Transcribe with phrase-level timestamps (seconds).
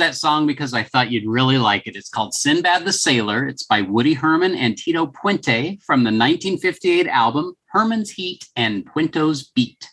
[0.00, 1.94] That song because I thought you'd really like it.
[1.94, 3.46] It's called Sinbad the Sailor.
[3.46, 9.50] It's by Woody Herman and Tito Puente from the 1958 album Herman's Heat and Puente's
[9.50, 9.86] Beat,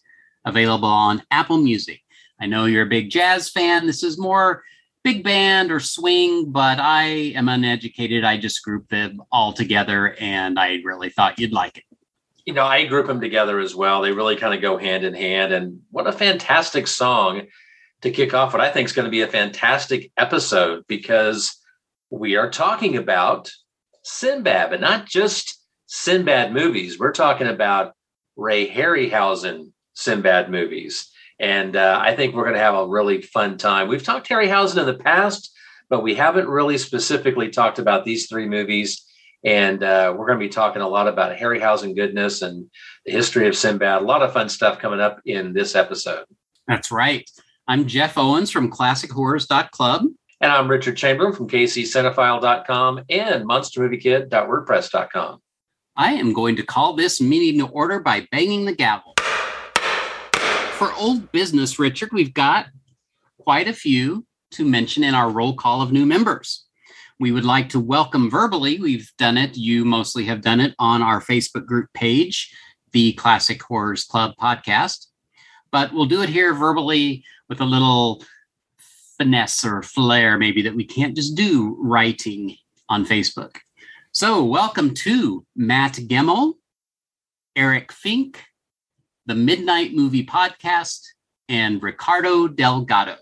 [0.45, 1.99] available on Apple Music.
[2.39, 3.85] I know you're a big jazz fan.
[3.85, 4.63] This is more
[5.03, 8.23] big band or swing, but I am uneducated.
[8.23, 11.83] I just grouped them all together and I really thought you'd like it.
[12.45, 14.01] You know, I group them together as well.
[14.01, 15.51] They really kind of go hand in hand.
[15.51, 17.47] And what a fantastic song
[18.01, 21.57] to kick off what I think is going to be a fantastic episode because
[22.09, 23.51] we are talking about
[24.03, 26.99] Sinbad, but not just Sinbad movies.
[26.99, 27.93] We're talking about
[28.35, 31.09] Ray Harryhausen Sinbad movies.
[31.39, 33.87] And uh, I think we're going to have a really fun time.
[33.87, 35.51] We've talked Harryhausen in the past,
[35.89, 39.03] but we haven't really specifically talked about these three movies.
[39.43, 42.69] And uh, we're going to be talking a lot about Harryhausen goodness and
[43.05, 44.01] the history of Sinbad.
[44.01, 46.25] A lot of fun stuff coming up in this episode.
[46.67, 47.29] That's right.
[47.69, 50.05] I'm Jeff Owens from ClassicHorrors.club.
[50.39, 55.41] And I'm Richard Chamberlain from KCCinephile.com and MonsterMovieKid.wordpress.com.
[55.97, 59.15] I am going to call this meeting to order by banging the gavel.
[60.77, 62.67] For old business, Richard, we've got
[63.41, 66.63] quite a few to mention in our roll call of new members.
[67.19, 68.79] We would like to welcome verbally.
[68.79, 69.57] We've done it.
[69.57, 72.55] You mostly have done it on our Facebook group page,
[72.93, 75.07] the Classic Horrors Club podcast.
[75.69, 78.23] But we'll do it here verbally with a little
[79.17, 82.55] finesse or flair, maybe that we can't just do writing
[82.89, 83.57] on Facebook.
[84.11, 86.53] So, welcome to Matt Gemmel,
[87.55, 88.43] Eric Fink,
[89.25, 91.01] the Midnight Movie Podcast,
[91.49, 93.15] and Ricardo Delgado.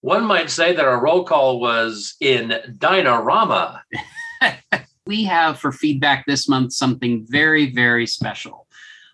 [0.00, 3.80] One might say that our roll call was in Dinorama.
[5.06, 8.66] we have for feedback this month something very, very special.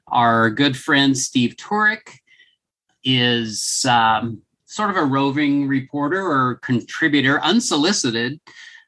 [0.08, 2.18] Our good friend Steve Turek
[3.04, 8.40] is um, sort of a roving reporter or contributor, unsolicited.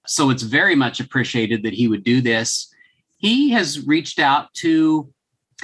[0.07, 2.73] So it's very much appreciated that he would do this.
[3.19, 5.11] He has reached out to,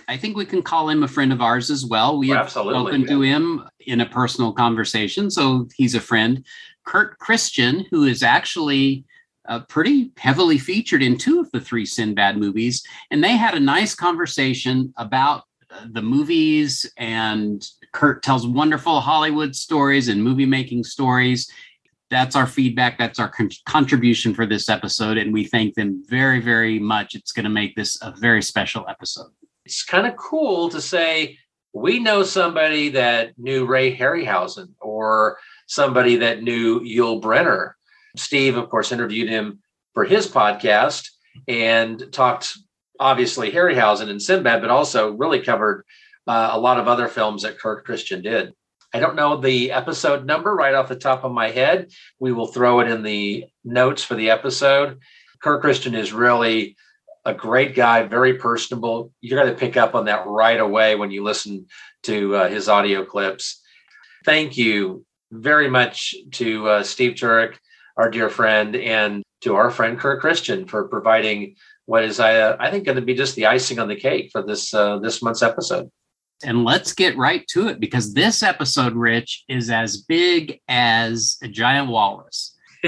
[0.09, 2.19] I think we can call him a friend of ours as well.
[2.19, 3.07] We have Absolutely, spoken yeah.
[3.09, 5.31] to him in a personal conversation.
[5.31, 6.45] So he's a friend.
[6.87, 9.05] Kurt Christian, who is actually
[9.49, 12.83] uh, pretty heavily featured in two of the three Sinbad movies.
[13.11, 19.57] And they had a nice conversation about uh, the movies and Kurt tells wonderful Hollywood
[19.57, 21.51] stories and movie making stories.
[22.11, 22.99] That's our feedback.
[22.99, 25.17] That's our con- contribution for this episode.
[25.17, 27.15] And we thank them very, very much.
[27.15, 29.31] It's going to make this a very special episode.
[29.65, 31.39] It's kind of cool to say
[31.73, 37.73] we know somebody that knew Ray Harryhausen or somebody that knew Yul Brynner.
[38.17, 39.61] Steve, of course, interviewed him
[39.95, 41.09] for his podcast
[41.47, 42.57] and talked
[42.99, 45.85] obviously Harryhausen and Sinbad, but also really covered
[46.31, 48.53] uh, a lot of other films that Kirk Christian did.
[48.95, 51.91] I don't know the episode number right off the top of my head.
[52.21, 55.01] We will throw it in the notes for the episode.
[55.43, 56.77] Kirk Christian is really
[57.25, 59.13] a great guy, very personable.
[59.21, 61.67] You're going to pick up on that right away when you listen
[62.05, 63.61] to uh, his audio clips.
[64.25, 67.57] Thank you very much to uh, Steve Turek,
[67.97, 72.71] our dear friend, and to our friend Kirk Christian for providing what is, uh, I
[72.71, 75.43] think, going to be just the icing on the cake for this uh, this month's
[75.43, 75.91] episode.
[76.43, 81.49] And let's get right to it because this episode, Rich, is as big as a
[81.49, 82.57] giant walrus.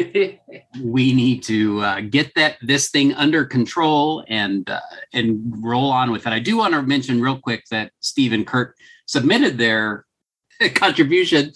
[0.82, 4.80] we need to uh, get that this thing under control and uh,
[5.12, 6.32] and roll on with it.
[6.32, 8.74] I do want to mention real quick that Steve and Kurt
[9.06, 10.06] submitted their
[10.74, 11.52] contribution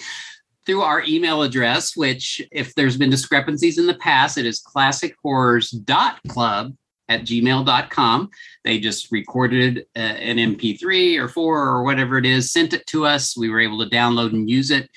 [0.66, 6.76] through our email address, which if there's been discrepancies in the past, it is classichorrors.club
[7.08, 8.30] at gmail.com.
[8.64, 13.06] They just recorded uh, an MP3 or four or whatever it is, sent it to
[13.06, 13.36] us.
[13.36, 14.90] We were able to download and use it.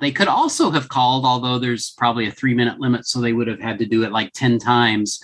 [0.00, 3.48] They could also have called, although there's probably a three minute limit, so they would
[3.48, 5.22] have had to do it like 10 times.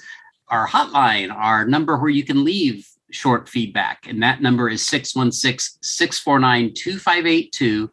[0.48, 5.78] Our hotline, our number where you can leave short feedback, and that number is 616
[5.82, 7.90] 649 2582.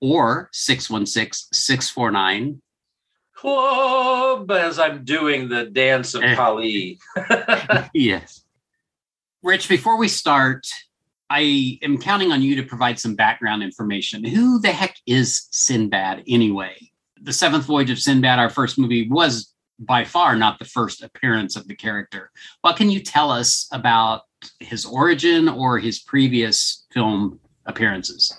[0.00, 2.60] or 616 649
[3.44, 6.34] Club as I'm doing the dance of Eh.
[6.34, 6.98] Kali.
[7.94, 8.42] yes.
[9.42, 10.66] Rich, before we start,
[11.28, 14.24] I am counting on you to provide some background information.
[14.24, 16.74] Who the heck is Sinbad anyway?
[17.20, 21.54] The Seventh Voyage of Sinbad, our first movie, was by far not the first appearance
[21.54, 22.30] of the character.
[22.62, 24.22] What can you tell us about
[24.58, 28.32] his origin or his previous film appearances?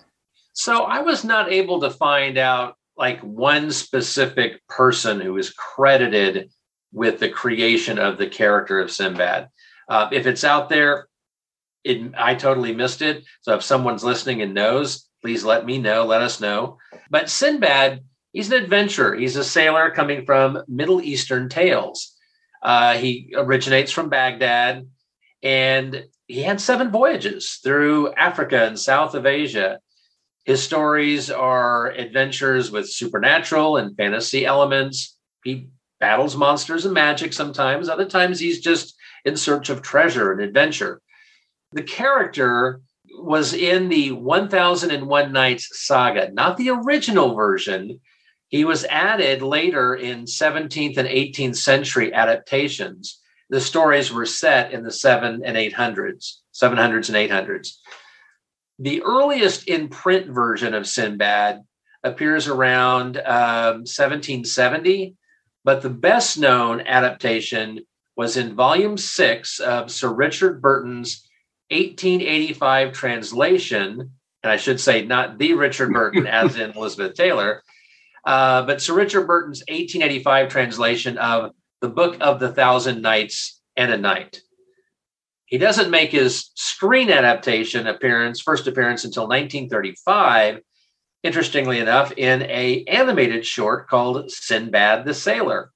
[0.54, 6.52] So I was not able to find out like one specific person who is credited
[6.92, 9.50] with the creation of the character of Sinbad.
[9.90, 11.08] Uh, if it's out there,
[11.84, 13.26] it, I totally missed it.
[13.42, 16.06] So if someone's listening and knows, please let me know.
[16.06, 16.78] Let us know.
[17.10, 19.16] But Sinbad, he's an adventurer.
[19.16, 22.16] He's a sailor coming from Middle Eastern tales.
[22.64, 24.88] Uh, he originates from Baghdad,
[25.44, 29.80] and he had seven voyages through Africa and south of Asia.
[30.46, 35.18] His stories are adventures with supernatural and fantasy elements.
[35.44, 35.70] He
[36.00, 37.90] battles monsters and magic sometimes.
[37.90, 38.96] Other times he's just
[39.26, 41.02] in search of treasure and adventure.
[41.72, 42.82] The character
[43.18, 48.00] was in the 1001 Nights saga, not the original version.
[48.50, 53.20] He was added later in 17th and 18th century adaptations.
[53.50, 57.78] The stories were set in the 7 and 800s, 700s and 800s.
[58.80, 61.62] The earliest in print version of Sinbad
[62.04, 65.16] appears around um, 1770,
[65.64, 67.86] but the best known adaptation
[68.16, 71.28] was in volume six of Sir Richard Burton's
[71.72, 74.12] 1885 translation.
[74.44, 77.64] And I should say, not the Richard Burton, as in Elizabeth Taylor,
[78.26, 81.52] uh, but Sir Richard Burton's 1885 translation of
[81.82, 84.42] The Book of the Thousand Nights and a Night.
[85.46, 90.60] He doesn't make his screen adaptation appearance, first appearance until 1935,
[91.24, 95.72] interestingly enough, in a animated short called Sinbad the Sailor.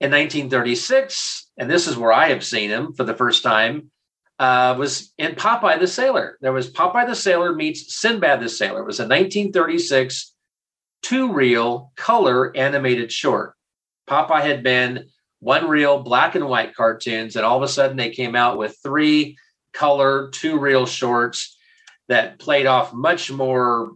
[0.00, 3.90] In 1936, and this is where I have seen him for the first time,
[4.38, 6.38] uh, was in Popeye the Sailor.
[6.40, 8.80] There was Popeye the Sailor meets Sinbad the Sailor.
[8.80, 10.34] It was a 1936
[11.02, 13.54] two reel color animated short.
[14.08, 15.08] Popeye had been
[15.42, 18.78] one reel black and white cartoons, and all of a sudden they came out with
[18.80, 19.36] three
[19.72, 21.58] color two reel shorts
[22.08, 23.90] that played off much more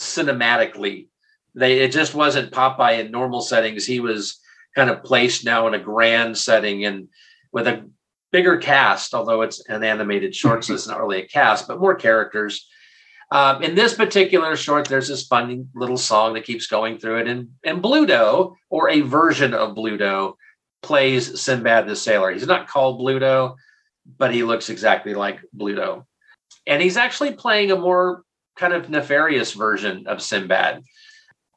[0.00, 1.06] cinematically.
[1.54, 3.86] They it just wasn't Popeye in normal settings.
[3.86, 4.40] He was
[4.74, 7.06] kind of placed now in a grand setting and
[7.52, 7.88] with a
[8.32, 11.94] bigger cast, although it's an animated short, so it's not really a cast, but more
[11.94, 12.66] characters.
[13.30, 17.28] Um, in this particular short, there's this funny little song that keeps going through it,
[17.28, 20.34] and and Bluto, or a version of Bluto,
[20.86, 22.30] plays Sinbad the Sailor.
[22.30, 23.56] He's not called Bluto,
[24.18, 26.04] but he looks exactly like Bluto.
[26.64, 28.22] And he's actually playing a more
[28.56, 30.82] kind of nefarious version of Sinbad,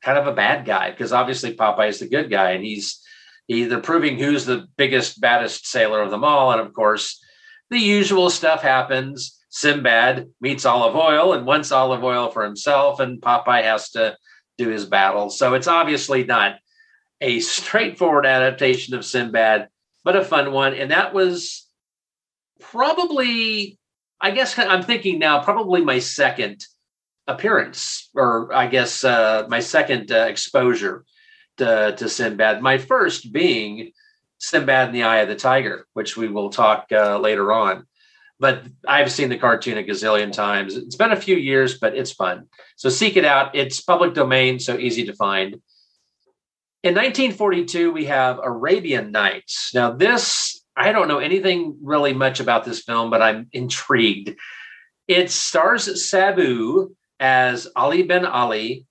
[0.04, 3.02] kind of a bad guy, because obviously Popeye is the good guy, and he's
[3.48, 6.52] either proving who's the biggest, baddest sailor of them all.
[6.52, 7.24] And of course,
[7.70, 9.38] the usual stuff happens.
[9.50, 14.18] Sinbad meets Olive Oyl and wants Olive Oyl for himself, and Popeye has to
[14.58, 15.30] do his battle.
[15.30, 16.56] So it's obviously not
[17.22, 19.68] a straightforward adaptation of Sinbad,
[20.04, 20.74] but a fun one.
[20.74, 21.68] And that was
[22.60, 23.78] probably,
[24.22, 26.66] I guess I'm thinking now, probably my second
[27.28, 31.06] appearance, or I guess uh, my second uh, exposure
[31.58, 32.62] to, to Sinbad.
[32.62, 33.92] My first being
[34.40, 37.86] Sinbad in the Eye of the Tiger, which we will talk uh, later on.
[38.40, 40.78] But I've seen the cartoon a gazillion times.
[40.78, 42.48] It's been a few years, but it's fun.
[42.78, 43.54] So seek it out.
[43.54, 45.62] It's public domain, so easy to find.
[46.82, 49.72] In 1942, we have Arabian Nights.
[49.74, 54.38] Now, this, I don't know anything really much about this film, but I'm intrigued.
[55.06, 58.86] It stars Sabu as Ali Ben Ali,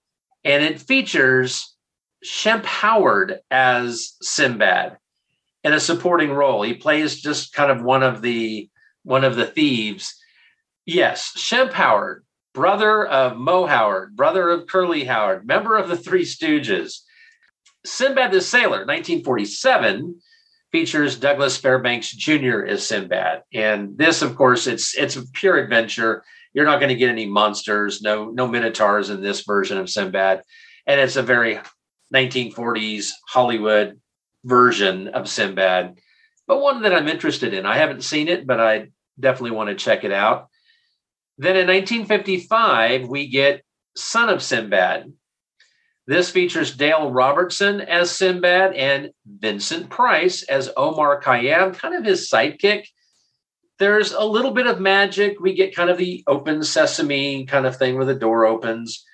[0.45, 1.75] and it features
[2.23, 4.99] Shemp Howard as Sinbad
[5.64, 6.62] in a supporting role.
[6.62, 8.68] He plays just kind of one of the
[9.02, 10.14] one of the thieves.
[10.85, 16.25] Yes, Shemp Howard, brother of Moe Howard, brother of Curly Howard, member of the Three
[16.25, 16.99] Stooges.
[17.85, 20.20] Sinbad the Sailor, 1947,
[20.70, 22.64] features Douglas Fairbanks Jr.
[22.66, 23.42] as Sinbad.
[23.54, 26.25] And this, of course, it's it's a pure adventure.
[26.52, 30.42] You're not going to get any monsters, no no minotaurs in this version of Sinbad,
[30.87, 31.61] and it's a very
[32.14, 34.00] 1940s Hollywood
[34.44, 35.99] version of Sinbad,
[36.47, 37.66] but one that I'm interested in.
[37.66, 40.49] I haven't seen it, but I definitely want to check it out.
[41.37, 43.62] Then in 1955, we get
[43.97, 45.12] Son of Sinbad.
[46.09, 52.31] This features Dale Robertson as Sinbad and Vincent Price as Omar Khayyam, kind of his
[52.31, 52.87] sidekick.
[53.79, 55.38] There's a little bit of magic.
[55.38, 59.05] We get kind of the open sesame kind of thing where the door opens.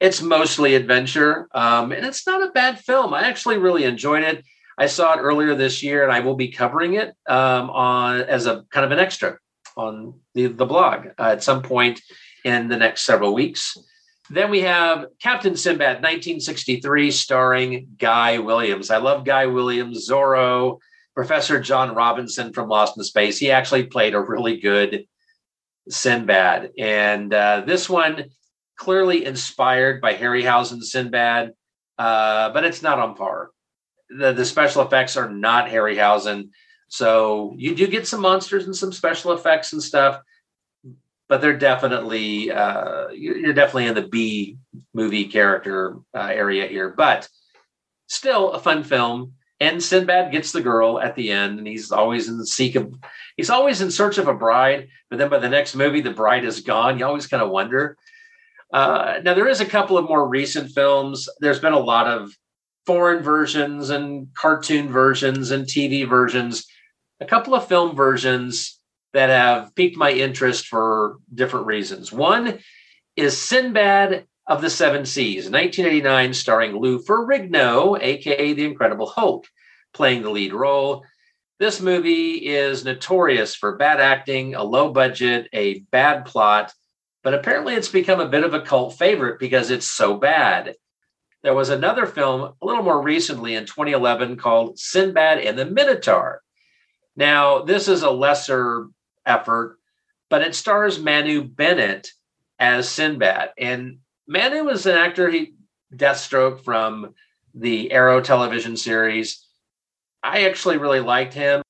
[0.00, 3.14] it's mostly adventure, um, and it's not a bad film.
[3.14, 4.44] I actually really enjoyed it.
[4.76, 8.46] I saw it earlier this year, and I will be covering it um, on as
[8.46, 9.38] a kind of an extra
[9.76, 12.00] on the, the blog uh, at some point
[12.44, 13.78] in the next several weeks.
[14.32, 18.90] Then we have Captain Sinbad, 1963, starring Guy Williams.
[18.90, 20.78] I love Guy Williams, Zorro,
[21.14, 23.36] Professor John Robinson from Lost in Space.
[23.36, 25.04] He actually played a really good
[25.90, 26.70] Sinbad.
[26.78, 28.30] And uh, this one
[28.78, 31.52] clearly inspired by Harryhausen's Sinbad,
[31.98, 33.50] uh, but it's not on par.
[34.08, 36.48] The, the special effects are not Harryhausen.
[36.88, 40.22] So you do get some monsters and some special effects and stuff,
[41.32, 44.58] but they're definitely uh, you're definitely in the B
[44.92, 46.90] movie character uh, area here.
[46.90, 47.26] But
[48.06, 49.32] still a fun film.
[49.58, 52.94] And Sinbad gets the girl at the end, and he's always in the seek of
[53.38, 54.88] he's always in search of a bride.
[55.08, 56.98] But then by the next movie, the bride is gone.
[56.98, 57.96] You always kind of wonder.
[58.70, 61.30] Uh, now there is a couple of more recent films.
[61.40, 62.30] There's been a lot of
[62.84, 66.66] foreign versions and cartoon versions and TV versions.
[67.22, 68.81] A couple of film versions
[69.12, 72.12] that have piqued my interest for different reasons.
[72.12, 72.58] One
[73.16, 79.46] is Sinbad of the Seven Seas, 1989, starring Lou Ferrigno, aka the Incredible Hulk,
[79.92, 81.04] playing the lead role.
[81.58, 86.72] This movie is notorious for bad acting, a low budget, a bad plot,
[87.22, 90.74] but apparently it's become a bit of a cult favorite because it's so bad.
[91.42, 96.40] There was another film a little more recently in 2011 called Sinbad and the Minotaur.
[97.14, 98.88] Now, this is a lesser
[99.26, 99.78] effort,
[100.30, 102.10] but it stars Manu Bennett
[102.58, 103.50] as Sinbad.
[103.58, 105.54] And Manu is an actor, he
[105.94, 107.14] Deathstroke from
[107.54, 109.46] the Arrow television series.
[110.22, 111.62] I actually really liked him.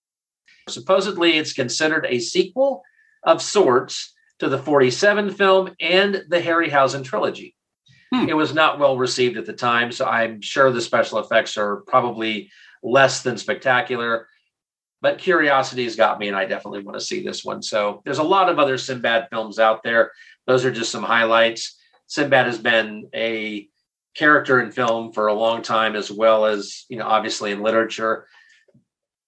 [0.68, 2.82] Supposedly, it's considered a sequel
[3.24, 7.56] of sorts to the 47 film and the Harryhausen trilogy.
[8.12, 8.28] Hmm.
[8.28, 11.76] It was not well received at the time, so I'm sure the special effects are
[11.86, 12.50] probably
[12.82, 14.28] less than spectacular.
[15.02, 17.60] But curiosity has got me, and I definitely want to see this one.
[17.60, 20.12] So there's a lot of other Sinbad films out there.
[20.46, 21.76] Those are just some highlights.
[22.06, 23.68] Sinbad has been a
[24.14, 28.26] character in film for a long time, as well as you know, obviously in literature.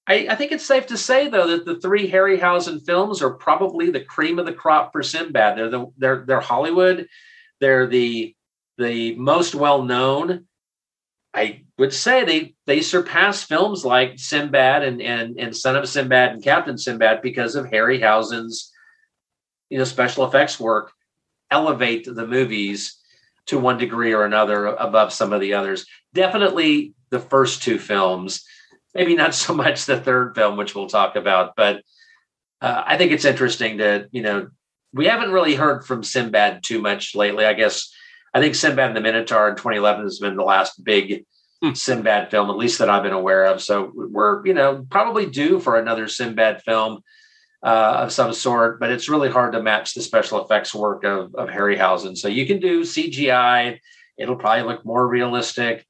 [0.06, 3.90] I, I, think it's safe to say, though, that the three Harryhausen films are probably
[3.90, 5.58] the cream of the crop for Sinbad.
[5.58, 7.08] They're the they're they're Hollywood.
[7.60, 8.36] They're the
[8.78, 10.46] the most well known.
[11.34, 16.32] I would say they they surpass films like Sinbad and and and Son of Sinbad
[16.32, 18.72] and Captain Sinbad because of Harryhausen's
[19.68, 20.92] you know special effects work.
[21.50, 22.98] Elevate the movies
[23.46, 25.84] to one degree or another above some of the others.
[26.14, 28.44] Definitely the first two films
[28.94, 31.82] maybe not so much the third film, which we'll talk about, but
[32.60, 34.48] uh, I think it's interesting to, you know,
[34.92, 37.44] we haven't really heard from Sinbad too much lately.
[37.44, 37.92] I guess
[38.34, 41.24] I think Sinbad and the Minotaur in 2011 has been the last big
[41.62, 41.72] hmm.
[41.72, 43.62] Sinbad film, at least that I've been aware of.
[43.62, 47.00] So we're, you know, probably due for another Sinbad film
[47.62, 51.34] uh, of some sort, but it's really hard to match the special effects work of,
[51.34, 52.16] of Harryhausen.
[52.16, 53.78] So you can do CGI,
[54.18, 55.86] it'll probably look more realistic,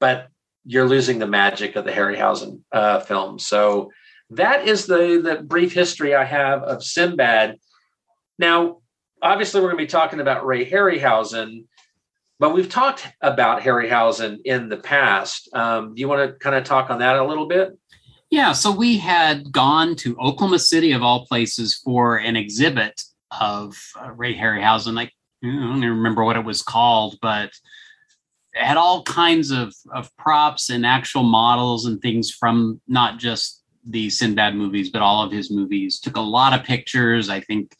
[0.00, 0.28] but
[0.64, 3.38] you're losing the magic of the Harryhausen uh, film.
[3.38, 3.90] So
[4.30, 7.58] that is the the brief history I have of Sinbad.
[8.38, 8.78] Now,
[9.22, 11.64] obviously, we're going to be talking about Ray Harryhausen,
[12.38, 15.48] but we've talked about Harryhausen in the past.
[15.54, 17.78] Um, do you want to kind of talk on that a little bit?
[18.30, 23.76] Yeah, so we had gone to Oklahoma City, of all places, for an exhibit of
[24.00, 24.94] uh, Ray Harryhausen.
[24.94, 27.50] Like, I don't even remember what it was called, but
[28.54, 33.62] it had all kinds of, of props and actual models and things from not just
[33.84, 36.00] the Sinbad movies, but all of his movies.
[36.00, 37.28] Took a lot of pictures.
[37.28, 37.76] I think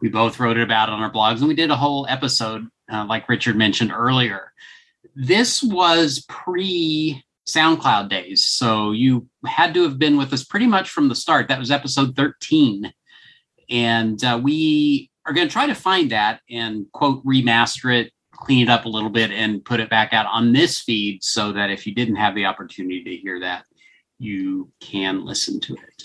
[0.00, 3.04] we both wrote it about on our blogs, and we did a whole episode, uh,
[3.06, 4.52] like Richard mentioned earlier.
[5.14, 10.90] This was pre SoundCloud days, so you had to have been with us pretty much
[10.90, 11.48] from the start.
[11.48, 12.92] That was episode 13.
[13.70, 18.62] And uh, we are going to try to find that and quote remaster it clean
[18.62, 21.70] it up a little bit and put it back out on this feed so that
[21.70, 23.64] if you didn't have the opportunity to hear that,
[24.18, 26.02] you can listen to it.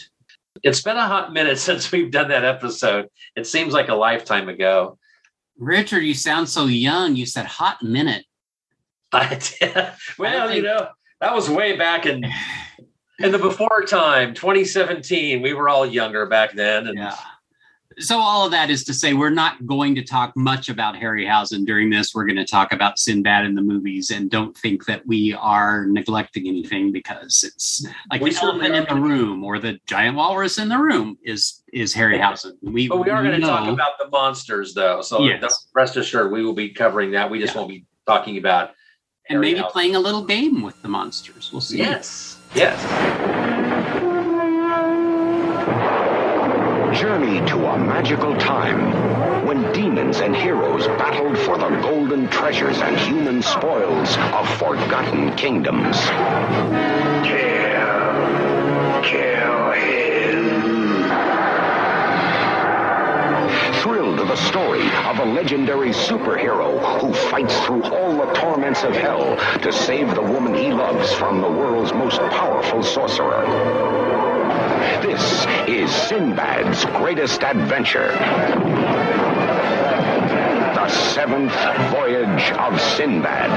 [0.64, 3.10] It's been a hot minute since we've done that episode.
[3.36, 4.98] It seems like a lifetime ago.
[5.58, 7.16] Richard, you sound so young.
[7.16, 8.26] You said hot minute.
[9.12, 9.76] I did.
[10.18, 10.58] Well, think...
[10.58, 10.90] you know,
[11.20, 12.26] that was way back in
[13.20, 15.42] in the before time, 2017.
[15.42, 16.88] We were all younger back then.
[16.88, 17.16] And yeah
[18.00, 21.66] so all of that is to say we're not going to talk much about Harryhausen
[21.66, 22.14] during this.
[22.14, 25.86] We're going to talk about Sinbad in the movies, and don't think that we are
[25.86, 30.58] neglecting anything because it's like we the elephant in the room or the giant walrus
[30.58, 32.54] in the room is is Harryhausen.
[32.62, 35.68] We, but we are going to talk about the monsters though, so yes.
[35.74, 37.30] rest assured we will be covering that.
[37.30, 37.62] We just yeah.
[37.62, 38.72] won't be talking about
[39.30, 41.52] and maybe playing a little game with the monsters.
[41.52, 41.78] We'll see.
[41.78, 42.38] Yes.
[42.54, 43.52] Yes.
[47.04, 52.98] Journey to a magical time when demons and heroes battled for the golden treasures and
[52.98, 55.98] human spoils of forgotten kingdoms.
[57.28, 57.74] Kill.
[59.04, 61.04] Kill him.
[63.82, 68.96] Thrilled to the story of a legendary superhero who fights through all the torments of
[68.96, 74.13] hell to save the woman he loves from the world's most powerful sorcerer.
[75.02, 78.12] This is Sinbad's greatest adventure.
[80.74, 81.54] The seventh
[81.92, 83.52] voyage of Sinbad.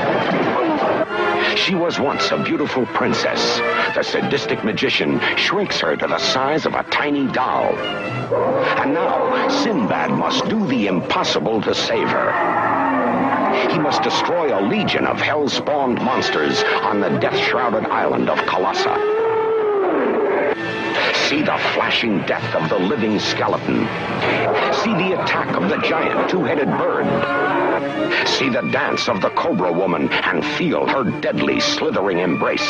[1.58, 3.58] She was once a beautiful princess.
[3.94, 7.74] The sadistic magician shrinks her to the size of a tiny doll.
[7.76, 13.70] And now, Sinbad must do the impossible to save her.
[13.70, 19.25] He must destroy a legion of hell-spawned monsters on the death-shrouded island of Colossa.
[21.28, 23.80] See the flashing death of the living skeleton.
[24.84, 27.06] See the attack of the giant two-headed bird.
[28.28, 32.68] See the dance of the cobra woman and feel her deadly slithering embrace.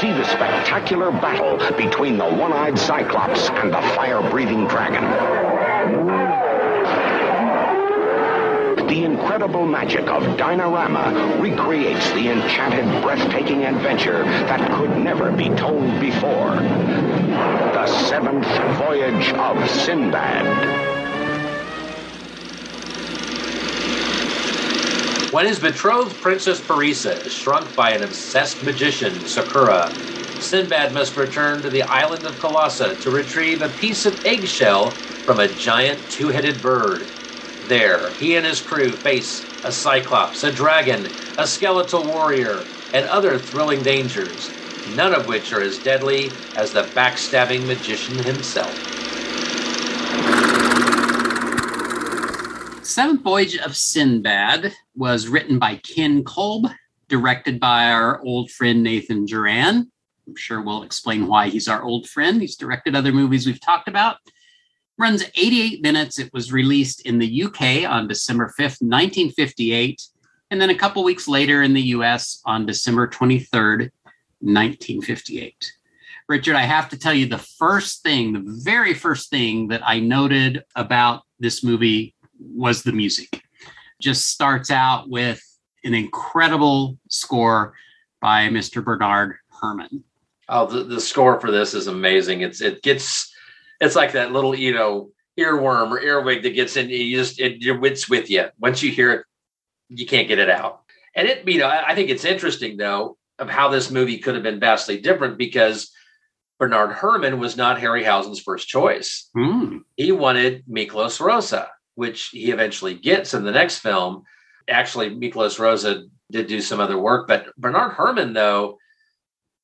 [0.00, 6.37] See the spectacular battle between the one-eyed cyclops and the fire-breathing dragon.
[8.88, 16.00] The incredible magic of Dinorama recreates the enchanted, breathtaking adventure that could never be told
[16.00, 16.54] before.
[17.74, 18.46] The Seventh
[18.78, 20.46] Voyage of Sinbad.
[25.34, 29.92] When his betrothed Princess Parisa is shrunk by an obsessed magician, Sokurah,
[30.40, 34.92] Sinbad must return to the island of Colossa to retrieve a piece of eggshell
[35.26, 37.06] from a giant two headed bird.
[37.68, 41.06] There, he and his crew face a cyclops, a dragon,
[41.36, 44.50] a skeletal warrior, and other thrilling dangers,
[44.96, 48.72] none of which are as deadly as the backstabbing magician himself.
[52.82, 56.68] Seventh Voyage of Sinbad was written by Ken Kolb,
[57.08, 59.88] directed by our old friend Nathan Juran.
[60.26, 62.40] I'm sure we'll explain why he's our old friend.
[62.40, 64.16] He's directed other movies we've talked about.
[64.98, 66.18] Runs 88 minutes.
[66.18, 70.02] It was released in the UK on December 5th, 1958,
[70.50, 73.90] and then a couple weeks later in the US on December 23rd,
[74.40, 75.72] 1958.
[76.28, 80.00] Richard, I have to tell you the first thing, the very first thing that I
[80.00, 83.42] noted about this movie was the music.
[84.00, 85.40] Just starts out with
[85.84, 87.72] an incredible score
[88.20, 88.84] by Mr.
[88.84, 90.02] Bernard Herrmann.
[90.48, 92.40] Oh, the, the score for this is amazing.
[92.40, 93.32] It's it gets
[93.80, 96.88] it's like that little you know earworm or earwig that gets in.
[96.88, 98.46] You just it your wits with you.
[98.58, 99.26] Once you hear it,
[99.88, 100.82] you can't get it out.
[101.14, 104.34] And it you know I, I think it's interesting though of how this movie could
[104.34, 105.92] have been vastly different because
[106.58, 109.30] Bernard Herrmann was not Harryhausen's first choice.
[109.36, 109.78] Hmm.
[109.96, 114.24] He wanted Miklos Rozsa, which he eventually gets in the next film.
[114.68, 118.78] Actually, Miklos Rozsa did do some other work, but Bernard Herrmann, though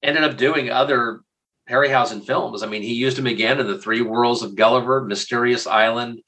[0.05, 1.21] ended up doing other
[1.69, 2.63] Harryhausen films.
[2.63, 6.21] I mean, he used him again in the Three Worlds of Gulliver, Mysterious Island,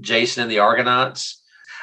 [0.00, 1.42] Jason and the Argonauts.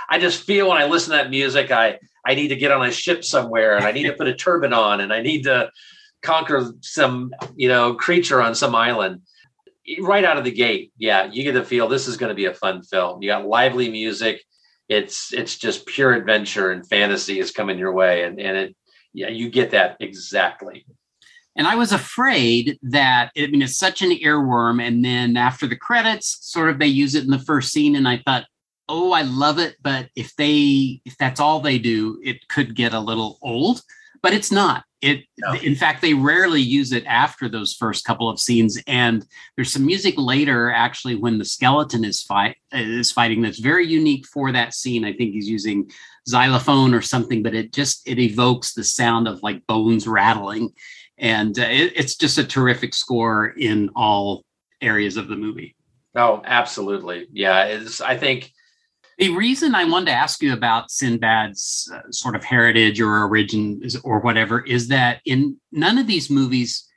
[0.10, 2.86] I just feel when I listen to that music, I I need to get on
[2.86, 5.72] a ship somewhere, and I need to put a turban on, and I need to
[6.22, 9.22] conquer some you know creature on some island.
[10.02, 12.46] Right out of the gate, yeah, you get the feel this is going to be
[12.46, 13.24] a fun film.
[13.24, 14.44] You got lively music.
[14.88, 18.76] It's it's just pure adventure and fantasy is coming your way, and and it
[19.14, 20.86] yeah, you get that exactly.
[21.60, 25.76] And I was afraid that I mean it's such an earworm, and then after the
[25.76, 28.45] credits, sort of they use it in the first scene, and I thought,
[28.88, 32.93] oh, I love it, but if they if that's all they do, it could get
[32.93, 33.82] a little old.
[34.22, 34.86] But it's not.
[35.02, 35.54] It No.
[35.54, 39.26] in fact they rarely use it after those first couple of scenes, and
[39.58, 44.26] there's some music later actually when the skeleton is fight is fighting that's very unique
[44.28, 45.04] for that scene.
[45.04, 45.91] I think he's using
[46.26, 50.72] xylophone or something, but it just it evokes the sound of like bones rattling
[51.19, 54.43] and uh, it, it's just a terrific score in all
[54.82, 55.75] areas of the movie.
[56.15, 57.27] Oh, absolutely.
[57.32, 58.51] Yeah, it's, I think
[59.19, 63.82] The reason I wanted to ask you about Sinbad's uh, sort of heritage or origin
[63.84, 66.88] is, or whatever is that in none of these movies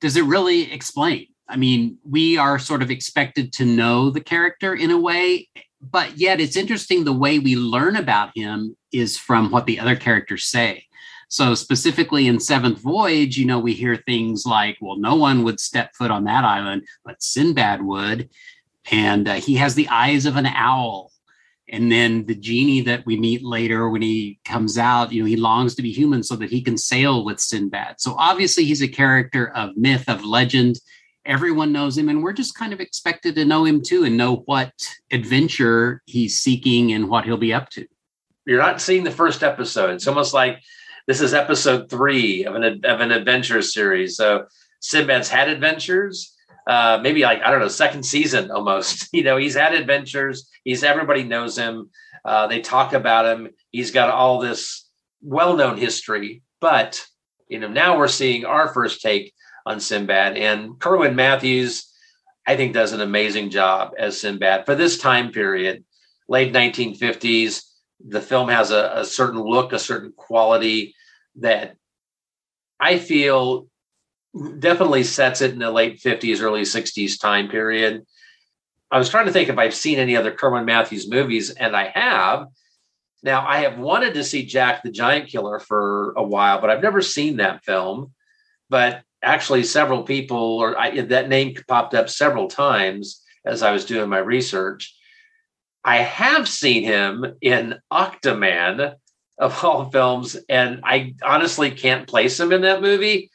[0.00, 1.26] does it really explain.
[1.50, 5.50] I mean, we are sort of expected to know the character in a way,
[5.82, 9.96] but yet it's interesting the way we learn about him is from what the other
[9.96, 10.86] characters say.
[11.30, 15.60] So specifically in Seventh Voyage, you know, we hear things like, "Well, no one would
[15.60, 18.28] step foot on that island, but Sinbad would,"
[18.90, 21.12] and uh, he has the eyes of an owl,
[21.72, 25.36] And then the genie that we meet later when he comes out, you know, he
[25.36, 28.00] longs to be human so that he can sail with Sinbad.
[28.00, 30.80] So obviously he's a character of myth, of legend.
[31.24, 34.36] Everyone knows him, and we're just kind of expected to know him too and know
[34.46, 34.72] what
[35.12, 37.86] adventure he's seeking and what he'll be up to.
[38.46, 39.90] You're not seeing the first episode.
[39.90, 40.60] It's almost like
[41.06, 44.16] this is episode three of an of an adventure series.
[44.16, 44.46] So
[44.80, 46.34] Sinbad's had adventures,
[46.66, 49.08] uh, maybe like I don't know, second season almost.
[49.12, 50.48] You know, he's had adventures.
[50.64, 51.90] He's everybody knows him.
[52.24, 53.50] Uh, they talk about him.
[53.70, 54.86] He's got all this
[55.22, 57.04] well-known history, but
[57.48, 59.34] you know now we're seeing our first take
[59.66, 61.86] on Sinbad, and Kerwin Matthews.
[62.46, 65.84] I think, does an amazing job as Sinbad for this time period,
[66.28, 67.62] late 1950s.
[68.06, 70.94] The film has a, a certain look, a certain quality
[71.36, 71.76] that
[72.78, 73.66] I feel
[74.58, 78.06] definitely sets it in the late 50s, early 60s time period.
[78.90, 81.88] I was trying to think if I've seen any other Kerwin Matthews movies, and I
[81.94, 82.46] have.
[83.22, 86.82] Now, I have wanted to see Jack the Giant Killer for a while, but I've
[86.82, 88.12] never seen that film.
[88.68, 93.84] But actually, several people, or I, that name popped up several times as I was
[93.84, 94.96] doing my research.
[95.84, 98.94] I have seen him in Octaman,
[99.38, 103.30] of all films, and I honestly can't place him in that movie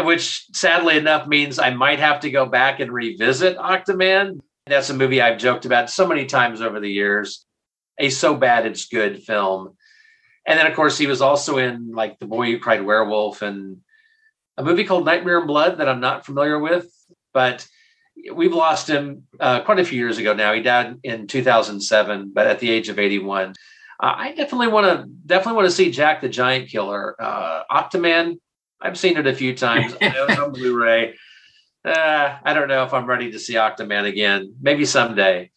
[0.00, 4.40] which sadly enough means I might have to go back and revisit Octaman.
[4.66, 7.44] That's a movie I've joked about so many times over the years.
[7.98, 9.76] A so bad it's good film.
[10.46, 13.78] And then, of course, he was also in like The Boy Who Cried Werewolf and
[14.56, 16.86] a movie called Nightmare in Blood that I'm not familiar with,
[17.32, 17.66] but
[18.34, 20.52] we've lost him uh, quite a few years ago now.
[20.52, 23.50] He died in 2007, but at the age of 81.
[24.00, 27.14] Uh, I definitely want to definitely want to see Jack the Giant Killer.
[27.20, 28.38] Uh, Octaman,
[28.80, 29.94] I've seen it a few times.
[30.00, 31.14] I know it's on Blu-ray.
[31.84, 34.54] Uh, I don't know if I'm ready to see Octaman again.
[34.60, 35.50] Maybe someday.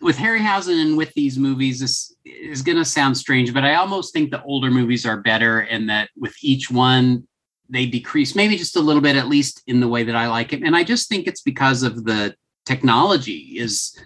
[0.00, 4.12] With Harryhausen and with these movies, this is going to sound strange, but I almost
[4.12, 7.26] think the older movies are better, and that with each one
[7.68, 10.52] they decrease maybe just a little bit, at least in the way that I like
[10.52, 10.62] it.
[10.62, 12.34] And I just think it's because of the
[12.66, 13.98] technology is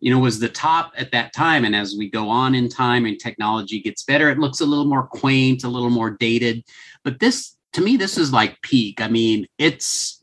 [0.00, 3.04] you know was the top at that time and as we go on in time
[3.04, 6.64] and technology gets better it looks a little more quaint a little more dated
[7.04, 9.00] but this to me, this is like peak.
[9.00, 10.22] I mean, it's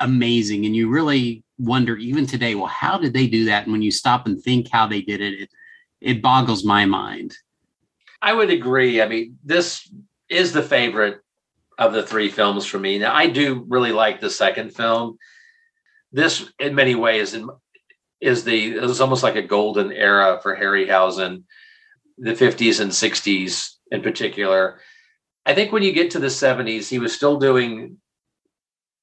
[0.00, 0.66] amazing.
[0.66, 3.64] And you really wonder, even today, well, how did they do that?
[3.64, 5.50] And when you stop and think how they did it, it,
[6.00, 7.36] it boggles my mind.
[8.20, 9.02] I would agree.
[9.02, 9.92] I mean, this
[10.28, 11.20] is the favorite
[11.78, 12.98] of the three films for me.
[12.98, 15.18] Now, I do really like the second film.
[16.12, 17.36] This, in many ways,
[18.20, 21.44] is the it was almost like a golden era for Harryhausen,
[22.18, 24.80] the 50s and 60s in particular.
[25.44, 27.96] I think when you get to the 70s, he was still doing,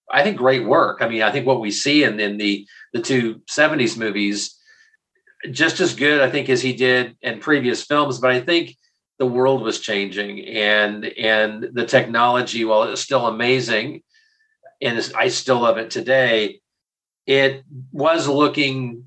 [0.10, 1.01] I think, great work.
[1.01, 4.58] I mean, I think what we see in, in the the two 70s movies,
[5.51, 8.19] just as good, I think, as he did in previous films.
[8.19, 8.77] But I think
[9.19, 14.01] the world was changing and and the technology, while it's still amazing,
[14.82, 16.62] and I still love it today,
[17.27, 19.05] it was looking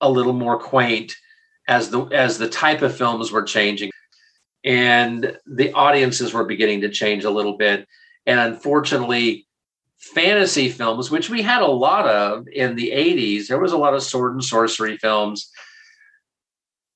[0.00, 1.14] a little more quaint
[1.68, 3.90] as the as the type of films were changing
[4.64, 7.86] and the audiences were beginning to change a little bit.
[8.26, 9.46] And unfortunately,
[9.96, 13.94] fantasy films, which we had a lot of in the 80s, there was a lot
[13.94, 15.50] of sword and sorcery films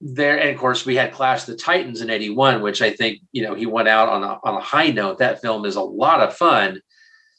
[0.03, 0.39] there.
[0.39, 3.55] And of course, we had Clash the Titans in 81, which I think, you know,
[3.55, 5.19] he went out on a, on a high note.
[5.19, 6.83] That film is a lot of fun,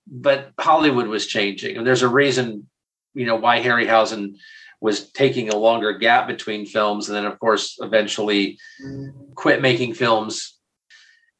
[0.08, 1.78] but Hollywood was changing.
[1.78, 2.68] And there's a reason,
[3.14, 4.38] you know, why Harryhausen
[4.84, 8.60] was taking a longer gap between films and then of course eventually
[9.34, 10.60] quit making films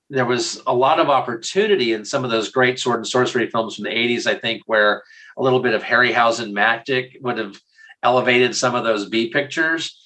[0.10, 3.76] there was a lot of opportunity in some of those great sword and sorcery films
[3.76, 5.04] from the 80s i think where
[5.38, 7.60] a little bit of harryhausen magic would have
[8.02, 10.03] elevated some of those b pictures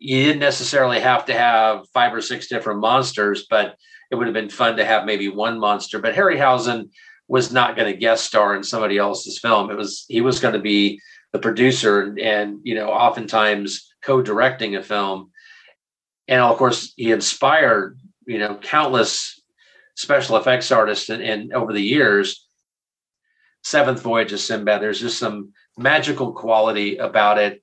[0.00, 3.76] you didn't necessarily have to have five or six different monsters but
[4.10, 5.98] it would have been fun to have maybe one monster.
[5.98, 6.90] But harryhausen
[7.28, 9.70] was not going to guest star in somebody else's film.
[9.70, 11.00] It was he was going to be
[11.32, 15.30] the producer and, and you know oftentimes co-directing a film.
[16.26, 19.40] And of course he inspired you know countless
[19.96, 22.46] special effects artists and, and over the years.
[23.62, 27.62] Seventh voyage of sinbad there's just some magical quality about it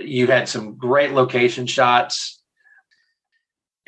[0.00, 2.42] you had some great location shots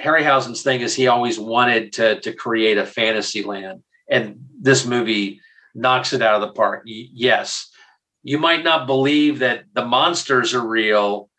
[0.01, 5.41] harryhausen's thing is he always wanted to, to create a fantasy land and this movie
[5.75, 7.71] knocks it out of the park yes
[8.23, 11.31] you might not believe that the monsters are real,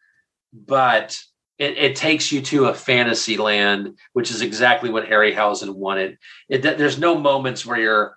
[0.51, 1.19] but
[1.57, 6.17] it, it, takes you to a fantasy land, which is exactly what Harryhausen wanted.
[6.47, 8.15] It, there's no moments where you're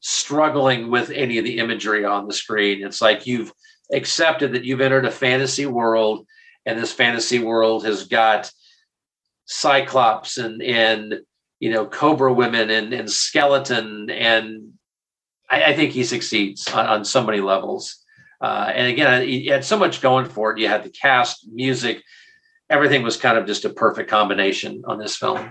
[0.00, 2.82] struggling with any of the imagery on the screen.
[2.82, 3.52] It's like you've
[3.92, 6.26] accepted that you've entered a fantasy world
[6.66, 8.50] and this fantasy world has got
[9.46, 11.20] Cyclops and and
[11.60, 14.74] you know Cobra women and and skeleton and
[15.48, 18.04] I, I think he succeeds on, on so many levels.
[18.40, 20.58] Uh, and again, he had so much going for it.
[20.58, 22.02] You had the cast, music,
[22.70, 25.50] everything was kind of just a perfect combination on this film.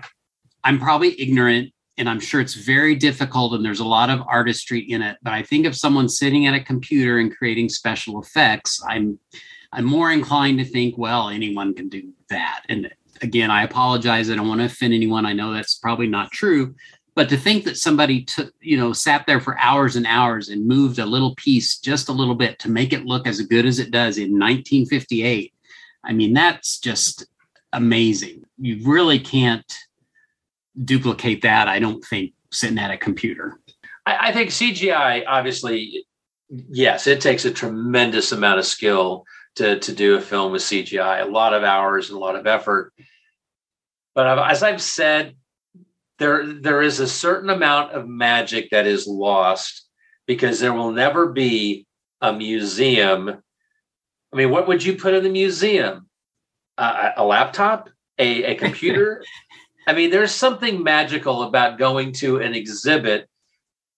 [0.64, 4.80] I'm probably ignorant and I'm sure it's very difficult and there's a lot of artistry
[4.80, 5.18] in it.
[5.22, 9.20] But I think if someone's sitting at a computer and creating special effects, I'm
[9.74, 12.62] I'm more inclined to think, well, anyone can do that.
[12.70, 12.90] And
[13.22, 14.30] again, I apologize.
[14.30, 15.26] I don't want to offend anyone.
[15.26, 16.76] I know that's probably not true.
[17.16, 20.68] But to think that somebody took, you know, sat there for hours and hours and
[20.68, 23.80] moved a little piece just a little bit to make it look as good as
[23.80, 25.52] it does in 1958,
[26.04, 27.26] I mean, that's just
[27.74, 28.46] amazing.
[28.60, 29.66] You really can't
[30.84, 33.60] duplicate that, I don't think, sitting at a computer.
[34.06, 36.06] I, I think CGI, obviously,
[36.50, 41.24] yes, it takes a tremendous amount of skill to, to do a film with CGI,
[41.24, 42.94] a lot of hours and a lot of effort.
[44.16, 45.36] But as I've said,
[46.20, 49.88] there there is a certain amount of magic that is lost
[50.26, 51.86] because there will never be
[52.22, 53.30] a museum.
[53.30, 56.10] I mean, what would you put in the museum?
[56.78, 59.24] Uh, a laptop, a, a computer,
[59.88, 63.30] I mean, there's something magical about going to an exhibit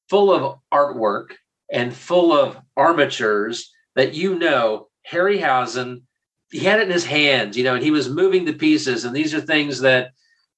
[0.08, 1.32] full of artwork
[1.72, 6.04] and full of armatures that you know Harryhausen
[6.52, 9.16] he had it in his hands, you know, and he was moving the pieces, and
[9.16, 10.12] these are things that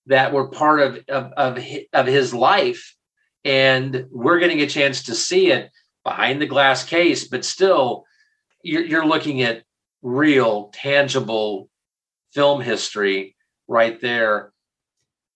[0.07, 2.95] that were part of of of of his life,
[3.43, 5.69] and we're getting a chance to see it
[6.03, 8.05] behind the glass case, but still,
[8.63, 9.63] you're, you're looking at
[10.01, 11.69] real, tangible
[12.33, 13.35] film history
[13.67, 14.50] right there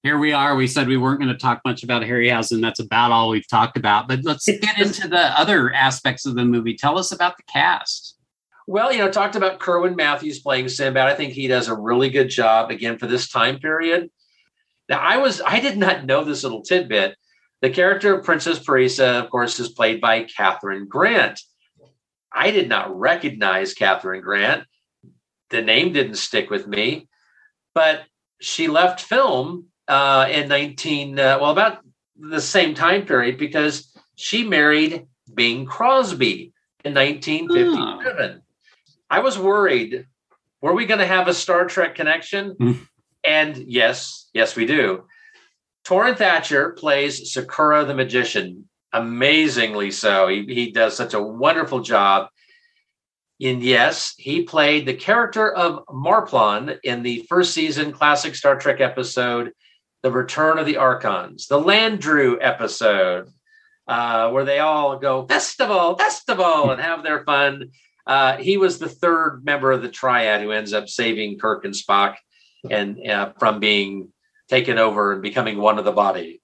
[0.06, 0.56] here we are.
[0.56, 2.62] We said we weren't going to talk much about Harryhausen.
[2.62, 4.08] That's about all we've talked about.
[4.08, 6.76] But let's get into the other aspects of the movie.
[6.76, 8.16] Tell us about the cast.
[8.68, 11.08] Well, you know, talked about Kerwin Matthews playing Sinbad.
[11.08, 14.12] I think he does a really good job again for this time period.
[14.90, 17.16] Now, I was I did not know this little tidbit.
[17.64, 21.42] The character of Princess Parisa, of course, is played by Kathryn Grant.
[22.32, 24.66] I did not recognize Kathryn Grant.
[25.50, 27.08] The name didn't stick with me,
[27.74, 28.04] but
[28.40, 31.80] she left film uh, in 19, uh, well, about
[32.18, 38.36] the same time period because she married Bing Crosby in 1957.
[38.38, 38.42] Oh.
[39.10, 40.06] I was worried,
[40.62, 42.56] were we going to have a Star Trek connection?
[42.60, 42.88] Mm.
[43.24, 45.06] And yes, yes, we do.
[45.86, 50.28] Torin Thatcher plays Sokurah the Magician, amazingly so.
[50.28, 52.30] He, he does such a wonderful job.
[53.42, 58.80] And yes, he played the character of Marplon in the first season classic Star Trek
[58.80, 59.52] episode
[60.06, 63.28] the Return of the Archons, the Landru episode,
[63.88, 67.72] uh, where they all go festival, festival, and have their fun.
[68.06, 71.74] Uh, he was the third member of the triad who ends up saving Kirk and
[71.74, 72.18] Spock
[72.70, 74.10] and uh, from being
[74.48, 76.40] taken over and becoming one of the body.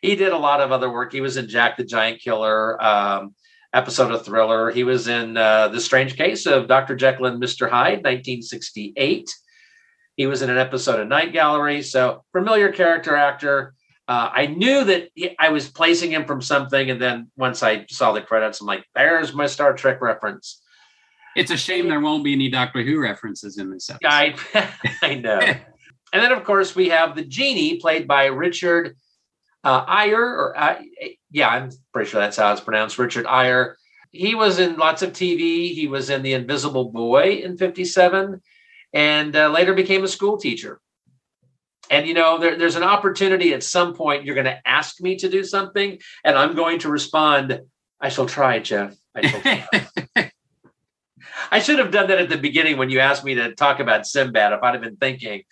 [0.00, 1.12] He did a lot of other work.
[1.12, 3.34] He was in Jack the Giant Killer um,
[3.74, 4.70] episode of Thriller.
[4.70, 6.96] He was in uh, The Strange Case of Dr.
[6.96, 7.68] Jekyll and Mr.
[7.68, 9.28] Hyde, 1968.
[10.16, 11.82] He was in an episode of Night Gallery.
[11.82, 13.74] So familiar character actor.
[14.08, 17.86] Uh, I knew that he, I was placing him from something, and then once I
[17.90, 20.62] saw the credits, I'm like, "There's my Star Trek reference."
[21.36, 24.08] It's a shame there won't be any Doctor Who references in this episode.
[24.08, 24.70] I,
[25.02, 25.38] I know.
[25.40, 25.64] and
[26.12, 28.96] then, of course, we have the genie played by Richard
[29.64, 30.80] uh, Eyer, or uh,
[31.30, 32.98] yeah, I'm pretty sure that's how it's pronounced.
[32.98, 33.76] Richard Eyer.
[34.12, 35.74] He was in lots of TV.
[35.74, 38.40] He was in The Invisible Boy in '57
[38.96, 40.80] and uh, later became a school teacher.
[41.90, 45.16] And you know, there, there's an opportunity at some point you're going to ask me
[45.16, 47.60] to do something, and I'm going to respond,
[48.00, 48.96] I shall try, Jeff.
[49.14, 49.68] I shall try.
[51.50, 54.06] I should have done that at the beginning when you asked me to talk about
[54.06, 54.54] Sinbad.
[54.54, 55.42] If I'd have been thinking,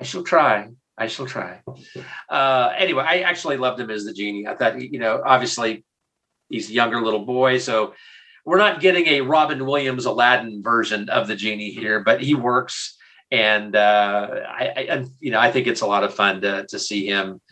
[0.00, 0.68] I shall try.
[0.98, 1.60] I shall try.
[2.28, 4.48] Uh, anyway, I actually loved him as the genie.
[4.48, 5.84] I thought, you know, obviously
[6.48, 7.94] he's a younger little boy, so
[8.48, 12.96] we're not getting a Robin Williams Aladdin version of the genie here, but he works,
[13.30, 16.78] and uh, I, I, you know, I think it's a lot of fun to to
[16.78, 17.42] see him.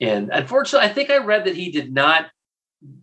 [0.00, 2.26] And unfortunately, I think I read that he did not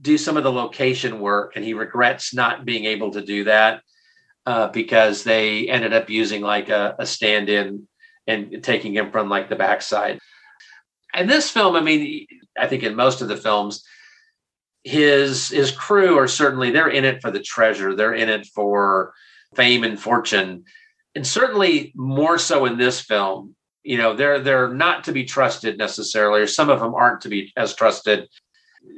[0.01, 3.83] do some of the location work, and he regrets not being able to do that
[4.45, 7.87] uh, because they ended up using like a, a stand-in
[8.27, 10.19] and taking him from like the backside.
[11.13, 12.27] And this film, I mean,
[12.59, 13.85] I think in most of the films,
[14.83, 19.13] his his crew are certainly they're in it for the treasure they're in it for
[19.55, 20.63] fame and fortune
[21.15, 25.77] and certainly more so in this film you know they're they're not to be trusted
[25.77, 28.27] necessarily or some of them aren't to be as trusted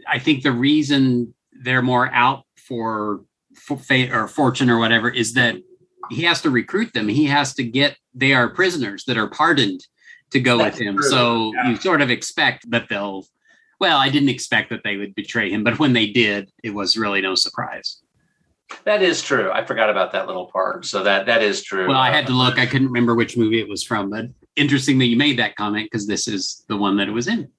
[0.08, 3.22] i think the reason they're more out for,
[3.56, 5.56] for fate or fortune or whatever is that
[6.10, 7.08] he has to recruit them.
[7.08, 9.86] He has to get they are prisoners that are pardoned
[10.32, 10.96] to go That's with him.
[10.96, 11.70] true, So yeah.
[11.70, 13.26] you sort of expect that they'll.
[13.82, 16.96] Well, I didn't expect that they would betray him, but when they did, it was
[16.96, 17.98] really no surprise.
[18.84, 19.52] That is true.
[19.52, 20.86] I forgot about that little part.
[20.86, 21.88] So that that is true.
[21.88, 22.60] Well, I had to look.
[22.60, 25.90] I couldn't remember which movie it was from, but interesting that you made that comment
[25.92, 27.50] because this is the one that it was in.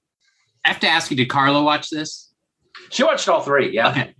[0.63, 2.31] I have to ask you, did Carla watch this?
[2.89, 3.73] She watched all three.
[3.73, 3.89] Yeah.
[3.89, 4.15] Okay.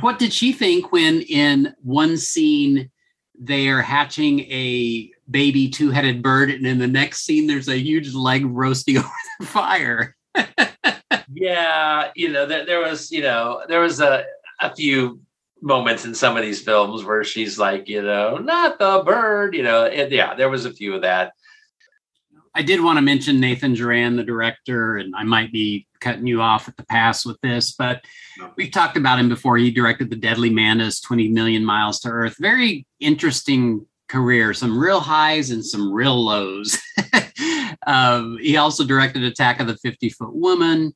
[0.00, 2.90] What did she think when in one scene
[3.38, 8.14] they are hatching a baby two-headed bird, and in the next scene there's a huge
[8.14, 10.16] leg roasting over the fire?
[11.34, 12.10] Yeah.
[12.14, 14.24] You know, there, there was, you know, there was a,
[14.60, 15.20] a few
[15.60, 19.62] moments in some of these films where she's like, you know, not the bird, you
[19.62, 21.32] know, and yeah, there was a few of that.
[22.54, 26.42] I did want to mention Nathan Juran, the director, and I might be cutting you
[26.42, 28.04] off at the pass with this, but
[28.56, 29.56] we've talked about him before.
[29.56, 32.36] He directed The Deadly Mantis, 20 Million Miles to Earth.
[32.38, 36.78] Very interesting career, some real highs and some real lows.
[37.86, 40.94] um, he also directed Attack of the 50 Foot Woman.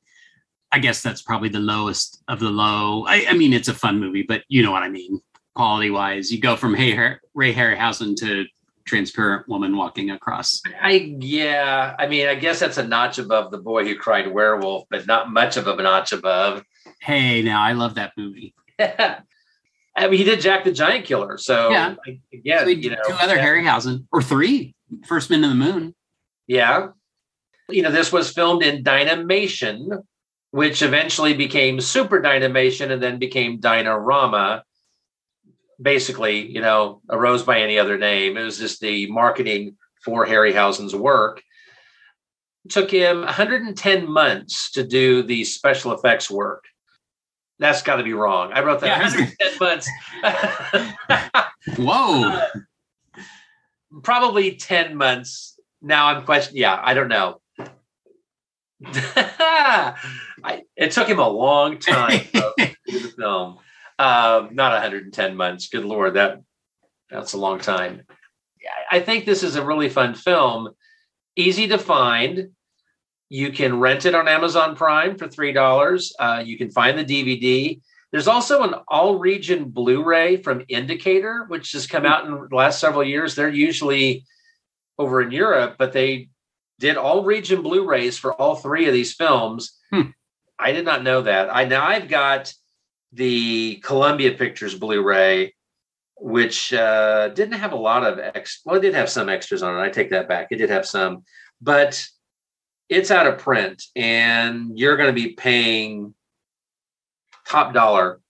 [0.73, 3.07] I guess that's probably the lowest of the low.
[3.07, 5.21] I, I mean, it's a fun movie, but you know what I mean.
[5.55, 8.45] Quality wise, you go from hey, Har- Ray Harryhausen to
[8.85, 13.59] transparent woman walking across I, yeah, I mean, I guess that's a notch above the
[13.59, 16.63] boy who cried werewolf, but not much of a notch above.
[17.01, 18.55] Hey, now I love that movie.
[18.79, 21.39] I mean, he did Jack the Giant Killer.
[21.39, 21.95] So, Yeah.
[22.33, 24.75] again, So you know, two other that- Harryhausen or three,
[25.07, 25.95] First Men to the Moon.
[26.47, 26.89] Yeah.
[27.69, 29.91] You know, this was filmed in Dynamation,
[30.51, 34.63] which eventually became Super Dynamation and then became Dynarama.
[35.81, 38.37] Basically, you know, arose by any other name.
[38.37, 41.43] It was just the marketing for Harryhausen's work.
[42.65, 46.65] It took him 110 months to do the special effects work.
[47.59, 48.53] That's got to be wrong.
[48.53, 49.89] I wrote that Yeah, 110 months.
[51.79, 52.41] Whoa.
[54.03, 55.56] probably 10 months.
[55.87, 56.61] Now I'm questioning.
[56.61, 57.41] Yeah, I don't know.
[58.85, 62.53] I, it took him a long time to
[62.87, 63.59] do the film.
[63.99, 65.69] Um, not 110 months.
[65.69, 66.43] Good Lord, that
[67.09, 68.03] that's a long time.
[68.91, 70.71] I think this is a really fun film.
[71.37, 72.49] Easy to find.
[73.29, 76.13] You can rent it on Amazon Prime for three dollars.
[76.19, 77.81] Uh, you can find the DVD.
[78.11, 83.05] There's also an all-region Blu-ray from Indicator, which has come out in the last several
[83.05, 83.35] years.
[83.35, 84.25] They're usually
[84.99, 86.29] over in Europe, but they
[86.79, 89.79] did all-region Blu-rays for all three of these films.
[89.91, 90.11] Hmm.
[90.59, 91.55] I did not know that.
[91.55, 92.53] I now I've got
[93.13, 95.55] the Columbia Pictures Blu-ray,
[96.19, 98.61] which uh, didn't have a lot of ex.
[98.65, 99.83] Well, it did have some extras on it.
[99.83, 100.49] I take that back.
[100.51, 101.25] It did have some,
[101.61, 102.03] but
[102.89, 106.15] it's out of print, and you're going to be paying
[107.47, 108.21] top dollar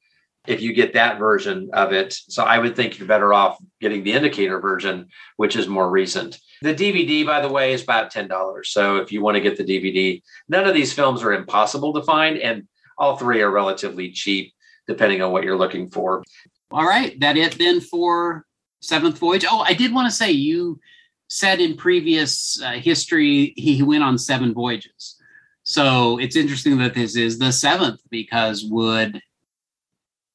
[0.47, 2.13] if you get that version of it.
[2.13, 6.39] So I would think you're better off getting the indicator version, which is more recent.
[6.63, 8.65] The DVD, by the way, is about $10.
[8.65, 12.03] So if you want to get the DVD, none of these films are impossible to
[12.03, 12.67] find, and
[12.99, 14.53] all three are relatively cheap,
[14.87, 16.23] depending on what you're looking for.
[16.71, 17.19] All right.
[17.21, 18.45] That it then for
[18.81, 19.45] Seventh Voyage.
[19.49, 20.81] Oh, I did want to say you
[21.29, 25.17] said in previous uh, history he went on seven voyages.
[25.65, 29.21] So it's interesting that this is the seventh because would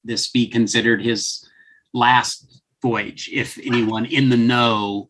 [0.04, 1.48] this be considered his
[1.94, 5.10] last voyage if anyone in the know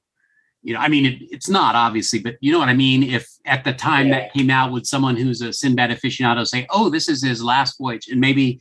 [0.61, 3.27] you know i mean it, it's not obviously but you know what i mean if
[3.45, 4.19] at the time Yeah.
[4.21, 7.77] that came out would someone who's a sinbad aficionado say oh this is his last
[7.77, 8.59] voyage and maybe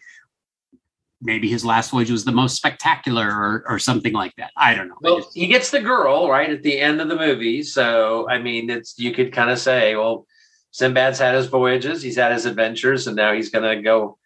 [1.23, 4.89] maybe his last voyage was the most spectacular or, or something like that i don't
[4.89, 7.63] know Well, just- he gets the girl right at the end of the movie.
[7.63, 10.27] So, I mean, it's you could kind of say, well,
[10.73, 14.17] Sinbad's had his voyages, he's had his adventures, and now he's going to go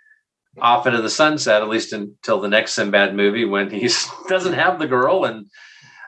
[0.61, 3.89] off into the sunset, at least until the next Sinbad movie when he
[4.29, 5.25] doesn't have the girl.
[5.25, 5.47] And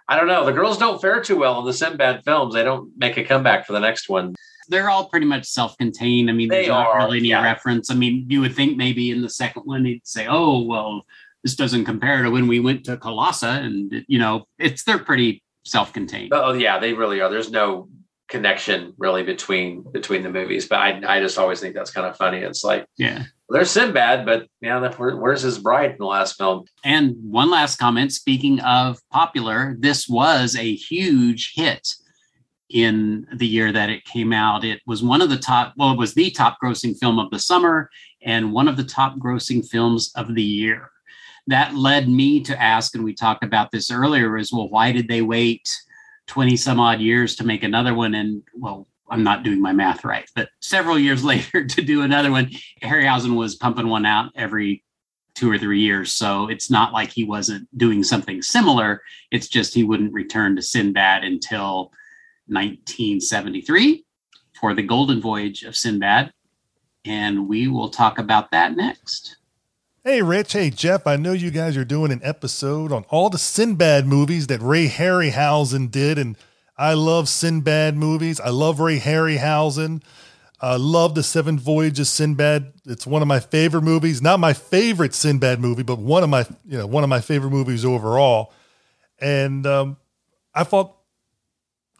[0.08, 2.54] I don't know, the girls don't fare too well in the Sinbad films.
[2.54, 4.34] They don't make a comeback for the next one.
[4.68, 7.42] they're all pretty much self-contained i mean They there's not really any yeah.
[7.42, 11.02] reference i mean you would think maybe in the second one he'd say oh well
[11.44, 15.40] this doesn't compare to when we went to Colossa and you know it's they're pretty
[15.64, 17.30] self-contained Oh yeah, they really are.
[17.30, 17.88] There's no
[18.28, 22.16] connection really between between the movies, but I I just always think that's kind of
[22.16, 22.38] funny.
[22.38, 26.36] It's like yeah there's Sinbad, but yeah, that- where, where's his bride in the last
[26.36, 26.64] film?
[26.84, 31.88] And one last comment speaking of popular, this was a huge hit
[32.68, 34.64] in the year that it came out.
[34.64, 37.38] It was one of the top, well, it was the top grossing film of the
[37.38, 37.88] summer
[38.22, 40.90] and one of the top grossing films of the year.
[41.46, 45.06] That led me to ask, and we talked about this earlier, is well, why did
[45.06, 45.72] they wait
[46.26, 48.14] 20 some odd years to make another one?
[48.14, 52.30] And well, I'm not doing my math right, but several years later to do another
[52.30, 52.50] one,
[52.82, 54.82] Harryhausen was pumping one out every
[55.34, 56.12] two or three years.
[56.12, 59.02] So it's not like he wasn't doing something similar.
[59.30, 61.92] It's just he wouldn't return to Sinbad until
[62.46, 64.04] 1973
[64.58, 66.32] for the Golden Voyage of Sinbad.
[67.04, 69.36] And we will talk about that next.
[70.06, 70.52] Hey, Rich.
[70.52, 71.04] Hey, Jeff.
[71.04, 74.86] I know you guys are doing an episode on all the Sinbad movies that Ray
[74.86, 76.16] Harryhausen did.
[76.16, 76.36] And
[76.78, 78.38] I love Sinbad movies.
[78.38, 80.04] I love Ray Harryhausen.
[80.60, 82.72] I love the Seven Voyages Sinbad.
[82.84, 84.22] It's one of my favorite movies.
[84.22, 87.50] Not my favorite Sinbad movie, but one of my you know one of my favorite
[87.50, 88.52] movies overall.
[89.18, 89.96] And um,
[90.54, 90.94] I thought,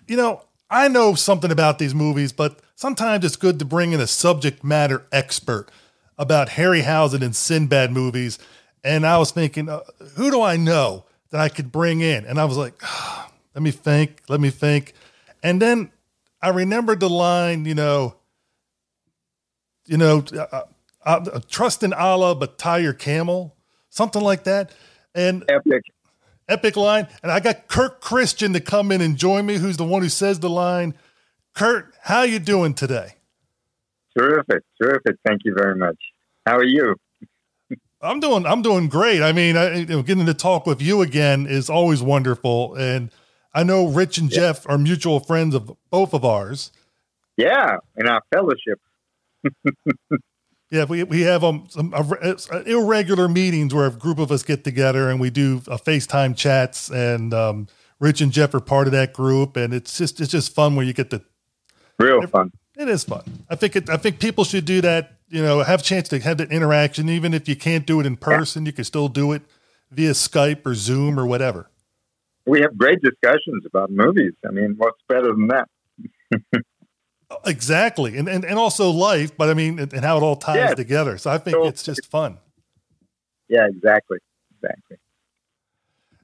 [0.07, 3.99] you know, I know something about these movies, but sometimes it's good to bring in
[3.99, 5.73] a subject matter expert
[6.19, 8.39] about Harryhausen and Sinbad movies.
[8.83, 9.81] And I was thinking, uh,
[10.17, 12.25] who do I know that I could bring in?
[12.25, 14.93] And I was like, oh, let me think, let me think.
[15.43, 15.91] And then
[16.43, 18.17] I remembered the line, you know,
[19.87, 20.65] you know, uh, uh,
[21.05, 23.57] uh, trust in Allah, but tie your camel,
[23.89, 24.73] something like that.
[25.15, 25.83] And epic,
[26.49, 27.09] epic line.
[27.23, 30.09] And I got Kurt Christian to come in and join me, who's the one who
[30.09, 30.95] says the line.
[31.55, 33.16] Kurt, how you doing today?
[34.17, 35.17] Terrific, terrific.
[35.27, 35.97] Thank you very much.
[36.47, 36.97] How are you?
[38.01, 38.47] I'm doing.
[38.47, 39.23] I'm doing great.
[39.23, 43.11] I mean, I, you know, getting to talk with you again is always wonderful, and
[43.53, 44.39] I know Rich and yeah.
[44.39, 46.71] Jeff are mutual friends of both of ours.
[47.37, 48.81] Yeah, in our fellowship.
[50.71, 54.63] yeah, we we have um some uh, irregular meetings where a group of us get
[54.63, 57.67] together and we do a FaceTime chats, and um,
[57.99, 60.85] Rich and Jeff are part of that group, and it's just it's just fun where
[60.85, 61.23] you get to
[61.99, 62.53] real fun.
[62.77, 63.23] It is fun.
[63.49, 65.13] I think it, I think people should do that.
[65.29, 68.07] You know, have a chance to have that interaction, even if you can't do it
[68.07, 68.69] in person, yeah.
[68.69, 69.43] you can still do it
[69.91, 71.69] via Skype or Zoom or whatever.
[72.47, 74.35] We have great discussions about movies.
[74.47, 75.69] I mean, what's better than that?
[77.45, 80.75] Exactly, and, and and also life, but I mean, and, how it all ties yeah.
[80.75, 81.19] together.
[81.19, 82.39] So I think so, it's just fun.
[83.49, 84.19] Yeah, exactly,
[84.55, 84.99] exactly.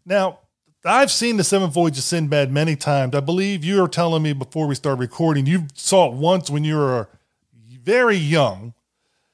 [0.07, 0.38] Now,
[0.85, 3.14] I've seen the Seven Voyages of Sinbad many times.
[3.14, 6.64] I believe you were telling me before we started recording you saw it once when
[6.64, 7.09] you were
[7.83, 8.74] very young.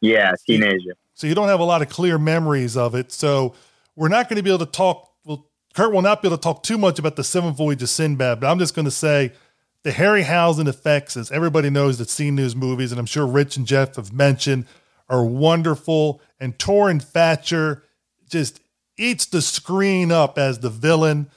[0.00, 0.94] Yeah, teenager.
[1.14, 3.12] So you don't have a lot of clear memories of it.
[3.12, 3.54] So
[3.96, 5.10] we're not going to be able to talk.
[5.24, 7.90] Well, Kurt will not be able to talk too much about the Seven Voyages of
[7.90, 9.32] Sinbad, but I'm just going to say
[9.84, 13.66] the Harryhausen effects, as everybody knows that's seen those movies, and I'm sure Rich and
[13.66, 14.66] Jeff have mentioned,
[15.08, 16.20] are wonderful.
[16.38, 17.84] And Torin Thatcher
[18.28, 18.60] just
[18.98, 21.30] eats the screen up as the villain.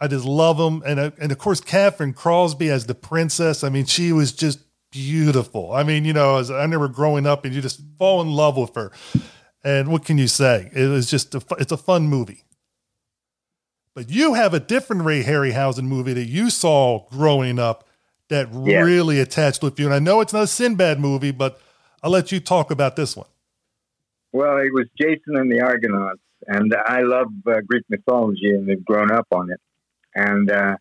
[0.00, 0.82] I just love them.
[0.86, 3.64] and uh, and of course Kathryn Crosby as the princess.
[3.64, 5.72] I mean, she was just beautiful.
[5.72, 8.56] I mean, you know, as I remember growing up, and you just fall in love
[8.56, 8.92] with her.
[9.64, 10.70] And what can you say?
[10.72, 12.44] It was just a, it's a fun movie.
[13.94, 17.88] But you have a different Ray Harryhausen movie that you saw growing up
[18.28, 18.80] that yeah.
[18.80, 19.86] really attached with you.
[19.86, 21.60] And I know it's not a Sinbad movie, but
[22.02, 23.26] I'll let you talk about this one.
[24.32, 28.84] Well, it was Jason and the Argonauts, and I love uh, Greek mythology, and they've
[28.84, 29.60] grown up on it.
[30.14, 30.76] And uh,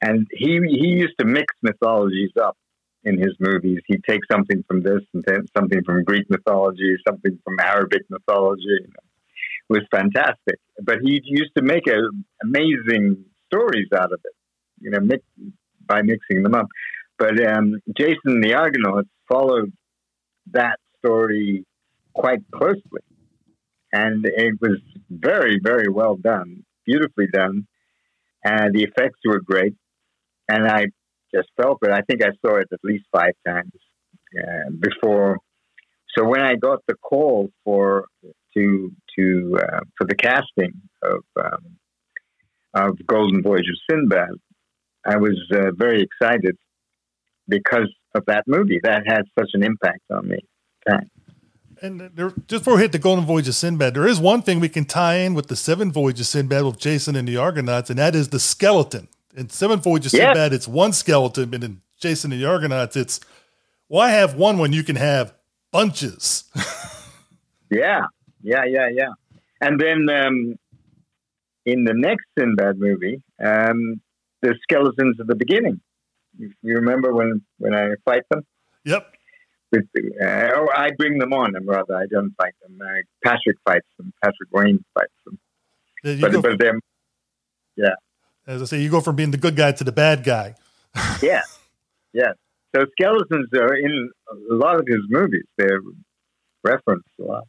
[0.00, 2.56] and he he used to mix mythologies up
[3.04, 3.80] in his movies.
[3.86, 5.24] He'd take something from this and
[5.56, 8.62] something from Greek mythology, something from Arabic mythology.
[8.66, 9.04] You know.
[9.70, 11.98] It was fantastic, but he used to make a,
[12.42, 14.32] amazing stories out of it.
[14.80, 15.22] You know, mix,
[15.86, 16.66] by mixing them up.
[17.18, 19.72] But um, Jason the Argonauts followed
[20.52, 21.64] that story
[22.14, 23.02] quite closely.
[23.92, 24.78] And it was
[25.10, 27.66] very, very well done, beautifully done.
[28.44, 29.74] And the effects were great.
[30.48, 30.86] And I
[31.34, 31.90] just felt it.
[31.90, 33.72] I think I saw it at least five times
[34.36, 35.38] uh, before.
[36.16, 38.06] So when I got the call for
[38.54, 40.72] to to uh, for the casting
[41.02, 41.76] of um,
[42.74, 44.30] of Golden Voyage of Sinbad,
[45.06, 46.56] I was uh, very excited
[47.48, 48.80] because of that movie.
[48.82, 50.38] That had such an impact on me.
[51.82, 54.60] And there, just before we hit the Golden Voyage of Sinbad, there is one thing
[54.60, 57.88] we can tie in with the Seven Voyages of Sinbad with Jason and the Argonauts,
[57.88, 59.08] and that is the skeleton.
[59.34, 60.28] In Seven Voyages of yes.
[60.28, 63.20] Sinbad, it's one skeleton, but in Jason and the Argonauts, it's
[63.88, 65.32] why have one when you can have
[65.72, 66.44] bunches?
[67.70, 68.06] yeah,
[68.42, 69.12] yeah, yeah, yeah.
[69.62, 70.58] And then um,
[71.64, 74.02] in the next Sinbad movie, um,
[74.42, 75.80] the skeletons at the beginning.
[76.38, 78.46] You remember when when I fight them?
[78.84, 79.14] Yep.
[79.72, 82.78] With, uh, oh, I bring them on, and rather I don't fight them.
[82.82, 84.12] Uh, Patrick fights them.
[84.22, 85.38] Patrick Wayne fights them.
[86.02, 86.80] Yeah, but, but them,
[87.76, 87.94] yeah.
[88.46, 90.54] As I say, you go from being the good guy to the bad guy.
[91.22, 91.42] yeah,
[92.12, 92.32] yeah.
[92.74, 95.44] So skeletons are in a lot of his movies.
[95.56, 95.80] They're
[96.64, 97.44] referenced a lot.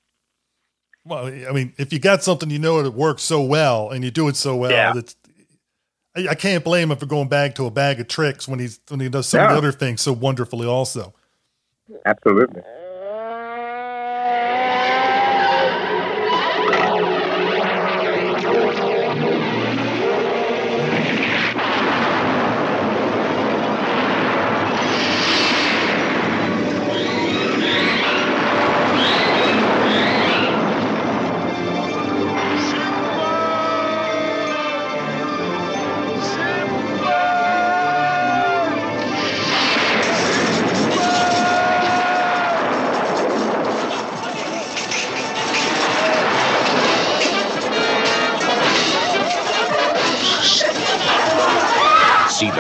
[1.06, 4.12] Well, I mean, if you got something you know it works so well and you
[4.12, 4.94] do it so well, yeah.
[6.16, 8.80] I, I, can't blame him for going back to a bag of tricks when he's
[8.90, 10.68] when he does some the other things so wonderfully.
[10.68, 11.14] Also,
[12.06, 12.64] absolutely.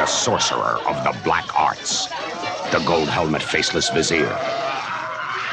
[0.07, 2.07] Sorcerer of the black arts,
[2.71, 4.35] the gold helmet faceless vizier,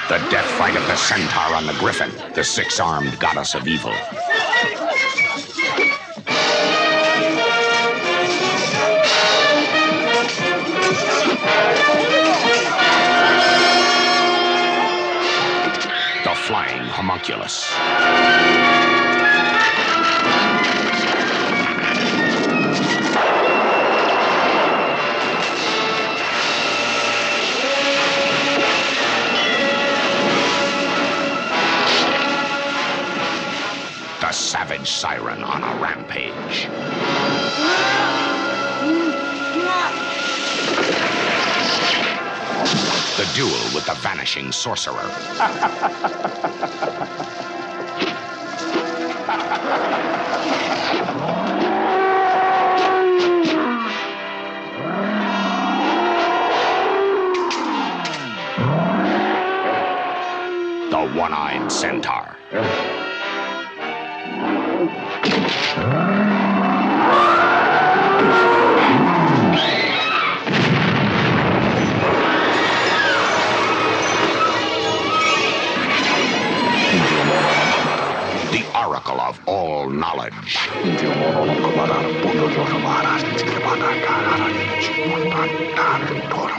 [0.08, 3.92] the death fight of the centaur on the griffin, the six armed goddess of evil.
[16.24, 18.77] The flying homunculus.
[34.78, 36.68] Savage siren on a rampage.
[43.16, 45.10] The duel with the vanishing sorcerer.
[60.90, 62.87] The one-eyed centaur.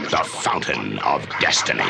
[0.09, 1.83] The fountain of destiny.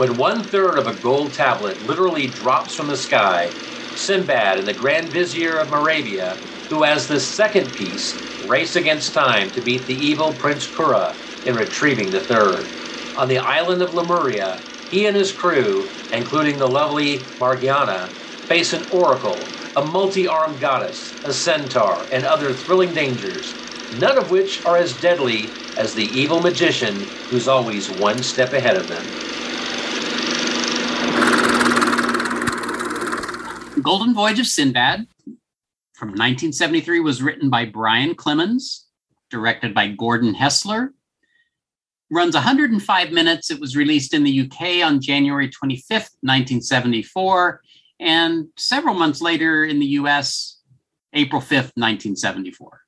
[0.00, 3.50] When one third of a gold tablet literally drops from the sky,
[3.94, 6.38] Sinbad and the Grand Vizier of Marabia,
[6.70, 11.12] who has the second piece, race against time to beat the evil Prince Koura
[11.44, 12.64] in retrieving the third.
[13.18, 18.08] On the island of Lemuria, he and his crew, including the lovely Margiana,
[18.48, 19.46] face an oracle,
[19.76, 23.52] a multi armed goddess, a centaur, and other thrilling dangers,
[23.92, 28.76] none of which are as deadly as the evil magician who's always one step ahead
[28.76, 29.04] of them.
[33.82, 35.06] Golden Voyage of Sinbad
[35.94, 38.86] from 1973 was written by Brian Clemens,
[39.30, 40.92] directed by Gordon Hessler.
[42.10, 43.50] Runs 105 minutes.
[43.50, 47.60] It was released in the UK on January 25th, 1974,
[48.00, 50.60] and several months later in the US,
[51.12, 52.80] April 5th, 1974.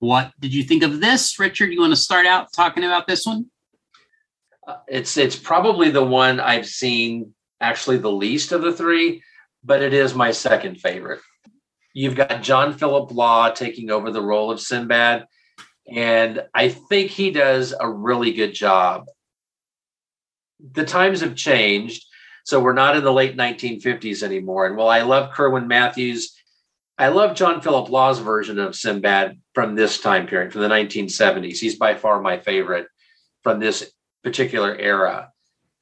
[0.00, 1.72] What did you think of this, Richard?
[1.72, 3.46] You want to start out talking about this one?
[4.66, 9.22] Uh, It's it's probably the one I've seen actually the least of the three,
[9.64, 11.20] but it is my second favorite.
[11.94, 15.26] You've got John Philip Law taking over the role of Sinbad,
[15.90, 19.06] and I think he does a really good job.
[20.72, 22.04] The times have changed,
[22.44, 24.66] so we're not in the late 1950s anymore.
[24.66, 26.34] And while I love Kerwin Matthews,
[26.98, 31.58] I love John Philip Law's version of Sinbad from this time period, from the 1970s.
[31.58, 32.86] He's by far my favorite
[33.42, 33.92] from this
[34.22, 35.30] particular era.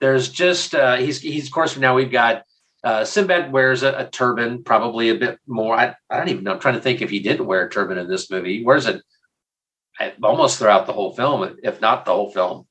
[0.00, 2.42] There's just uh, he's he's of course now we've got
[2.84, 5.76] uh, Sinbad wears a, a turban, probably a bit more.
[5.76, 6.52] I, I don't even know.
[6.52, 8.58] I'm trying to think if he didn't wear a turban in this movie.
[8.58, 9.02] He wears it
[10.00, 12.66] uh, almost throughout the whole film, if not the whole film.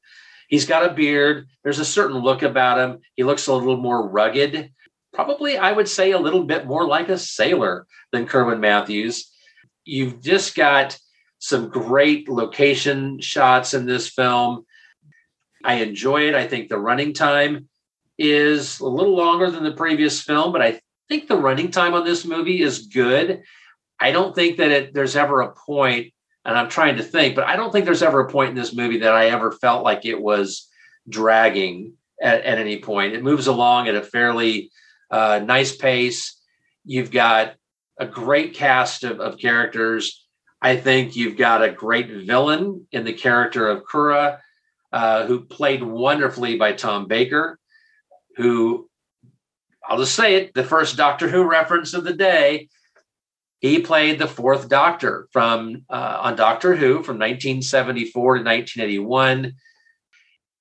[0.49, 1.47] He's got a beard.
[1.63, 2.99] There's a certain look about him.
[3.15, 4.73] He looks a little more rugged.
[5.13, 9.31] Probably, I would say, a little bit more like a sailor than Kerwin Matthews.
[9.85, 10.97] You've just got
[11.39, 14.65] some great location shots in this film.
[15.63, 16.35] I enjoy it.
[16.35, 17.69] I think the running time
[18.21, 22.05] is a little longer than the previous film, but I think the running time on
[22.05, 23.41] this movie is good.
[23.99, 26.13] I don't think that it, there's ever a point,
[26.45, 28.73] and I'm trying to think, but I don't think there's ever a point in this
[28.73, 30.69] movie that I ever felt like it was
[31.09, 33.13] dragging at, at any point.
[33.13, 34.71] It moves along at a fairly
[35.09, 36.39] uh, nice pace.
[36.85, 37.55] You've got
[37.99, 40.27] a great cast of, of characters.
[40.61, 44.39] I think you've got a great villain in the character of Koura,
[44.91, 47.57] uh, who played wonderfully by Tom Baker,
[48.37, 48.89] who
[49.87, 52.69] I'll just say it, the first Doctor Who reference of the day.
[53.59, 59.53] He played the fourth Doctor from uh, on Doctor Who from 1974 to 1981.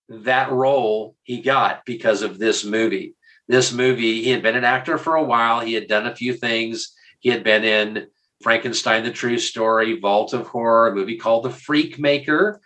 [0.08, 3.14] That role he got because of this movie.
[3.46, 5.60] This movie, he had been an actor for a while.
[5.60, 6.94] He had done a few things.
[7.20, 8.06] He had been in
[8.42, 12.60] Frankenstein, the True Story, Vault of Horror, a movie called The Freak Maker.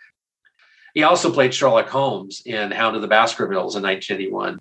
[0.93, 4.59] He also played Sherlock Holmes in Hound of the Baskervilles in 1981.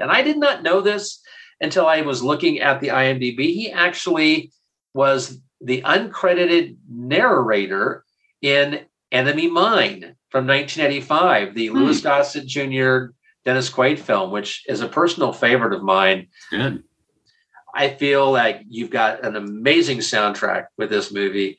[0.00, 1.20] And I did not know this
[1.60, 3.38] until I was looking at the IMDb.
[3.54, 4.52] He actually
[4.94, 8.04] was the uncredited narrator
[8.40, 8.80] in
[9.12, 11.76] Enemy Mine from 1985, the hmm.
[11.76, 13.12] Louis Gossett Jr.
[13.44, 16.28] Dennis Quaid film, which is a personal favorite of mine.
[16.50, 16.82] Good.
[17.74, 21.58] I feel like you've got an amazing soundtrack with this movie.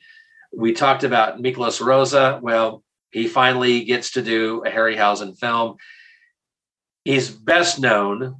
[0.52, 2.40] We talked about Miklos Rozsa.
[2.40, 5.76] Well, he finally gets to do a Harryhausen film.
[7.04, 8.36] He's best known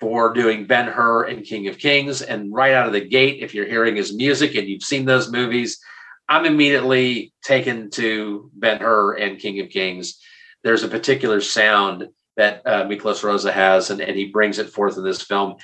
[0.00, 2.22] for doing Ben Hur and King of Kings.
[2.22, 5.30] And right out of the gate, if you're hearing his music and you've seen those
[5.30, 5.80] movies,
[6.28, 10.20] I'm immediately taken to Ben Hur and King of Kings.
[10.62, 14.96] There's a particular sound that uh, Miklos Rozsa has, and, and he brings it forth
[14.96, 15.56] in this film.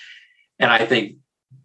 [0.58, 1.16] And I think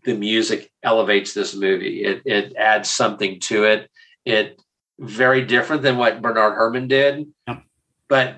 [0.03, 2.03] the music elevates this movie.
[2.03, 3.89] It, it adds something to it.
[4.23, 4.59] It
[4.97, 7.63] very different than what Bernard Herrmann did, yep.
[8.07, 8.37] but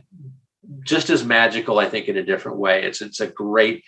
[0.84, 2.84] just as magical, I think, in a different way.
[2.84, 3.84] It's it's a great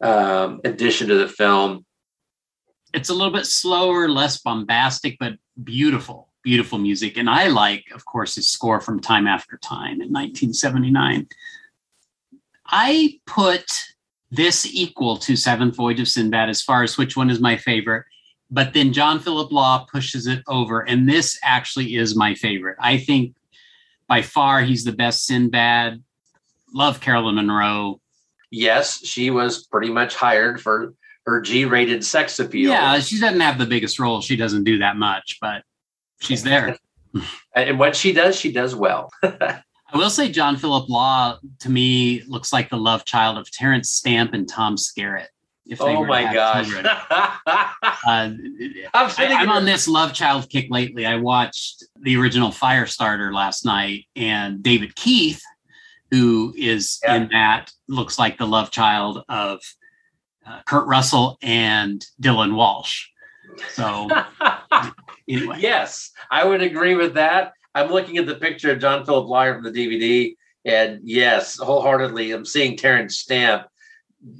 [0.00, 1.84] um, addition to the film.
[2.92, 7.16] It's a little bit slower, less bombastic, but beautiful, beautiful music.
[7.16, 11.28] And I like, of course, his score from Time After Time in 1979.
[12.66, 13.66] I put
[14.30, 18.04] this equal to Seventh Voyage of Sinbad as far as which one is my favorite.
[18.50, 22.76] But then John Philip Law pushes it over, and this actually is my favorite.
[22.80, 23.36] I think
[24.08, 26.02] by far he's the best Sinbad.
[26.72, 28.00] Love Caroline Munro.
[28.50, 30.94] Yes, she was pretty much hired for
[31.26, 32.70] her G-rated sex appeal.
[32.70, 34.20] Yeah, she doesn't have the biggest role.
[34.20, 35.62] She doesn't do that much, but
[36.20, 36.76] she's there.
[37.54, 39.10] and what she does, she does well.
[39.92, 43.90] I will say John Philip Law to me looks like the love child of Terence
[43.90, 45.26] Stamp and Tom Skerritt.
[45.66, 46.68] If oh my gosh!
[46.84, 51.06] uh, I'm, I'm on this love child kick lately.
[51.06, 55.40] I watched the original Firestarter last night, and David Keith,
[56.10, 57.16] who is yeah.
[57.16, 59.60] in that, looks like the love child of
[60.46, 63.06] uh, Kurt Russell and Dylan Walsh.
[63.72, 64.08] So,
[65.28, 65.56] anyway.
[65.60, 67.52] Yes, I would agree with that.
[67.74, 70.34] I'm looking at the picture of John Philip Law from the DVD,
[70.64, 73.66] and yes, wholeheartedly, I'm seeing Terence Stamp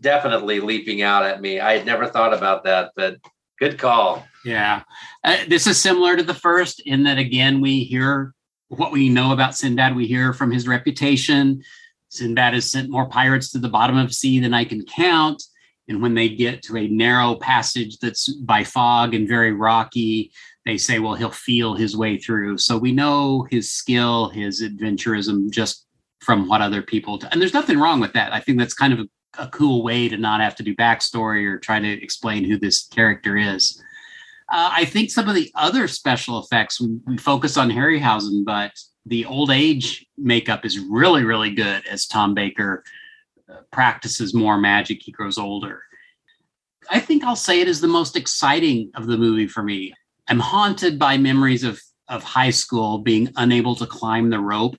[0.01, 1.61] definitely leaping out at me.
[1.61, 3.16] I had never thought about that, but
[3.59, 4.27] good call.
[4.45, 4.83] Yeah,
[5.23, 8.35] uh, this is similar to the first in that again we hear
[8.71, 9.97] what we know about Sinbad.
[9.97, 11.62] We hear from his reputation.
[12.09, 15.43] Sinbad has sent more pirates to the bottom of sea than I can count.
[15.89, 20.31] And when they get to a narrow passage that's by fog and very rocky,
[20.64, 22.59] they say, well, he'll feel his way through.
[22.59, 25.87] So we know his skill, his adventurism just
[26.21, 27.27] from what other people do.
[27.33, 28.33] And there's nothing wrong with that.
[28.33, 29.09] I think that's kind of a,
[29.43, 32.87] a cool way to not have to do backstory or try to explain who this
[32.87, 33.83] character is.
[34.51, 38.72] Uh, I think some of the other special effects, we, we focus on Harryhausen, but
[39.07, 42.82] the old age makeup is really, really good as Tom Baker
[43.48, 45.03] uh, practices more magic.
[45.03, 45.82] He grows older.
[46.90, 49.94] I think I'll say it is the most exciting of the movie for me.
[50.28, 51.80] I'm haunted by memories of
[52.11, 54.76] of high school being unable to climb the rope.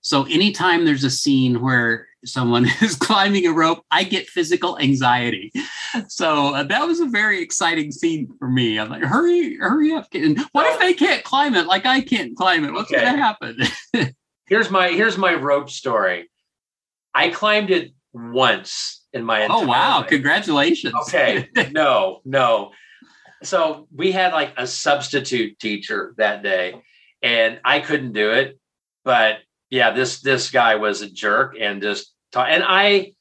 [0.00, 5.52] So anytime there's a scene where someone is climbing a rope, I get physical anxiety.
[6.08, 8.78] So uh, that was a very exciting scene for me.
[8.78, 10.06] I'm like, hurry, hurry up!
[10.14, 12.72] And what if they can't climb it like I can't climb it?
[12.72, 13.02] What's okay.
[13.02, 14.14] going to happen?
[14.46, 16.30] here's my here's my rope story.
[17.14, 20.00] I climbed it once in my oh wow!
[20.00, 20.08] Life.
[20.08, 20.94] Congratulations.
[21.08, 22.72] Okay, no, no
[23.42, 26.80] so we had like a substitute teacher that day
[27.22, 28.58] and i couldn't do it
[29.04, 29.38] but
[29.70, 33.12] yeah this this guy was a jerk and just taught, and i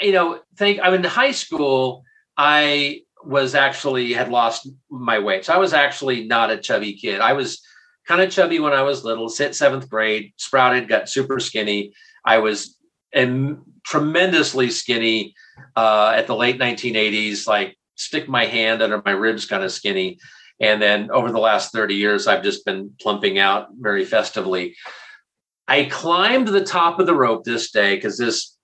[0.00, 2.02] you know think i'm in high school
[2.36, 7.20] i was actually had lost my weight so i was actually not a chubby kid
[7.20, 7.62] i was
[8.06, 11.92] kind of chubby when i was little sit seventh grade sprouted got super skinny
[12.24, 12.78] i was
[13.12, 15.34] and tremendously skinny
[15.76, 20.18] uh, at the late 1980s like stick my hand under my ribs kind of skinny.
[20.60, 24.76] And then over the last 30 years, I've just been plumping out very festively.
[25.68, 28.56] I climbed the top of the rope this day because this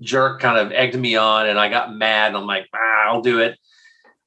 [0.00, 2.34] jerk kind of egged me on and I got mad.
[2.34, 3.58] I'm like, ah, I'll do it.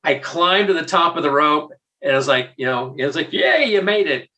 [0.04, 3.06] I climbed to the top of the rope and I was like, you know, it
[3.06, 4.30] was like, yay, you made it.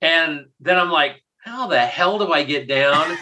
[0.00, 3.16] And then I'm like, how the hell do I get down?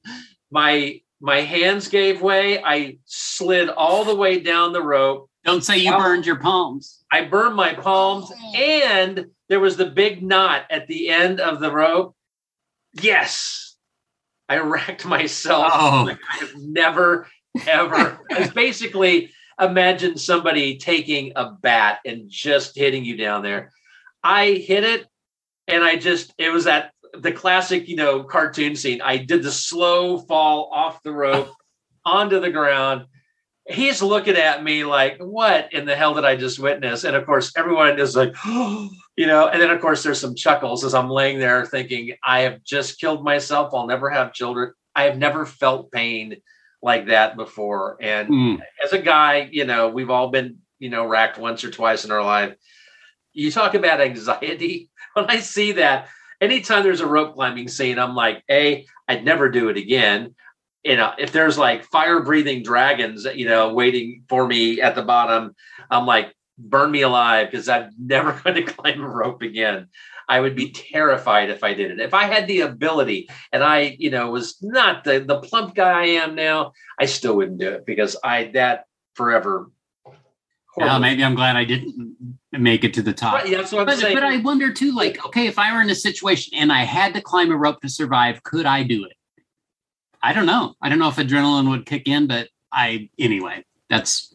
[0.50, 2.62] my my hands gave way.
[2.62, 5.30] I slid all the way down the rope.
[5.44, 7.04] Don't say you burned your palms.
[7.10, 11.70] I burned my palms, and there was the big knot at the end of the
[11.70, 12.16] rope.
[13.00, 13.76] Yes,
[14.48, 15.72] I wrecked myself.
[15.74, 16.04] Oh.
[16.06, 17.26] Like I've never,
[17.66, 18.20] ever.
[18.30, 19.30] it's basically
[19.60, 23.70] imagine somebody taking a bat and just hitting you down there.
[24.22, 25.06] I hit it
[25.68, 29.02] and I just, it was that the classic, you know, cartoon scene.
[29.02, 31.52] I did the slow fall off the rope
[32.04, 33.06] onto the ground.
[33.68, 37.04] He's looking at me like, what in the hell did I just witness?
[37.04, 40.34] And of course, everyone is like, oh, you know, and then of course, there's some
[40.34, 43.72] chuckles as I'm laying there thinking, I have just killed myself.
[43.74, 44.72] I'll never have children.
[44.94, 46.36] I have never felt pain
[46.82, 47.96] like that before.
[48.00, 48.58] And Mm.
[48.84, 52.10] as a guy, you know, we've all been, you know, racked once or twice in
[52.10, 52.54] our life.
[53.32, 54.88] You talk about anxiety.
[55.14, 56.08] When I see that,
[56.40, 60.34] anytime there's a rope climbing scene, I'm like, A, I'd never do it again.
[60.84, 65.02] You know, if there's like fire breathing dragons, you know, waiting for me at the
[65.02, 65.54] bottom,
[65.90, 69.88] I'm like, burn me alive because I'm never going to climb a rope again.
[70.28, 72.00] I would be terrified if I did it.
[72.00, 76.00] If I had the ability and I, you know, was not the the plump guy
[76.00, 79.70] I am now, I still wouldn't do it because I that forever.
[80.76, 82.16] Well, maybe I'm glad I didn't
[82.52, 83.34] make it to the top.
[83.34, 84.14] Right, yeah, that's what I'm But, saying.
[84.14, 87.12] but I wonder too, like, okay, if I were in a situation and I had
[87.14, 89.12] to climb a rope to survive, could I do it?
[90.22, 90.74] I don't know.
[90.80, 94.31] I don't know if adrenaline would kick in, but I, anyway, that's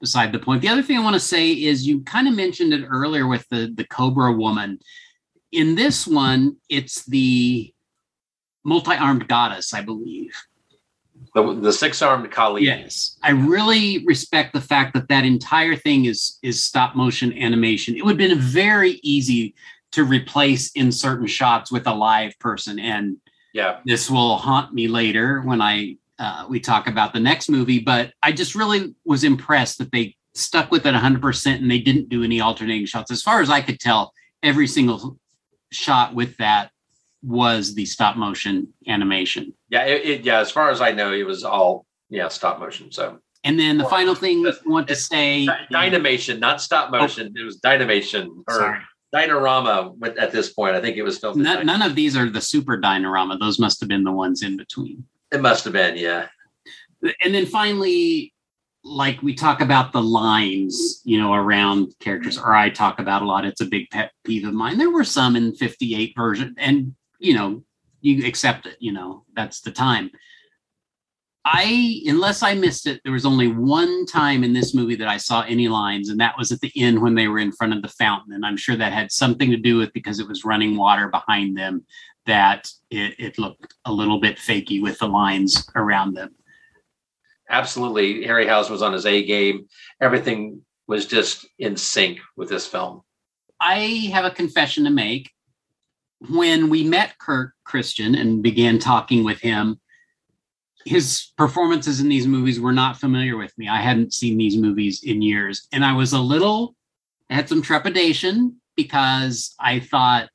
[0.00, 0.62] beside the point.
[0.62, 3.48] The other thing I want to say is you kind of mentioned it earlier with
[3.48, 4.78] the, the Cobra woman.
[5.52, 7.72] In this one, it's the
[8.64, 10.34] multi armed goddess, I believe.
[11.34, 12.64] the, the six armed Kali.
[12.64, 17.96] Yes, I really respect the fact that that entire thing is is stop motion animation.
[17.96, 19.54] It would have been very easy
[19.92, 23.16] to replace in certain shots with a live person, and
[23.54, 23.78] yeah.
[23.86, 27.78] this will haunt me later when I uh, we talk about the next movie.
[27.80, 31.78] But I just really was impressed that they stuck with it 100 percent and they
[31.78, 33.10] didn't do any alternating shots.
[33.10, 34.12] As far as I could tell,
[34.42, 35.18] every single
[35.72, 36.70] shot with that
[37.22, 39.52] was the stop motion animation.
[39.68, 40.38] Yeah, it, it, yeah.
[40.40, 42.92] As far as I know, it was all yeah stop motion.
[42.92, 47.32] So And then the Well, final thing I want to say, dynamation, not stop motion.
[47.36, 48.58] It was dynamation or Oh.
[48.58, 48.78] sorry,
[49.14, 49.96] Dynarama.
[49.98, 51.38] With, at this point, I think it was filmed.
[51.38, 53.38] in none, of these are the super Dynarama.
[53.40, 55.04] Those must have been the ones in between.
[55.32, 55.96] It must have been.
[55.96, 56.28] Yeah.
[57.22, 58.32] And then finally,
[58.84, 63.26] like we talk about the lines, you know, around characters, or I talk about a
[63.26, 63.44] lot.
[63.44, 64.78] It's a big pet peeve of mine.
[64.78, 67.64] There were some in 58 version, and you know,
[68.00, 70.10] you accept it, you know, that's the time.
[71.48, 75.16] I, unless I missed it, there was only one time in this movie that I
[75.16, 77.82] saw any lines, and that was at the end when they were in front of
[77.82, 78.32] the fountain.
[78.34, 81.56] And I'm sure that had something to do with because it was running water behind
[81.56, 81.86] them
[82.26, 86.34] that it, it looked a little bit fakey with the lines around them.
[87.48, 88.24] Absolutely.
[88.24, 89.66] Harryhausen was on his A game.
[90.00, 93.02] Everything was just in sync with this film.
[93.60, 95.30] I have a confession to make.
[96.28, 99.80] When we met Kurt Christian and began talking with him,
[100.84, 103.68] his performances in these movies were not familiar with me.
[103.68, 105.66] I hadn't seen these movies in years.
[105.72, 106.74] And I was a little,
[107.28, 110.28] I had some trepidation because I thought,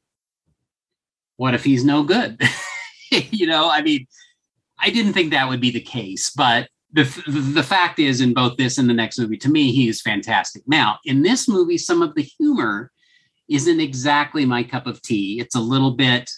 [1.37, 2.41] what if he's no good?
[3.11, 4.07] you know, I mean,
[4.79, 8.57] I didn't think that would be the case, but the, the fact is, in both
[8.57, 10.63] this and the next movie, to me, he is fantastic.
[10.67, 12.91] Now, in this movie, some of the humor
[13.47, 15.39] isn't exactly my cup of tea.
[15.39, 16.29] It's a little bit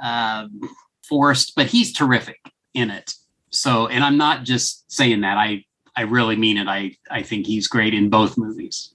[0.00, 0.60] um,
[1.08, 2.40] forced, but he's terrific
[2.72, 3.14] in it.
[3.50, 5.38] So, and I'm not just saying that.
[5.38, 5.64] I
[5.96, 6.66] I really mean it.
[6.66, 8.93] I I think he's great in both movies.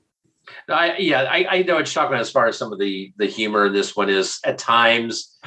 [0.70, 3.14] I, yeah, I, I know what you're talking about as far as some of the
[3.18, 5.38] the humor in this one is at times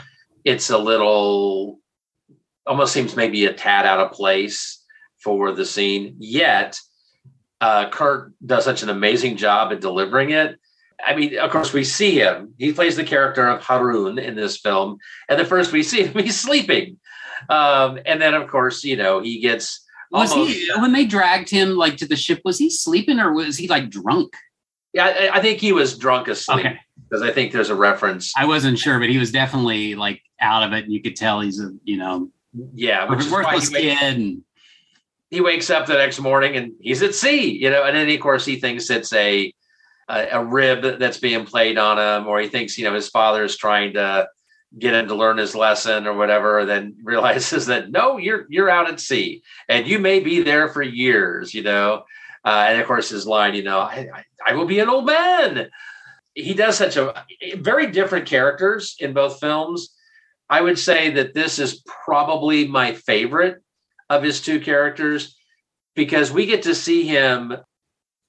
[0.44, 1.78] it's a little
[2.66, 4.84] almost seems maybe a tad out of place
[5.22, 6.16] for the scene.
[6.18, 6.78] Yet
[7.60, 10.58] uh, Kurt does such an amazing job at delivering it.
[11.04, 12.54] I mean, of course, we see him.
[12.58, 14.98] He plays the character of Harun in this film,
[15.28, 16.98] and the first we see him, he's sleeping.
[17.48, 21.50] Um, and then, of course, you know, he gets Was almost- he when they dragged
[21.50, 22.40] him like to the ship?
[22.44, 24.34] Was he sleeping or was he like drunk?
[24.92, 26.78] Yeah, I, I think he was drunk asleep Okay,
[27.08, 28.32] because I think there's a reference.
[28.36, 31.40] I wasn't sure, but he was definitely like out of it, and you could tell
[31.40, 32.30] he's a you know
[32.74, 34.18] Yeah, which worthless he, wakes, kid.
[34.18, 34.42] And,
[35.30, 38.20] he wakes up the next morning and he's at sea, you know, and then of
[38.20, 39.52] course he thinks it's a
[40.08, 43.42] a, a rib that's being played on him, or he thinks you know his father
[43.42, 44.28] is trying to
[44.78, 46.66] get him to learn his lesson or whatever.
[46.66, 50.82] Then realizes that no, you're you're out at sea and you may be there for
[50.82, 52.04] years, you know.
[52.44, 55.06] Uh, and of course his line, you know, I, I, I will be an old
[55.06, 55.68] man.
[56.34, 57.24] He does such a
[57.56, 59.94] very different characters in both films.
[60.48, 63.62] I would say that this is probably my favorite
[64.08, 65.36] of his two characters
[65.94, 67.54] because we get to see him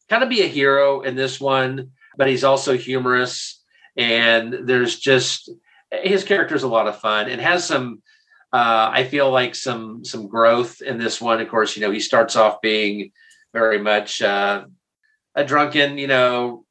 [0.09, 3.61] kind of be a hero in this one, but he's also humorous.
[3.95, 5.49] And there's just
[5.91, 8.01] his character is a lot of fun and has some,
[8.51, 11.41] uh, I feel like some some growth in this one.
[11.41, 13.11] Of course, you know he starts off being
[13.53, 14.65] very much uh,
[15.35, 16.65] a drunken, you know,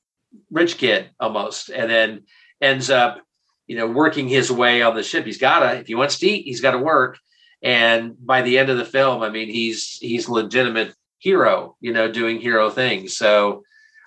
[0.51, 2.24] rich kid almost, and then
[2.61, 3.20] ends up,
[3.66, 5.24] you know, working his way on the ship.
[5.24, 7.18] He's gotta, if he wants to eat, he's got to work.
[7.62, 12.11] And by the end of the film, I mean, he's he's legitimate hero, you know,
[12.11, 13.16] doing hero things.
[13.16, 13.62] So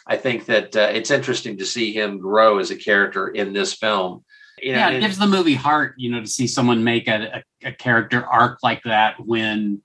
[0.06, 3.74] I think that uh, it's interesting to see him grow as a character in this
[3.74, 4.26] film.
[4.62, 7.44] You know, yeah, it, gives the movie heart, you know, to see someone make a,
[7.64, 9.82] a, a character arc like that when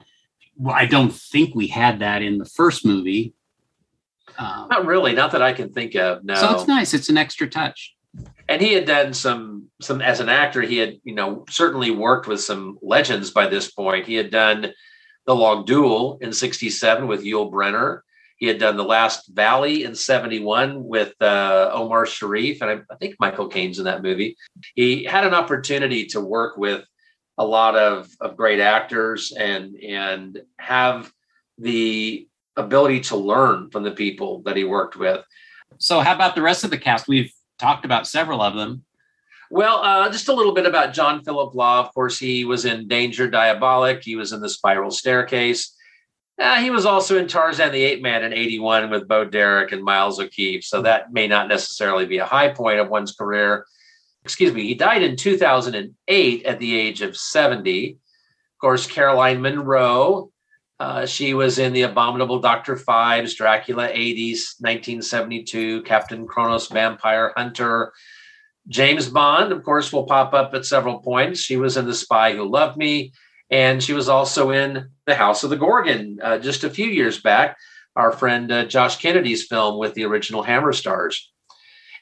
[0.61, 3.33] well, I don't think we had that in the first movie.
[4.39, 6.23] Um, not really, not that I can think of.
[6.23, 6.35] No.
[6.35, 6.93] So it's nice.
[6.93, 7.95] It's an extra touch.
[8.47, 10.61] And he had done some some as an actor.
[10.61, 14.07] He had you know certainly worked with some legends by this point.
[14.07, 14.73] He had done
[15.27, 18.01] the Long Duel in '67 with Yul Brynner.
[18.37, 22.97] He had done The Last Valley in 71 with uh, Omar Sharif, and I, I
[22.97, 24.35] think Michael Caine's in that movie.
[24.75, 26.83] He had an opportunity to work with
[27.41, 31.11] a lot of, of great actors and and have
[31.57, 35.25] the ability to learn from the people that he worked with.
[35.79, 37.09] So, how about the rest of the cast?
[37.09, 38.85] We've talked about several of them.
[39.51, 41.81] Well, uh, just a little bit about John Philip Law.
[41.81, 44.03] Of course, he was in Danger Diabolik.
[44.05, 45.75] He was in The Spiral Staircase.
[46.39, 49.83] Uh, he was also in Tarzan the Ape Man in 81 with Bo Derek and
[49.83, 50.65] Miles O'Keeffe.
[50.65, 53.67] So that may not necessarily be a high point of one's career.
[54.25, 54.67] Excuse me.
[54.67, 57.93] He died in 2008 at the age of 70.
[57.93, 57.97] Of
[58.61, 60.31] course, Caroline Munro,
[60.79, 62.75] Uh, she was in The Abominable Dr.
[62.75, 67.93] Phibes, Dracula A.D., 1972, Captain Kronos, Vampire Hunter.
[68.67, 71.41] James Bond, of course, will pop up at several points.
[71.41, 73.13] She was in The Spy Who Loved Me.
[73.51, 77.21] And she was also in The House of the Gorgon uh, just a few years
[77.21, 77.59] back,
[77.97, 81.31] our friend uh, Josh Kennedy's film with the original Hammer Stars.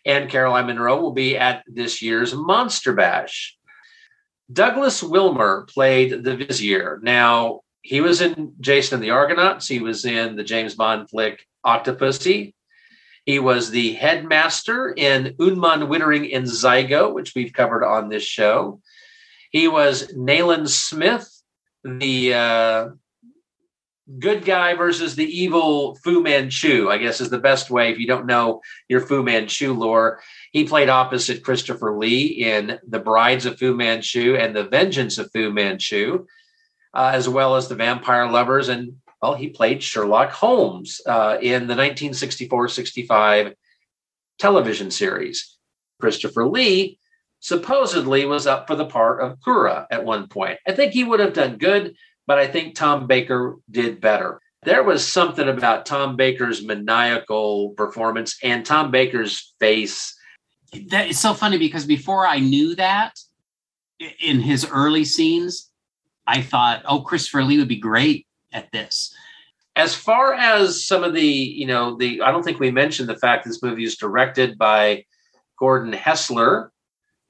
[0.08, 3.56] And Caroline Munro will be at this year's Monster Bash.
[4.52, 6.98] Douglas Wilmer played the Vizier.
[7.02, 9.68] Now, he was in Jason and the Argonauts.
[9.68, 12.54] He was in the James Bond flick Octopussy.
[13.26, 18.80] He was the headmaster in Unman Wittering in Zigo, which we've covered on this show.
[19.50, 21.30] He was Nayland Smith
[21.84, 22.88] the uh,
[24.18, 28.06] good guy versus the evil Fu Manchu, I guess is the best way if you
[28.06, 30.20] don't know your Fu Manchu lore.
[30.52, 35.30] He played opposite Christopher Lee in The Brides of Fu Manchu and The Vengeance of
[35.32, 36.26] Fu Manchu,
[36.94, 38.70] uh, as well as The Vampire Lovers.
[38.70, 43.54] And, well, he played Sherlock Holmes uh, in the 1964 65
[44.38, 45.58] television series.
[46.00, 46.98] Christopher Lee
[47.40, 50.58] supposedly was up for the part of Koura at one point.
[50.66, 51.94] I think he would have done good,
[52.28, 54.38] but I think Tom Baker did better.
[54.62, 60.14] There was something about Tom Baker's maniacal performance and Tom Baker's face.
[60.90, 63.18] That is so funny because before I knew that
[64.20, 65.70] in his early scenes,
[66.26, 69.14] I thought, oh, Christopher Lee would be great at this.
[69.74, 73.16] As far as some of the, you know, the I don't think we mentioned the
[73.16, 75.06] fact this movie is directed by
[75.58, 76.68] Gordon Hessler,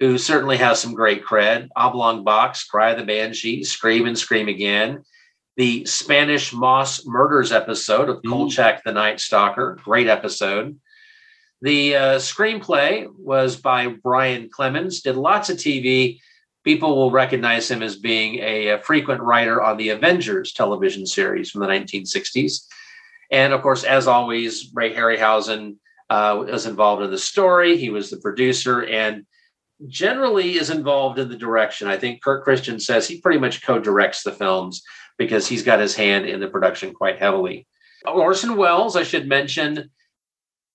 [0.00, 1.68] who certainly has some great cred.
[1.76, 5.02] Oblong Box, Cry of the Banshee, Scream and Scream Again.
[5.56, 8.30] The Spanish Moss Murders episode of mm.
[8.30, 10.78] Kolchak the Night Stalker, great episode.
[11.62, 16.20] The uh, screenplay was by Brian Clemens, did lots of TV.
[16.62, 21.50] People will recognize him as being a, a frequent writer on the Avengers television series
[21.50, 22.66] from the 1960s.
[23.32, 25.76] And of course, as always, Ray Harryhausen
[26.08, 27.76] uh, was involved in the story.
[27.76, 29.26] He was the producer and
[29.86, 31.88] generally is involved in the direction.
[31.88, 34.82] I think Kurt Christian says he pretty much co-directs the films
[35.16, 37.66] because he's got his hand in the production quite heavily.
[38.06, 39.90] Orson Welles, I should mention,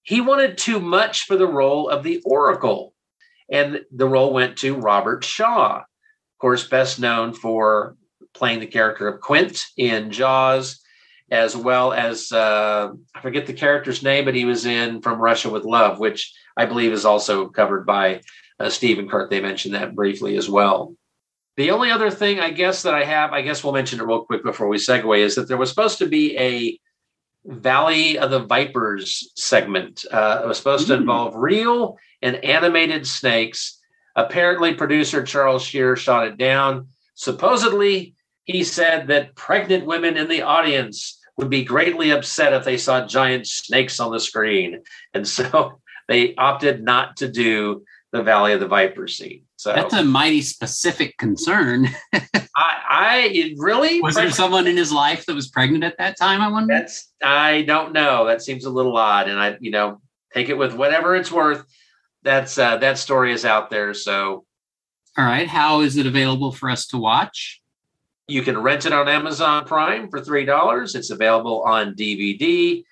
[0.04, 2.94] he wanted too much for the role of the Oracle,
[3.50, 7.96] and the role went to Robert Shaw, of course, best known for
[8.34, 10.82] playing the character of Quint in Jaws,
[11.32, 15.50] as well as uh, I forget the character's name, but he was in From Russia
[15.50, 18.22] with Love, which I believe is also covered by
[18.60, 20.96] uh, Steve and Kurt, they mentioned that briefly as well.
[21.56, 24.26] The only other thing I guess that I have, I guess we'll mention it real
[24.26, 26.80] quick before we segue, is that there was supposed to be a
[27.46, 30.06] Valley of the Vipers segment.
[30.12, 33.80] Uh, it was supposed to involve real and animated snakes.
[34.16, 36.88] Apparently, producer Charles Schneer shot it down.
[37.16, 42.78] Supposedly, he said that pregnant women in the audience would be greatly upset if they
[42.78, 44.82] saw giant snakes on the screen.
[45.14, 47.84] And so they opted not to do
[48.14, 49.42] the Valley of the Viper scene.
[49.58, 51.90] So that's a mighty specific concern.
[52.14, 56.40] I, I really was there someone in his life that was pregnant at that time.
[56.40, 56.76] I wonder.
[56.76, 58.26] That's I don't know.
[58.28, 60.00] That seems a little odd, and I you know
[60.32, 61.66] take it with whatever it's worth.
[62.22, 63.96] That's uh, that story is out there.
[63.96, 64.46] So,
[65.18, 67.62] all right, how is it available for us to watch?
[68.28, 70.94] You can rent it on Amazon Prime for three dollars.
[70.94, 72.84] It's available on DVD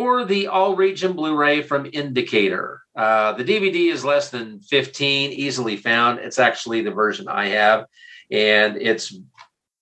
[0.00, 2.80] or the all region Blu ray from Indicator.
[2.96, 6.20] Uh, the DVD is less than 15, easily found.
[6.20, 7.84] It's actually the version I have,
[8.30, 9.14] and it's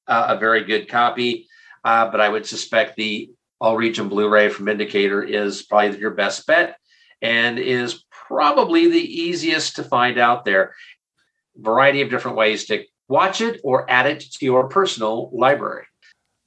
[0.09, 1.47] uh, a very good copy.
[1.85, 6.11] Uh, but I would suspect the all region Blu ray from Indicator is probably your
[6.11, 6.77] best bet
[7.23, 10.75] and is probably the easiest to find out there.
[11.57, 15.85] Variety of different ways to watch it or add it to your personal library.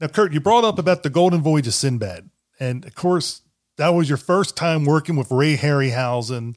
[0.01, 2.29] Now, Kurt, you brought up about the Golden Voyage of Sinbad.
[2.61, 3.40] And of course,
[3.81, 6.55] that was your first time working with Ray Harryhausen.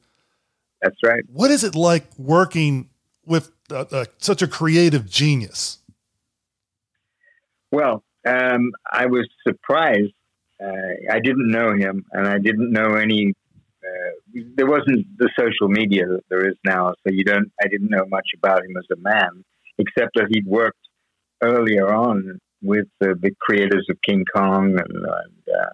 [0.82, 1.24] That's right.
[1.32, 2.90] What is it like working
[3.24, 5.78] with uh, uh, such a creative genius?
[7.72, 10.12] Well, um, I was surprised.
[10.62, 10.66] Uh,
[11.10, 13.32] I didn't know him, and I didn't know any.
[13.82, 17.50] Uh, there wasn't the social media that there is now, so you don't.
[17.62, 19.44] I didn't know much about him as a man,
[19.78, 20.76] except that he'd worked
[21.42, 25.70] earlier on with the, the creators of King Kong and and, uh,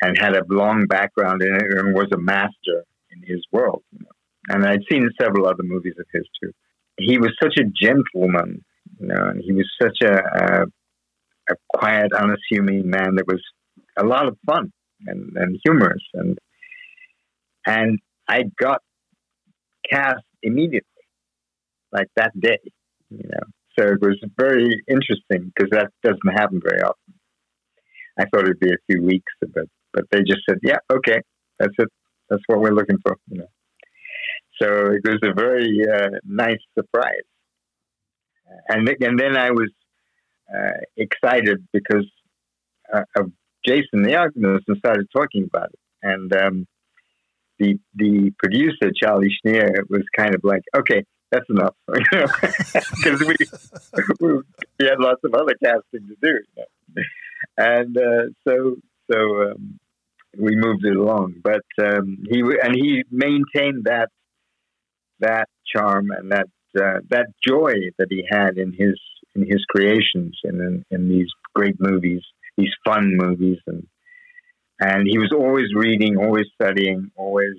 [0.00, 3.82] and had a long background in it and was a master in his world.
[3.92, 4.54] You know?
[4.54, 6.52] And I'd seen several other movies of his too.
[6.98, 8.64] He was such a gentleman,
[8.98, 10.62] you know, and he was such a, a,
[11.50, 13.42] a quiet, unassuming man that was
[13.96, 14.72] a lot of fun
[15.06, 16.02] and, and humorous.
[16.14, 16.38] And
[17.66, 18.80] and I got
[19.90, 20.88] cast immediately,
[21.92, 22.58] like that day,
[23.10, 23.46] you know.
[23.78, 27.14] So it was very interesting because that doesn't happen very often.
[28.18, 31.20] I thought it'd be a few weeks, but but they just said, "Yeah, okay,
[31.58, 31.88] that's it.
[32.28, 33.48] That's what we're looking for." You know.
[34.60, 37.28] So it was a very uh, nice surprise,
[38.68, 39.70] and and then I was
[40.54, 42.06] uh, excited because
[42.92, 43.32] uh, of
[43.66, 46.66] Jason the Argonauts and started talking about it, and um,
[47.58, 53.36] the the producer Charlie Schneer was kind of like, "Okay, that's enough," because we,
[54.20, 54.32] we,
[54.78, 57.02] we had lots of other casting to do, you know?
[57.56, 58.76] and uh, so
[59.10, 59.78] so um,
[60.38, 61.34] we moved it along.
[61.42, 64.08] But um, he and he maintained that
[65.20, 66.46] that charm and that
[66.78, 68.98] uh, that joy that he had in his
[69.34, 72.22] in his creations and in, in these great movies,
[72.56, 73.86] these fun movies, and
[74.80, 77.56] and he was always reading, always studying, always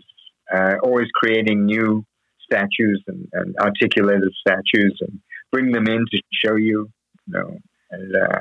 [0.53, 2.03] uh, always creating new
[2.43, 5.19] statues and, and, articulated statues and
[5.51, 6.89] bring them in to show you,
[7.27, 7.57] you know,
[7.91, 8.39] and uh,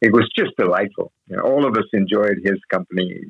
[0.00, 1.12] it was just delightful.
[1.28, 3.22] You know, all of us enjoyed his company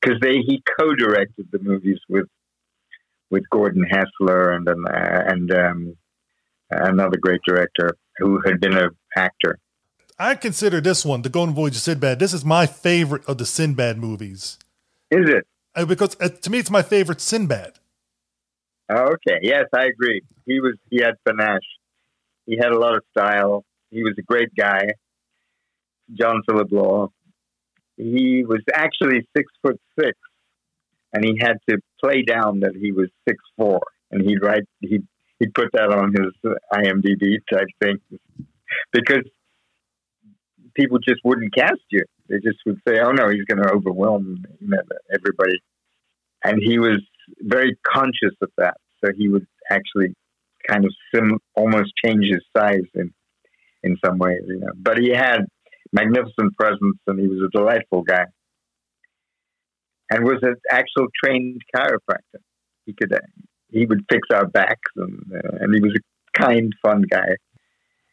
[0.00, 2.26] because they he co-directed the movies with
[3.30, 5.96] with Gordon Hessler and um, and um,
[6.70, 9.58] another great director who had been an actor.
[10.18, 12.20] I consider this one, The Golden Voyage of Sinbad.
[12.20, 14.58] This is my favorite of the Sinbad movies.
[15.10, 15.44] Is it?
[15.74, 17.72] Uh, because uh, to me, it's my favorite Sinbad.
[18.88, 19.40] Oh, okay.
[19.42, 20.22] Yes, I agree.
[20.46, 20.74] He was.
[20.90, 21.60] He had panache.
[22.46, 23.64] He had a lot of style.
[23.90, 24.82] He was a great guy.
[26.12, 27.08] John Philip Law.
[27.96, 30.18] He was actually six foot six,
[31.12, 33.80] and he had to play down that he was six four,
[34.10, 35.06] and he'd write he'd
[35.38, 37.98] he'd put that on his IMDb type thing
[38.92, 39.24] because
[40.74, 42.04] people just wouldn't cast you.
[42.28, 44.44] They just would say, "Oh no, he's going to overwhelm
[45.12, 45.62] everybody,"
[46.42, 47.00] and he was
[47.40, 48.74] very conscious of that.
[49.04, 50.14] So he would actually
[50.68, 53.12] kind of sim- almost change his size in
[53.82, 54.72] in some ways, you know.
[54.74, 55.44] But he had
[55.94, 58.24] magnificent presence, and he was a delightful guy,
[60.10, 62.42] and was an actual trained chiropractor.
[62.84, 63.20] He could uh,
[63.70, 67.36] he would fix our backs, and uh, and he was a kind, fun guy.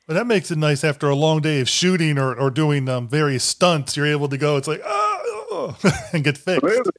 [0.07, 3.07] Well, that makes it nice after a long day of shooting or, or doing um,
[3.07, 3.97] various stunts.
[3.97, 4.57] You're able to go.
[4.57, 5.77] It's like oh,
[6.13, 6.63] and get fixed.
[6.63, 6.91] Absolutely,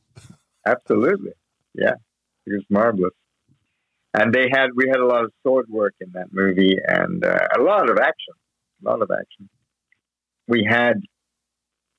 [0.66, 1.32] absolutely,
[1.74, 1.94] yeah.
[2.46, 3.12] It was marvelous.
[4.14, 7.48] And they had we had a lot of sword work in that movie and uh,
[7.56, 8.34] a lot of action,
[8.84, 9.48] a lot of action
[10.48, 10.94] we had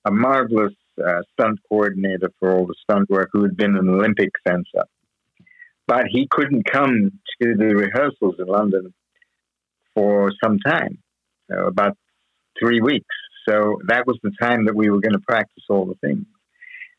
[0.06, 0.74] a marvelous
[1.04, 4.86] uh, stunt coordinator for all the stunt work who had been an Olympic fencer.
[5.88, 8.94] But he couldn't come to the rehearsals in London
[9.96, 11.00] for some time,
[11.50, 11.98] so about
[12.60, 13.16] three weeks.
[13.48, 16.26] So that was the time that we were going to practice all the things.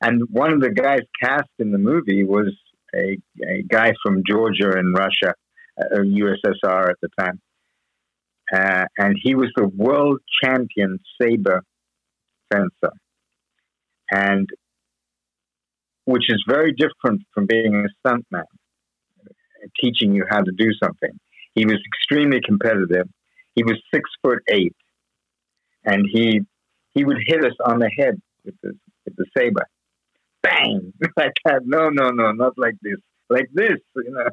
[0.02, 2.52] And one of the guys cast in the movie was
[2.94, 5.34] a, a guy from Georgia in Russia,
[5.80, 7.40] uh, USSR at the time.
[8.52, 11.62] Uh, and he was the world champion saber
[12.52, 12.92] fencer,
[14.10, 14.48] and
[16.04, 18.44] which is very different from being a stuntman,
[19.80, 21.18] teaching you how to do something.
[21.54, 23.08] He was extremely competitive.
[23.54, 24.76] He was six foot eight,
[25.84, 26.42] and he
[26.92, 28.72] he would hit us on the head with the
[29.06, 29.66] with the saber,
[30.42, 31.62] bang like that.
[31.64, 32.98] No, no, no, not like this,
[33.30, 34.28] like this, you know.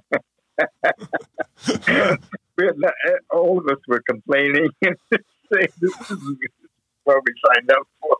[3.32, 4.96] all of us were complaining and
[5.54, 6.18] saying this is
[7.04, 8.18] what we signed up for.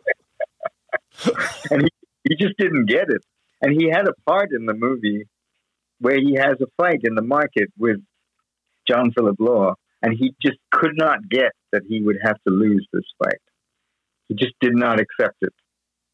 [1.70, 1.88] and he,
[2.28, 3.24] he just didn't get it.
[3.60, 5.28] And he had a part in the movie
[6.00, 8.02] where he has a fight in the market with
[8.88, 12.84] John Philip Law, and he just could not get that he would have to lose
[12.92, 13.38] this fight.
[14.28, 15.52] He just did not accept it.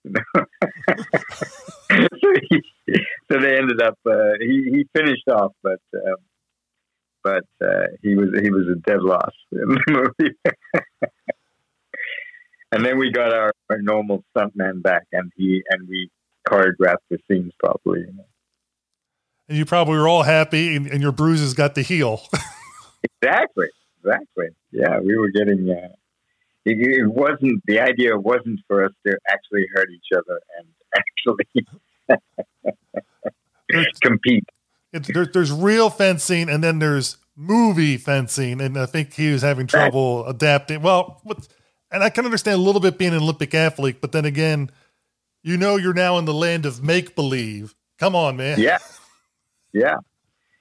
[0.14, 0.22] so,
[2.50, 2.62] he,
[3.30, 3.98] so they ended up.
[4.06, 6.16] Uh, he he finished off, but um,
[7.22, 9.80] but uh, he was he was a dead loss in the
[10.20, 10.34] movie.
[12.72, 16.10] and then we got our, our normal stuntman back, and he and we
[16.48, 18.00] choreographed the scenes properly.
[18.00, 18.26] You know.
[19.48, 22.20] And you probably were all happy, and, and your bruises got the heal.
[23.22, 23.68] exactly,
[24.00, 24.48] exactly.
[24.72, 25.70] Yeah, we were getting.
[25.70, 25.88] Uh,
[26.64, 28.18] it, it, wasn't the idea.
[28.18, 30.68] wasn't for us to actually hurt each other and
[33.70, 34.44] actually compete.
[34.93, 39.66] There, there's real fencing, and then there's movie fencing, and I think he was having
[39.66, 40.82] trouble adapting.
[40.82, 41.22] Well,
[41.91, 44.70] and I can understand a little bit being an Olympic athlete, but then again,
[45.43, 47.74] you know, you're now in the land of make believe.
[47.99, 48.59] Come on, man.
[48.59, 48.78] Yeah,
[49.72, 49.97] yeah,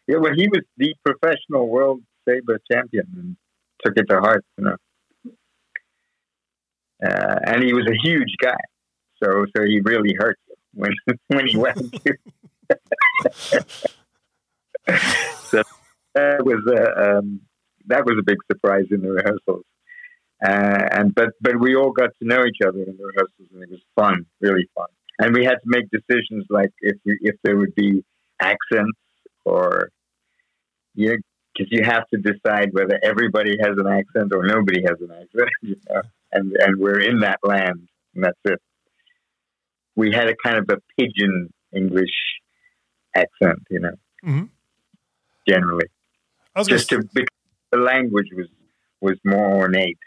[0.08, 0.18] yeah.
[0.18, 3.38] Well, he was the professional world saber champion and
[3.84, 4.76] took it to heart, you know.
[7.04, 8.58] Uh, and he was a huge guy,
[9.24, 10.38] so so he really hurt
[10.74, 10.92] when
[11.28, 11.78] when he went.
[15.44, 15.64] so
[16.16, 17.42] that was a um,
[17.88, 19.66] that was a big surprise in the rehearsals.
[20.46, 23.64] Uh, and but but we all got to know each other in the rehearsals, and
[23.64, 24.88] it was fun, really fun.
[25.20, 28.04] And we had to make decisions like if if there would be
[28.40, 28.98] accents
[29.46, 29.90] or
[30.94, 31.16] yeah,
[31.54, 35.50] because you have to decide whether everybody has an accent or nobody has an accent,
[35.62, 36.02] you know?
[36.32, 38.62] and and we're in that land, and that's it.
[39.96, 42.14] We had a kind of a pidgin English
[43.16, 44.44] accent, you know, mm-hmm.
[45.48, 45.86] Generally.
[46.66, 47.28] Just to because
[47.72, 48.48] the language was
[49.00, 50.00] was more ornate,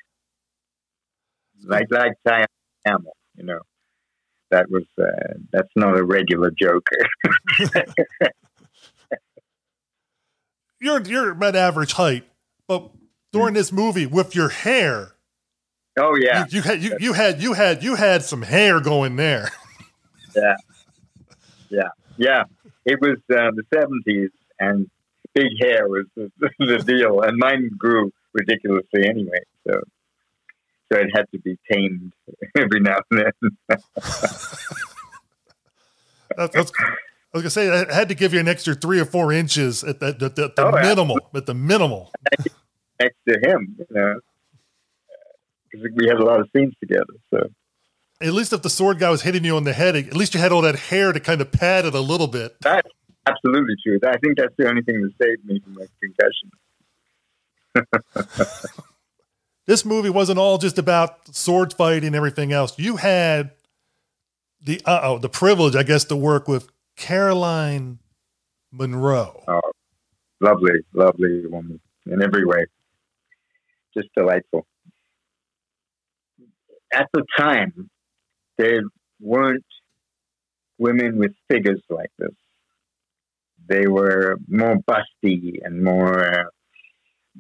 [1.65, 3.61] like like Tamil, you know.
[4.51, 6.97] That was uh, that's not a regular joker.
[10.81, 12.25] you're you're about average height,
[12.67, 12.91] but
[13.33, 15.15] during this movie with your hair.
[15.97, 19.15] Oh yeah, you, you had you, you had you had you had some hair going
[19.15, 19.51] there.
[20.37, 20.57] yeah,
[21.69, 22.43] yeah, yeah.
[22.85, 24.91] It was uh, the seventies, and
[25.35, 29.41] big hair was the, the, deal, and mine grew ridiculously anyway.
[29.67, 29.81] So,
[30.93, 32.13] so it had to be tamed
[32.57, 33.33] every now and then.
[36.37, 36.73] that's, that's,
[37.33, 39.85] I was gonna say I had to give you an extra three or four inches
[39.85, 42.11] at the, the, oh, minimal, at the minimal.
[43.01, 44.21] Next to him, you know,
[45.71, 47.15] because we had a lot of scenes together.
[47.31, 47.49] So
[48.21, 50.41] at least if the sword guy was hitting you on the head, at least you
[50.41, 52.57] had all that hair to kind of pad it a little bit.
[52.61, 52.89] That's
[53.27, 53.99] absolutely true.
[54.05, 56.51] I think that's the only thing that saved me from a concussion.
[59.67, 62.79] this movie wasn't all just about sword fighting and everything else.
[62.79, 63.53] You had
[64.63, 67.99] the uh oh the privilege, I guess, to work with Caroline
[68.73, 69.43] Munro.
[69.49, 69.61] Oh,
[70.41, 72.67] lovely, lovely woman in every way.
[73.97, 74.67] Just delightful.
[76.93, 77.91] At the time,
[78.59, 78.83] there
[79.21, 79.65] weren't
[80.79, 82.35] women with figures like this.
[83.71, 86.51] They were more busty and more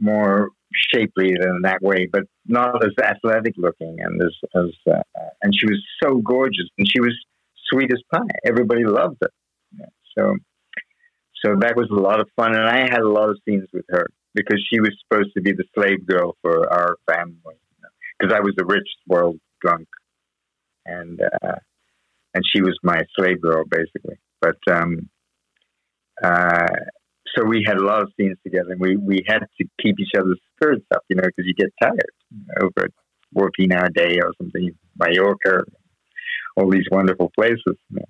[0.00, 5.02] more shapely than that way, but not as athletic looking and as, as uh,
[5.42, 7.14] and she was so gorgeous and she was
[7.68, 8.20] sweet as pie.
[8.46, 9.30] Everybody loved her.
[10.16, 10.36] So,
[11.44, 13.84] so that was a lot of fun, and I had a lot of scenes with
[13.88, 17.56] her because she was supposed to be the slave girl for our family.
[18.18, 19.88] Because I was a rich world drunk,
[20.84, 21.56] and uh,
[22.34, 24.18] and she was my slave girl basically.
[24.40, 25.08] But um,
[26.22, 26.68] uh,
[27.34, 30.12] so we had a lot of scenes together, and we we had to keep each
[30.16, 32.14] other's spirits up, you know, because you get tired
[32.60, 32.88] over
[33.32, 35.62] working our day or something, Mallorca,
[36.56, 37.62] all these wonderful places.
[37.66, 38.04] You know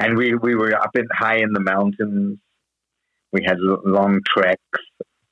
[0.00, 2.38] and we we were up in high in the mountains.
[3.32, 4.80] We had long treks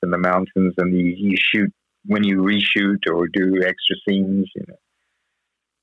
[0.03, 1.73] in the mountains, and you, you shoot
[2.05, 4.49] when you reshoot or do extra scenes.
[4.55, 4.75] You know,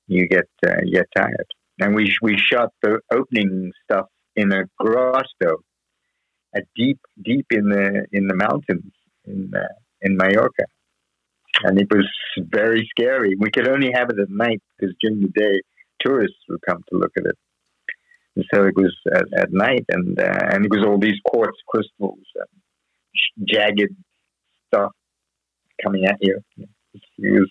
[0.06, 1.46] you get uh, you get tired.
[1.80, 4.06] And we we shot the opening stuff
[4.36, 5.58] in a grotto,
[6.54, 8.92] a deep deep in the in the mountains
[9.24, 10.64] in uh, in Mallorca,
[11.64, 12.06] and it was
[12.38, 13.34] very scary.
[13.38, 15.62] We could only have it at night because during the day
[16.00, 17.38] tourists would come to look at it.
[18.36, 21.58] And so it was at, at night, and uh, and it was all these quartz
[21.66, 23.94] crystals and jagged
[24.68, 24.92] stuff
[25.82, 26.40] coming at you.
[27.18, 27.50] It was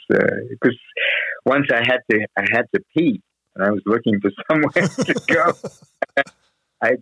[0.49, 3.21] because uh, once I had to I had to pee,
[3.55, 6.23] and I was looking for somewhere to go.
[6.83, 6.97] I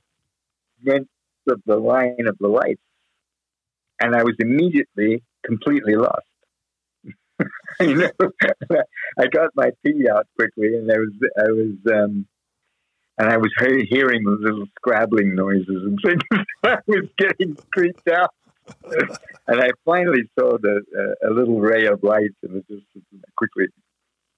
[0.85, 1.09] went
[1.47, 2.81] to the line of the lights,
[3.99, 6.25] and I was immediately completely lost.
[7.79, 8.09] you know,
[9.17, 12.27] I got my pee out quickly, and I was I was um,
[13.17, 16.21] and I was he- hearing little scrabbling noises and things.
[16.63, 18.33] I was getting creeped out.
[19.47, 22.85] and I finally saw the uh, a little ray of light, and it just
[23.35, 23.67] quickly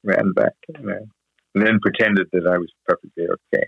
[0.04, 1.08] ran back, you know,
[1.54, 3.68] and then pretended that I was perfectly okay.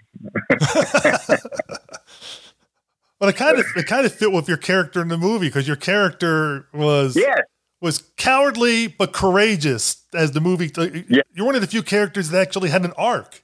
[3.19, 5.67] But it kind of it kind of fit with your character in the movie because
[5.67, 7.41] your character was yes,
[7.81, 10.71] was cowardly but courageous as the movie.
[11.09, 11.21] Yeah.
[11.33, 13.43] You're one of the few characters that actually had an arc.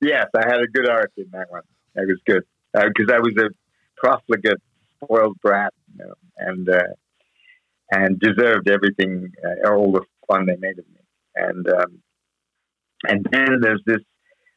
[0.00, 1.62] yes, I had a good arc in that one.
[1.94, 3.48] That was good because I was a
[3.96, 4.60] profligate,
[5.02, 6.82] spoiled brat, you know, and uh,
[7.90, 11.00] and deserved everything, uh, all the fun they made of me.
[11.34, 12.02] And um,
[13.04, 14.02] and then there's this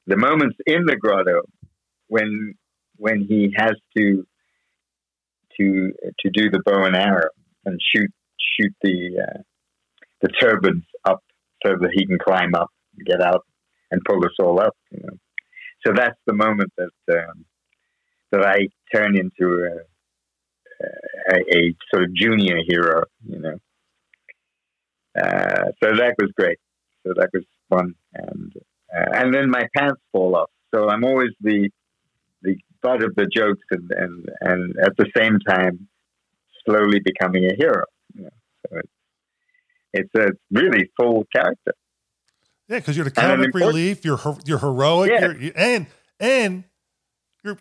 [0.08, 1.44] the moments in the grotto
[2.08, 2.56] when
[3.02, 4.24] when he has to
[5.58, 7.30] to to do the bow and arrow
[7.66, 8.12] and shoot
[8.56, 8.98] shoot the
[9.28, 9.42] uh,
[10.22, 11.24] the turbans up
[11.66, 13.44] so that he can climb up and get out
[13.90, 14.76] and pull us all up.
[14.92, 15.18] You know,
[15.84, 17.46] so that's the moment that um,
[18.32, 23.04] that I turn into a, a, a sort of junior hero.
[23.28, 23.58] You know,
[25.20, 26.60] uh, so that was great.
[27.04, 28.54] So that was fun, and
[28.96, 30.52] uh, and then my pants fall off.
[30.74, 31.72] So I'm always the
[32.82, 35.88] butt of the jokes, and and, and at the same time,
[36.66, 37.86] slowly becoming a hero.
[38.16, 38.30] You know?
[38.70, 38.90] So it's
[39.94, 41.74] it's a really full character.
[42.68, 44.06] Yeah, because you're the comic relief.
[44.06, 45.12] You're you're heroic.
[45.12, 45.22] Yeah.
[45.22, 45.88] You're, you- and
[46.20, 46.64] and
[47.44, 47.58] you're.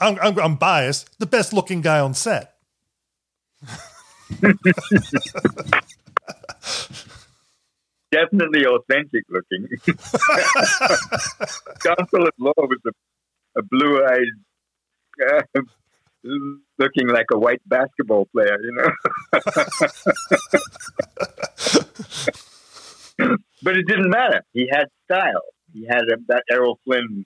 [0.00, 1.18] I'm, I'm I'm biased.
[1.20, 2.54] The best looking guy on set.
[8.10, 9.68] Definitely authentic looking.
[11.82, 12.90] John Philip Law was a,
[13.56, 14.32] a blue eyed,
[15.28, 15.42] uh,
[16.78, 18.90] looking like a white basketball player, you know.
[23.62, 24.42] but it didn't matter.
[24.52, 25.42] He had style.
[25.72, 27.24] He had a, that Errol Flynn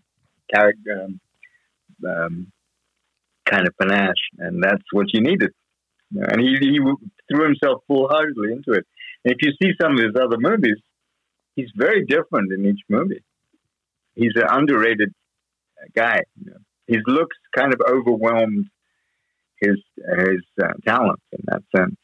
[0.53, 1.21] character, um,
[2.09, 2.53] um,
[3.45, 5.51] kind of panache, and that's what you needed.
[6.15, 6.79] And he, he
[7.31, 8.87] threw himself full heartedly into it.
[9.25, 10.77] And if you see some of his other movies,
[11.57, 13.25] he's very different in each movie.
[14.15, 15.13] He's an underrated
[15.95, 16.21] guy.
[16.43, 16.57] You know.
[16.87, 18.67] His looks kind of overwhelmed
[19.61, 19.77] his
[20.19, 21.97] his uh, talent in that sense.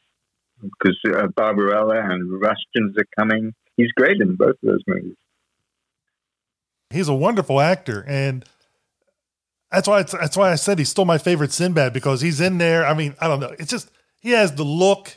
[0.61, 3.53] Because uh, Barbarella and Russians are coming.
[3.77, 5.17] He's great in both of those movies.
[6.91, 8.45] He's a wonderful actor, and
[9.71, 12.59] that's why it's, that's why I said he's still my favorite Sinbad because he's in
[12.59, 12.87] there.
[12.87, 13.55] I mean, I don't know.
[13.59, 13.91] It's just
[14.21, 15.17] he has the look,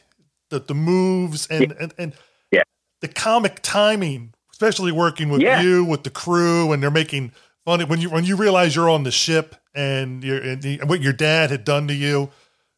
[0.49, 2.13] the the moves, and and, and
[2.51, 2.63] Yeah.
[3.01, 5.61] the comic timing, especially working with Yeah.
[5.61, 7.33] you with the crew, and they're making
[7.65, 10.89] fun when you when you realize you're on the ship and you're and, the- and
[10.89, 12.29] what your dad had done to you.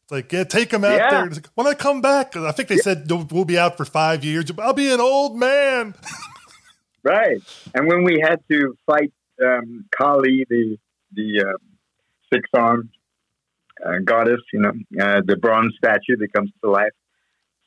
[0.04, 1.10] It's like, yeah, take him out Yeah.
[1.12, 1.30] there.
[1.30, 4.24] Like, when I come back, I think they said we'll we'll be out for five
[4.24, 4.46] years.
[4.58, 5.94] I'll be an old man.
[7.04, 7.38] Right.
[7.74, 10.78] And when we had to fight um, Kali, the
[11.14, 11.56] the um,
[12.34, 12.90] six armed
[13.86, 16.92] uh, goddess, you know, uh, the bronze statue that comes to life.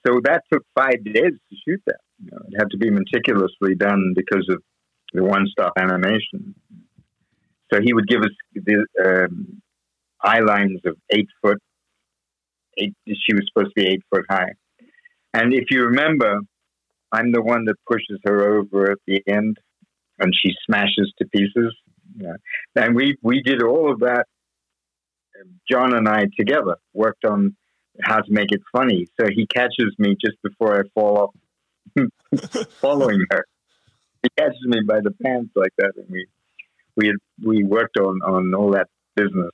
[0.06, 2.00] So that took five days to shoot that.
[2.22, 4.62] You know, it had to be meticulously done because of
[5.14, 6.54] the one stop animation.
[7.72, 9.62] So he would give us the um,
[10.22, 11.58] eye lines of eight foot.
[12.76, 14.52] Eight, she was supposed to be eight foot high.
[15.32, 16.40] And if you remember,
[17.12, 19.58] I'm the one that pushes her over at the end,
[20.18, 21.74] and she smashes to pieces.
[22.16, 22.34] Yeah.
[22.74, 24.26] And we we did all of that.
[25.70, 27.56] John and I together worked on
[28.02, 29.06] how to make it funny.
[29.18, 31.32] So he catches me just before I fall
[31.96, 32.04] off,
[32.80, 33.46] following her.
[34.22, 36.26] He catches me by the pants like that, and we
[37.00, 37.16] we had,
[37.50, 39.50] we worked on on all that business.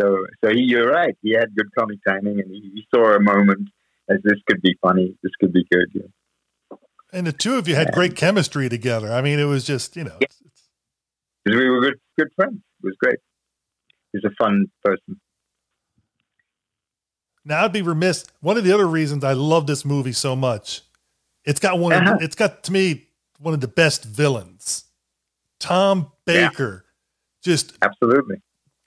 [0.00, 0.06] So
[0.42, 1.16] so he, you're right.
[1.22, 3.68] He had good comic timing, and he, he saw a moment
[4.08, 5.16] as this could be funny.
[5.22, 5.88] This could be good.
[5.94, 6.76] Yeah.
[7.12, 9.10] And the two of you had great chemistry together.
[9.12, 10.26] I mean, it was just, you know, Yeah.
[10.30, 10.62] it's, it's,
[11.46, 12.58] we were good good friends.
[12.82, 13.18] It was great.
[14.12, 15.20] He's a fun person.
[17.44, 18.26] now I'd be remiss.
[18.40, 20.82] One of the other reasons I love this movie so much,
[21.44, 21.92] it's got one.
[21.92, 22.14] Uh-huh.
[22.14, 24.84] Of, it's got to me one of the best villains,
[25.58, 26.48] Tom Yeah.
[26.50, 26.84] Baker.
[27.42, 28.42] Just Absolutely.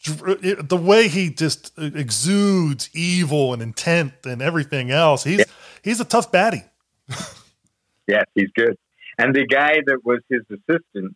[0.06, 5.24] the way he just exudes evil and intent and everything else.
[5.24, 5.46] He's Yeah.
[5.84, 6.66] he's a tough baddie.
[8.08, 8.78] Yes, he's good.
[9.18, 11.16] And the guy that was his assistant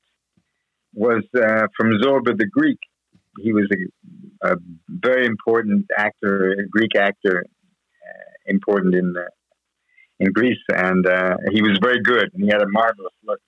[0.94, 2.78] was uh, from Zorba the Greek.
[3.42, 3.68] He was
[4.44, 4.56] a, a
[4.88, 9.24] very important actor, a Greek actor, uh, important in uh,
[10.20, 12.30] in Greece, and uh, he was very good.
[12.34, 13.40] And he had a marvelous look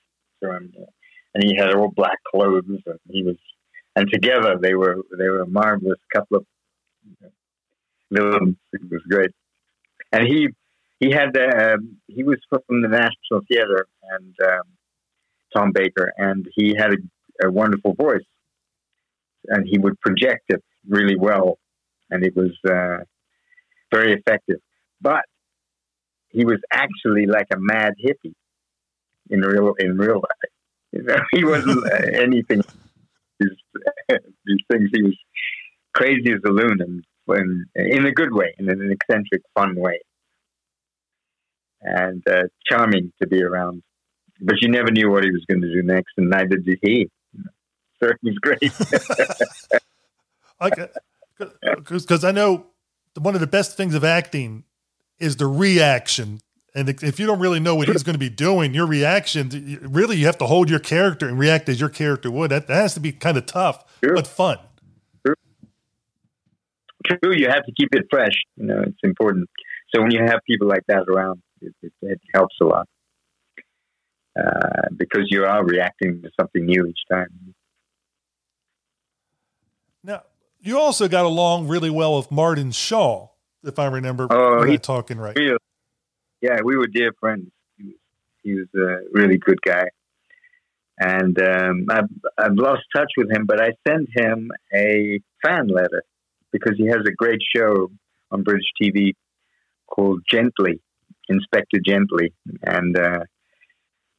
[0.44, 0.74] to him,
[1.34, 3.38] and he had all black clothes, and he was.
[3.96, 6.46] And together they were they were a marvelous couple of
[8.12, 8.56] villains.
[8.74, 9.32] It was great,
[10.12, 10.50] and he
[11.00, 14.64] he had um, he was from the National Theater and um,
[15.56, 18.26] Tom Baker, and he had a, a wonderful voice.
[19.48, 21.58] and he would project it really well,
[22.10, 23.04] and it was uh,
[23.94, 24.60] very effective.
[25.02, 25.24] But
[26.30, 28.34] he was actually like a mad hippie
[29.30, 30.52] in real in real life.
[30.92, 31.84] You know, he wasn't
[32.16, 32.62] anything.
[33.40, 33.52] These,
[34.10, 35.18] these things, he was
[35.94, 40.00] crazy as a loon, and when, in a good way, in an eccentric, fun way,
[41.82, 43.84] and uh, charming to be around.
[44.40, 47.10] But you never knew what he was going to do next, and neither did he.
[48.00, 48.60] So it was great.
[51.70, 52.68] because I know
[53.20, 54.66] one of the best things of acting
[55.20, 56.40] is the reaction.
[56.78, 60.16] And if you don't really know what he's going to be doing, your reaction, really,
[60.16, 62.52] you have to hold your character and react as your character would.
[62.52, 64.14] That, that has to be kind of tough, sure.
[64.14, 64.60] but fun.
[65.26, 65.34] True.
[67.04, 67.34] True.
[67.36, 68.44] You have to keep it fresh.
[68.58, 69.50] You know, it's important.
[69.94, 72.88] So when you have people like that around, it, it, it helps a lot
[74.40, 77.56] uh, because you are reacting to something new each time.
[80.04, 80.22] Now,
[80.62, 83.30] you also got along really well with Martin Shaw,
[83.64, 85.36] if I remember oh, he, talking right.
[85.36, 85.58] Real,
[86.42, 87.48] yeah, we were dear friends.
[87.78, 87.96] He was,
[88.44, 89.86] he was a really good guy.
[91.00, 96.04] And um, I've, I've lost touch with him, but I sent him a fan letter
[96.52, 97.92] because he has a great show
[98.32, 99.14] on British TV
[99.86, 100.82] called Gently,
[101.30, 102.34] Inspector Gently.
[102.64, 103.20] And uh,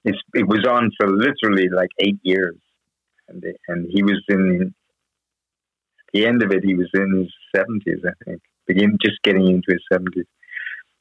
[0.05, 2.57] it was on for literally like eight years.
[3.29, 4.75] And, and he was in
[6.13, 9.67] the end of it, he was in his seventies, I think, begin just getting into
[9.69, 10.25] his seventies.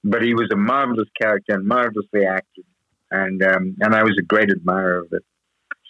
[0.03, 2.65] But he was a marvelous character and marvelously acted,
[3.11, 5.23] and um, and I was a great admirer of it.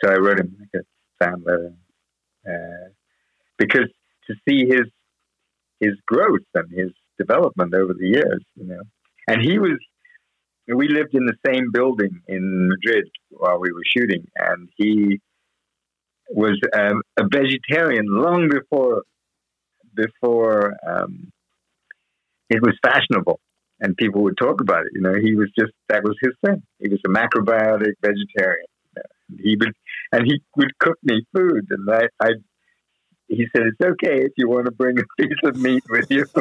[0.04, 1.74] So I wrote him like a fan letter
[2.48, 2.90] uh,
[3.58, 3.90] because
[4.28, 4.88] to see his
[5.80, 8.82] his growth and his development over the years, you know,
[9.28, 9.78] and he was.
[10.70, 15.22] We lived in the same building in Madrid while we were shooting, and he
[16.30, 19.04] was um, a vegetarian long before
[19.96, 21.32] before um,
[22.50, 23.40] it was fashionable
[23.80, 24.92] and people would talk about it.
[24.94, 26.64] You know, he was just that was his thing.
[26.80, 28.68] He was a macrobiotic vegetarian.
[29.40, 29.74] He would
[30.12, 32.30] and he would cook me food, and I, I
[33.28, 36.26] he said it's okay if you want to bring a piece of meat with you.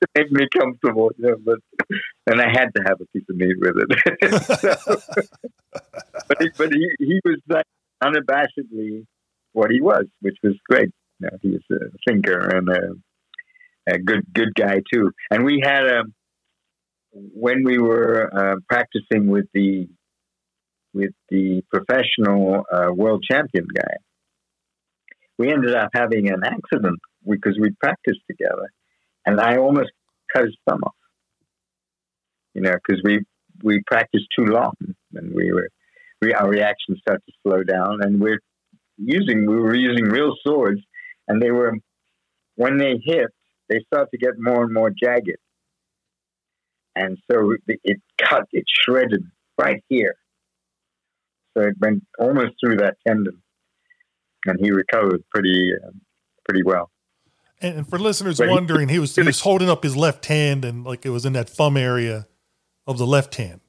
[0.00, 1.58] to make me comfortable, you know, but
[2.26, 3.90] and I had to have a piece of meat with it.
[4.60, 4.96] so,
[6.28, 7.66] but he, but he, he was like
[8.02, 9.06] unabashedly
[9.52, 10.90] what he was, which was great.
[11.18, 12.94] You know, he was a thinker and a,
[13.90, 15.10] a, good good guy too.
[15.30, 16.14] And we had a um,
[17.12, 19.88] when we were uh, practicing with the
[20.92, 23.96] with the professional uh, world champion guy,
[25.38, 26.98] we ended up having an accident
[27.28, 28.70] because we practiced together,
[29.26, 29.90] and I almost
[30.32, 30.94] cut his thumb off.
[32.54, 33.20] You know, because we
[33.62, 34.74] we practiced too long,
[35.14, 35.68] and we were
[36.20, 38.40] we, our reactions started to slow down, and we're
[38.96, 40.80] using we were using real swords,
[41.28, 41.74] and they were
[42.56, 43.30] when they hit,
[43.70, 45.38] they start to get more and more jagged,
[46.94, 49.24] and so it cut, it shredded
[49.56, 50.16] right here.
[51.56, 53.40] So it went almost through that tendon,
[54.46, 55.90] and he recovered pretty uh,
[56.44, 56.90] pretty well.
[57.62, 60.64] And for listeners but wondering, he, he was he was holding up his left hand,
[60.64, 62.26] and like it was in that thumb area
[62.86, 63.60] of the left hand.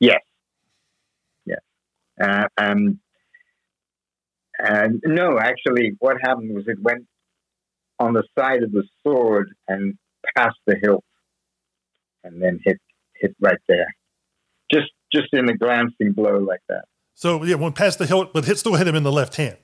[0.00, 0.20] Yes.
[1.44, 1.60] Yes.
[2.20, 2.98] Uh, and
[4.58, 7.06] and no, actually, what happened was it went
[7.98, 9.96] on the side of the sword and
[10.36, 11.04] past the hilt,
[12.24, 12.78] and then hit
[13.16, 13.94] hit right there,
[14.70, 16.84] just just in a glancing blow like that.
[17.14, 19.58] So yeah, went past the hilt, but hit still hit him in the left hand.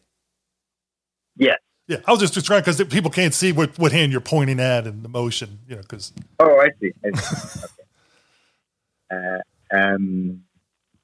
[1.37, 1.59] Yes.
[1.87, 4.87] Yeah, I was just, trying because people can't see what, what hand you're pointing at
[4.87, 6.15] and the motion, you know, because.
[6.41, 6.93] Oh, I see.
[7.05, 7.61] I see.
[9.13, 9.43] okay.
[9.73, 10.43] Uh, um,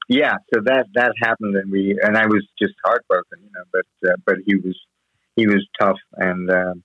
[0.08, 3.62] yeah, so that that happened, and we and I was just heartbroken, you know.
[3.72, 4.76] But uh, but he was
[5.36, 6.82] he was tough, and um,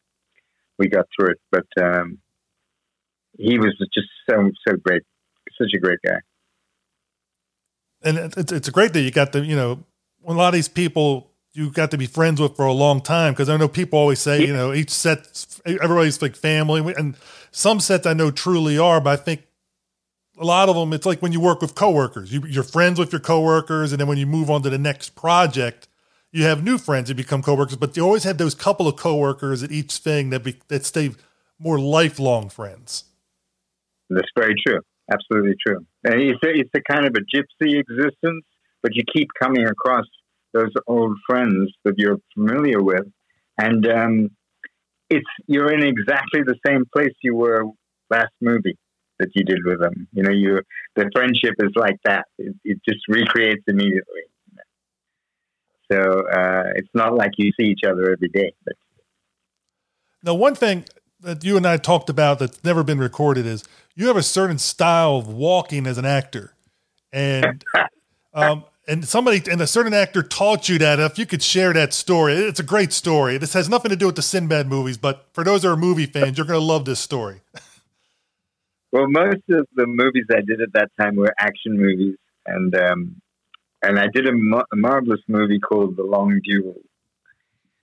[0.77, 1.39] we got through it.
[1.51, 2.19] But um,
[3.37, 5.03] he was just so so great,
[5.59, 6.19] such a great guy.
[8.03, 9.83] And it's it's a great that you got the you know
[10.27, 13.33] a lot of these people you got to be friends with for a long time
[13.33, 17.15] because I know people always say you know each set everybody's like family and
[17.51, 19.43] some sets I know truly are, but I think
[20.37, 23.11] a lot of them, it's like when you work with coworkers, you, you're friends with
[23.11, 25.87] your coworkers, and then when you move on to the next project,
[26.31, 27.77] you have new friends that become coworkers.
[27.77, 31.11] But you always have those couple of coworkers at each thing that be, that stay
[31.59, 33.05] more lifelong friends.
[34.09, 34.79] That's very true.
[35.11, 35.85] Absolutely true.
[36.03, 38.43] And it's a, it's a kind of a gypsy existence,
[38.81, 40.05] but you keep coming across
[40.53, 43.03] those old friends that you're familiar with,
[43.57, 44.29] and um,
[45.09, 47.65] it's you're in exactly the same place you were
[48.09, 48.77] last movie
[49.19, 50.07] that you did with them.
[50.13, 50.61] You know, you
[50.95, 52.25] the friendship is like that.
[52.37, 54.23] It, it just recreates immediately.
[55.91, 58.53] So uh, it's not like you see each other every day.
[58.63, 58.75] But
[60.23, 60.85] Now, one thing
[61.21, 63.63] that you and I talked about that's never been recorded is
[63.95, 66.53] you have a certain style of walking as an actor,
[67.11, 67.63] and
[68.33, 70.99] um, and somebody and a certain actor taught you that.
[70.99, 73.37] If you could share that story, it's a great story.
[73.37, 76.05] This has nothing to do with the Sinbad movies, but for those who are movie
[76.05, 77.41] fans, you're going to love this story.
[78.91, 83.21] well, most of the movies I did at that time were action movies, and um,
[83.85, 86.81] and I did a, mar- a marvelous movie called The Long Duel,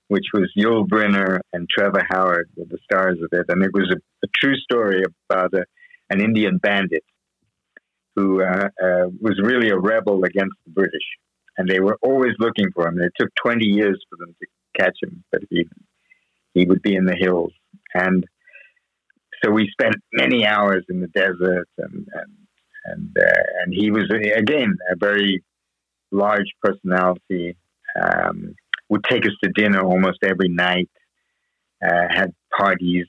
[0.08, 3.88] which was Yul Brynner and Trevor Howard were the stars of it, and it was
[3.90, 5.64] a, a true story about a,
[6.10, 7.04] an Indian bandit
[8.16, 11.06] who uh, uh, was really a rebel against the British,
[11.56, 13.00] and they were always looking for him.
[13.00, 14.46] It took twenty years for them to
[14.78, 15.66] catch him, but he
[16.52, 17.52] he would be in the hills,
[17.94, 18.26] and
[19.42, 22.32] so we spent many hours in the desert, and and
[22.84, 25.42] and, uh, and he was again a very
[26.12, 27.56] large personality.
[28.00, 28.54] Um,
[28.88, 30.90] would take us to dinner almost every night.
[31.82, 33.06] Uh, had parties,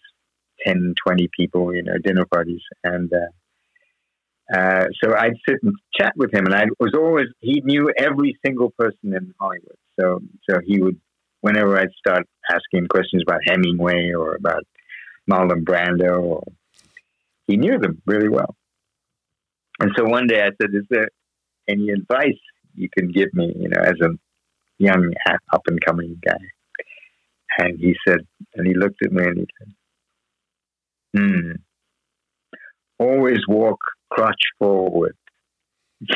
[0.66, 6.14] 10, 20 people, you know, dinner parties, and uh, uh, so I'd sit and chat
[6.16, 9.78] with him, and I was always he knew every single person in Hollywood.
[10.00, 11.00] So so he would
[11.42, 14.64] whenever I'd start asking questions about Hemingway or about
[15.30, 16.44] Marlon Brando, or,
[17.48, 18.56] he knew them really well.
[19.80, 21.10] And so one day I said, "Is there
[21.68, 22.40] any advice
[22.76, 24.10] you can give me, you know, as a
[24.78, 25.14] young
[25.54, 26.38] up and coming guy?"
[27.60, 28.20] And he said,
[28.56, 29.74] and he looked at me and he said,
[31.16, 31.52] "Hmm,
[33.00, 33.80] always walk
[34.10, 35.16] crotch forward."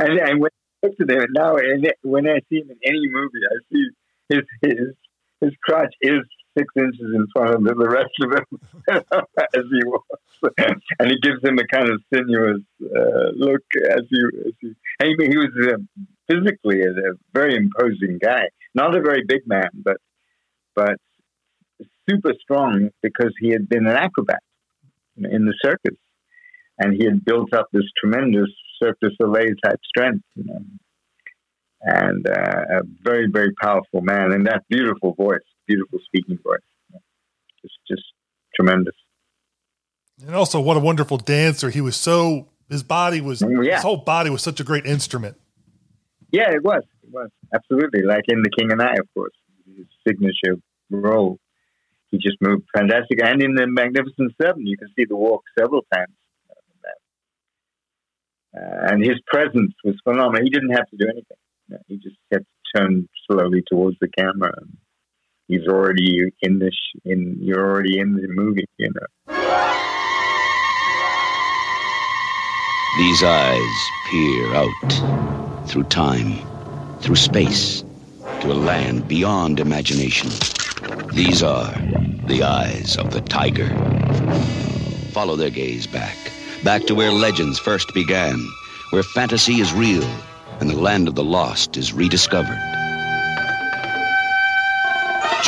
[0.00, 3.08] and, and when I looked at him now, and when I see him in any
[3.08, 3.88] movie, I see
[4.28, 4.94] his his
[5.40, 6.20] his crotch is
[6.58, 8.60] six inches in front of the rest of him
[9.54, 10.22] as he walks,
[10.98, 14.74] and he gives him a kind of sinuous uh, look as he as he.
[15.02, 15.78] He, he was uh,
[16.28, 19.98] physically a, a very imposing guy, not a very big man, but
[20.74, 20.96] but
[22.08, 24.42] super strong because he had been an acrobat
[25.16, 25.98] in the circus,
[26.78, 28.48] and he had built up this tremendous
[28.82, 30.24] Cirque du Soleil type strength.
[30.34, 30.60] You know
[31.80, 35.38] and uh, a very, very powerful man, and that beautiful voice,
[35.68, 36.58] beautiful speaking voice,
[37.62, 38.02] It's just
[38.56, 38.94] tremendous.
[40.26, 41.70] And also, what a wonderful dancer!
[41.70, 43.74] He was so his body was Mm, yeah.
[43.74, 45.36] his whole body was such a great instrument.
[46.32, 46.82] Yeah, it was.
[47.04, 49.32] It was absolutely like in The King and I, of course,
[49.76, 50.56] his signature
[50.90, 51.38] role.
[52.10, 55.82] He just moved fantastic, and in the Magnificent Seven, you can see the walk several
[55.94, 56.14] times.
[58.56, 60.42] Uh, and his presence was phenomenal.
[60.42, 61.36] He didn't have to do anything.
[61.68, 64.52] You know, he just had to turn slowly towards the camera.
[64.56, 64.76] And
[65.48, 66.76] he's already in this.
[67.04, 68.66] In you're already in the movie.
[68.76, 69.06] You know.
[72.98, 76.38] These eyes peer out through time,
[77.00, 77.84] through space,
[78.40, 80.30] to a land beyond imagination.
[81.12, 81.72] These are
[82.26, 83.68] the eyes of the tiger.
[85.12, 86.16] Follow their gaze back,
[86.64, 88.38] back to where legends first began,
[88.90, 90.04] where fantasy is real
[90.60, 92.77] and the land of the lost is rediscovered.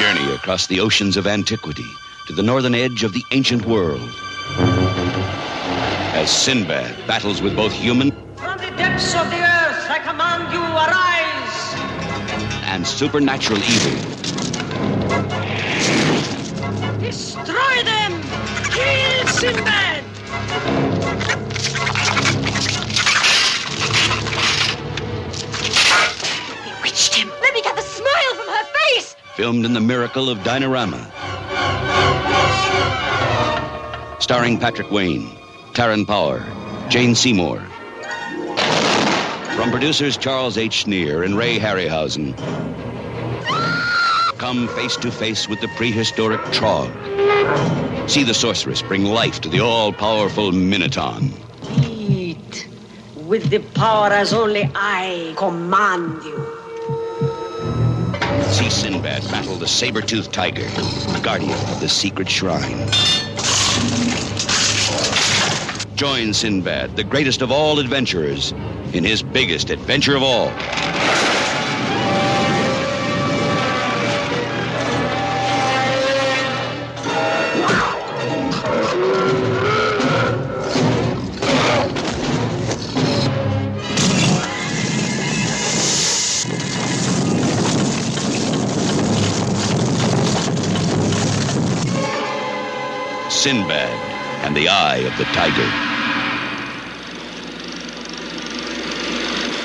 [0.00, 1.84] Journey across the oceans of antiquity
[2.26, 4.00] to the northern edge of the ancient world.
[6.16, 10.62] As Sinbad battles with both human From the depths of the earth, I command you,
[10.62, 11.74] arise!
[12.72, 13.92] and supernatural evil.
[16.98, 18.22] Destroy them!
[18.72, 20.02] Kill Sinbad!
[26.64, 27.28] Bewitched him!
[27.42, 29.19] Let me get the smile from her face!
[29.40, 31.00] Filmed in the miracle of Dynarama.
[34.20, 35.30] Starring Patrick Wayne,
[35.72, 36.44] Taryn Power,
[36.90, 37.58] Jane Seymour.
[39.56, 40.84] From producers Charles H.
[40.84, 42.36] Schneer and Ray Harryhausen.
[44.36, 46.90] Come face to face with the prehistoric Trog.
[48.10, 51.18] See the sorceress bring life to the all powerful Minotaur.
[51.88, 52.68] Eat
[53.16, 56.59] with the power as only I command you.
[58.50, 62.78] See Sinbad battle the saber-toothed tiger, the guardian of the secret shrine.
[65.94, 68.52] Join Sinbad, the greatest of all adventurers,
[68.92, 70.50] in his biggest adventure of all.
[93.40, 93.88] Sinbad
[94.44, 95.64] and the Eye of the Tiger.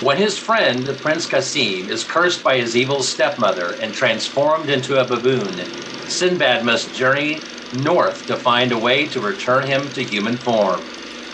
[0.02, 5.04] When his friend, Prince Kasim, is cursed by his evil stepmother and transformed into a
[5.04, 5.60] baboon,
[6.08, 7.42] Sinbad must journey
[7.74, 10.80] north to find a way to return him to human form.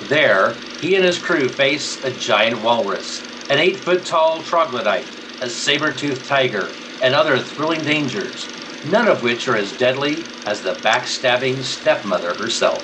[0.09, 5.05] There, he and his crew face a giant walrus, an eight foot tall troglodyte,
[5.41, 6.71] a saber toothed tiger,
[7.03, 8.47] and other thrilling dangers,
[8.89, 12.81] none of which are as deadly as the backstabbing stepmother herself.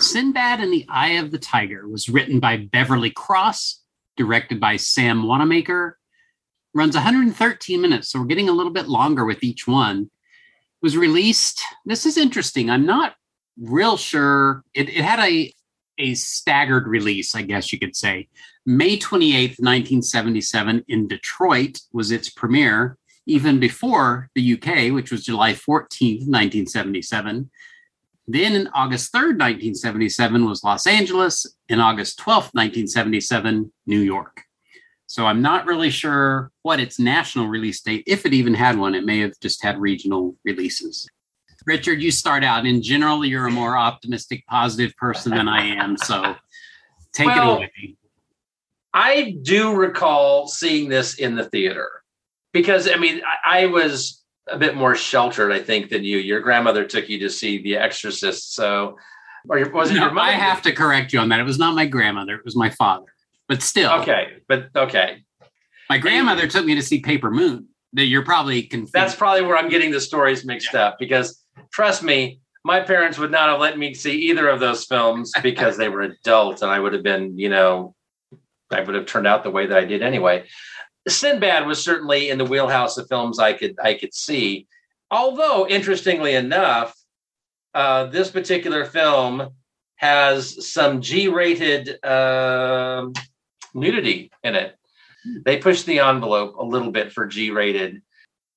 [0.00, 3.82] Sinbad and the Eye of the Tiger was written by Beverly Cross,
[4.16, 5.98] directed by Sam Wanamaker,
[6.74, 10.10] runs 113 minutes, so we're getting a little bit longer with each one.
[10.82, 11.62] Was released.
[11.84, 12.70] This is interesting.
[12.70, 13.14] I'm not
[13.60, 14.64] real sure.
[14.74, 15.52] It, it had a
[15.98, 18.28] a staggered release, I guess you could say.
[18.66, 25.52] May 28th, 1977, in Detroit was its premiere, even before the UK, which was July
[25.52, 27.50] 14th, 1977.
[28.26, 31.46] Then in August 3rd, 1977 was Los Angeles.
[31.68, 34.42] In August 12th, 1977, New York.
[35.06, 38.94] So I'm not really sure what its national release date, if it even had one.
[38.94, 41.08] It may have just had regional releases.
[41.66, 42.64] Richard, you start out.
[42.64, 45.96] In general, you're a more optimistic, positive person than I am.
[45.96, 46.36] So
[47.12, 47.96] take Well, it away.
[48.92, 51.88] I do recall seeing this in the theater
[52.52, 56.18] because I mean I, I was a bit more sheltered, I think, than you.
[56.18, 58.96] Your grandmother took you to see The Exorcist, so
[59.48, 60.28] or your- was it No, your mother?
[60.28, 61.38] I have to correct you on that.
[61.40, 63.06] It was not my grandmother, it was my father.
[63.48, 65.24] But still, Okay, but okay,
[65.88, 67.66] my grandmother took me to see Paper Moon.
[67.94, 68.92] That you're probably confused.
[68.92, 71.42] that's probably where I'm getting the stories mixed up because
[71.72, 75.76] trust me, my parents would not have let me see either of those films because
[75.76, 77.96] they were adult and I would have been, you know,
[78.70, 80.44] I would have turned out the way that I did anyway.
[81.08, 84.66] Sinbad was certainly in the wheelhouse of films I could I could see.
[85.10, 86.94] Although interestingly enough,
[87.74, 89.50] uh, this particular film
[89.96, 93.12] has some G-rated um
[93.74, 94.76] nudity in it.
[95.44, 98.02] They pushed the envelope a little bit for G-rated.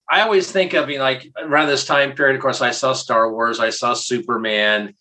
[0.10, 2.36] I always think of you know, like around this time period.
[2.36, 4.96] Of course, I saw Star Wars, I saw Superman.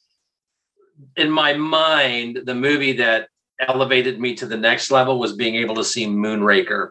[1.17, 3.29] In my mind, the movie that
[3.69, 6.91] elevated me to the next level was being able to see Moonraker.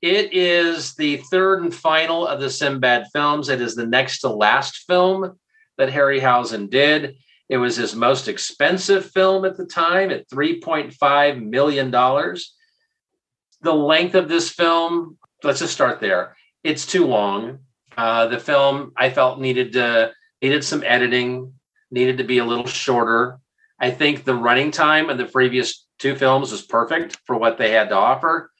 [0.00, 3.48] It is the third and final of the Sinbad films.
[3.48, 5.38] It is the next to last film
[5.76, 7.16] that Harryhausen did.
[7.48, 11.90] It was his most expensive film at the time at $3.5 million.
[11.90, 16.36] The length of this film, let's just start there.
[16.62, 17.60] It's too long.
[17.96, 21.52] Uh, the film I felt needed to needed some editing,
[21.90, 23.40] needed to be a little shorter.
[23.78, 27.70] I think the running time of the previous two films was perfect for what they
[27.70, 28.50] had to offer.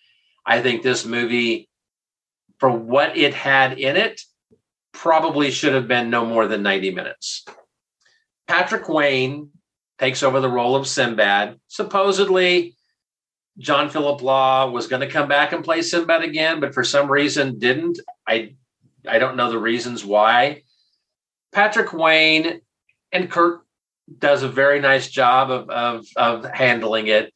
[0.46, 1.68] I think this movie,
[2.58, 4.20] for what it had in it,
[4.92, 7.44] probably should have been no more than 90 minutes.
[8.46, 9.50] Patrick Wayne
[9.98, 11.60] takes over the role of Sinbad.
[11.68, 12.76] Supposedly,
[13.58, 17.10] John Philip Law was going to come back and play Sinbad again, but for some
[17.10, 18.00] reason didn't.
[18.26, 18.54] I
[19.06, 20.62] I don't know the reasons why.
[21.52, 22.60] Patrick Wayne
[23.12, 23.64] and Kirk
[24.18, 27.32] does a very nice job of, of, of handling it,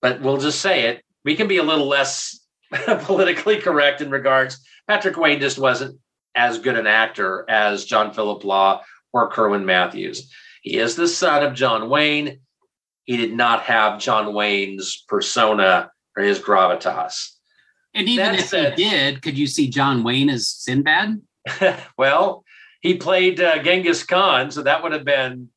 [0.00, 1.04] but we'll just say it.
[1.24, 2.40] We can be a little less
[2.72, 4.58] politically correct in regards.
[4.88, 5.98] Patrick Wayne just wasn't
[6.34, 10.30] as good an actor as John Philip Law or Kerwin Matthews.
[10.62, 12.40] He is the son of John Wayne.
[13.04, 17.30] He did not have John Wayne's persona or his gravitas.
[17.94, 21.20] and even that if said- he did, could you see John Wayne as Sinbad?
[21.98, 22.44] well,
[22.80, 25.48] he played uh, Genghis Khan, so that would have been,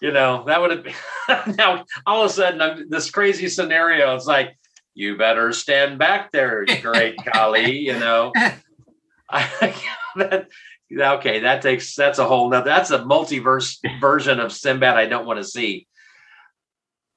[0.00, 1.56] you know, that would have been.
[1.56, 4.14] now, all of a sudden, I'm, this crazy scenario.
[4.14, 4.56] It's like,
[4.94, 7.78] you better stand back there, great Kali.
[7.80, 8.32] You know,
[9.30, 9.74] I,
[10.16, 10.48] that,
[10.90, 12.66] okay, that takes that's a whole nother.
[12.66, 14.96] That's a multiverse version of Sinbad.
[14.96, 15.86] I don't want to see.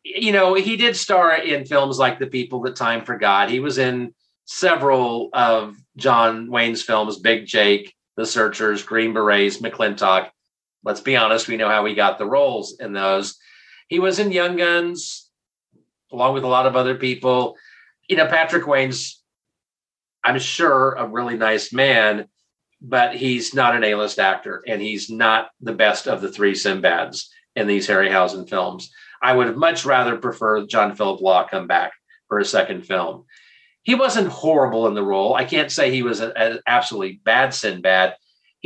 [0.04, 3.50] You know, he did star in films like The People That Time Forgot.
[3.50, 4.14] He was in
[4.46, 10.30] several of John Wayne's films, Big Jake, The Searchers, Green Berets, McLintock.
[10.84, 13.38] Let's be honest, we know how he got the roles in those.
[13.88, 15.30] He was in Young Guns,
[16.12, 17.56] along with a lot of other people.
[18.08, 19.22] You know, Patrick Wayne's,
[20.24, 22.28] I'm sure, a really nice man,
[22.82, 27.26] but he's not an A-list actor, and he's not the best of the three Sinbads
[27.56, 28.92] in these Harryhausen films.
[29.22, 31.94] I would have much rather preferred John Philip Law come back
[32.28, 33.26] for a second film
[33.88, 35.34] he wasn't horrible in the role.
[35.34, 38.16] I can't say he was an absolutely bad Sinbad.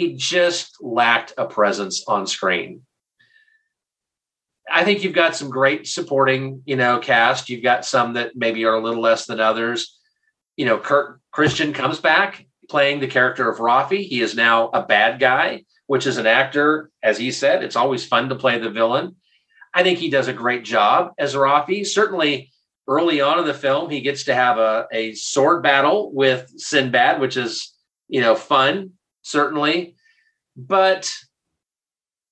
[0.01, 2.81] He just lacked a presence on screen.
[4.67, 7.49] I think you've got some great supporting, you know, cast.
[7.49, 9.99] You've got some that maybe are a little less than others.
[10.57, 14.03] You know, Kurt Christian comes back playing the character of Rafi.
[14.03, 18.03] He is now a bad guy, which is an actor, as he said, it's always
[18.03, 19.17] fun to play the villain.
[19.71, 21.85] I think he does a great job as Rafi.
[21.85, 22.51] Certainly,
[22.87, 27.21] early on in the film, he gets to have a, a sword battle with Sinbad,
[27.21, 27.71] which is
[28.09, 29.95] you know fun, certainly.
[30.55, 31.11] But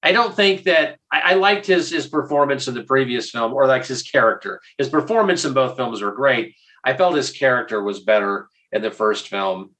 [0.01, 3.67] I don't think that I, I, liked his his performance in the previous film, or
[3.67, 4.61] like his character.
[4.77, 6.55] His performance in both films were great.
[6.83, 9.71] I felt his character was better in the first film.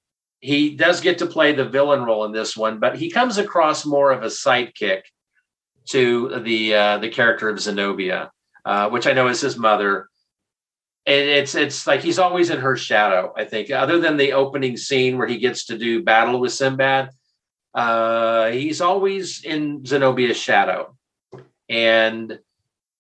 [0.42, 3.86] He does get to play the villain role in this one, but he comes across
[3.86, 5.02] more of a sidekick
[5.90, 8.32] to the uh, the character of Zenobia,
[8.66, 10.09] uh, which I know is his mother.
[11.06, 13.34] It's it's like he's always in her shadow.
[13.36, 17.10] I think, other than the opening scene where he gets to do battle with Sinbad,
[17.74, 20.96] uh, he's always in Zenobia's shadow,
[21.68, 22.40] and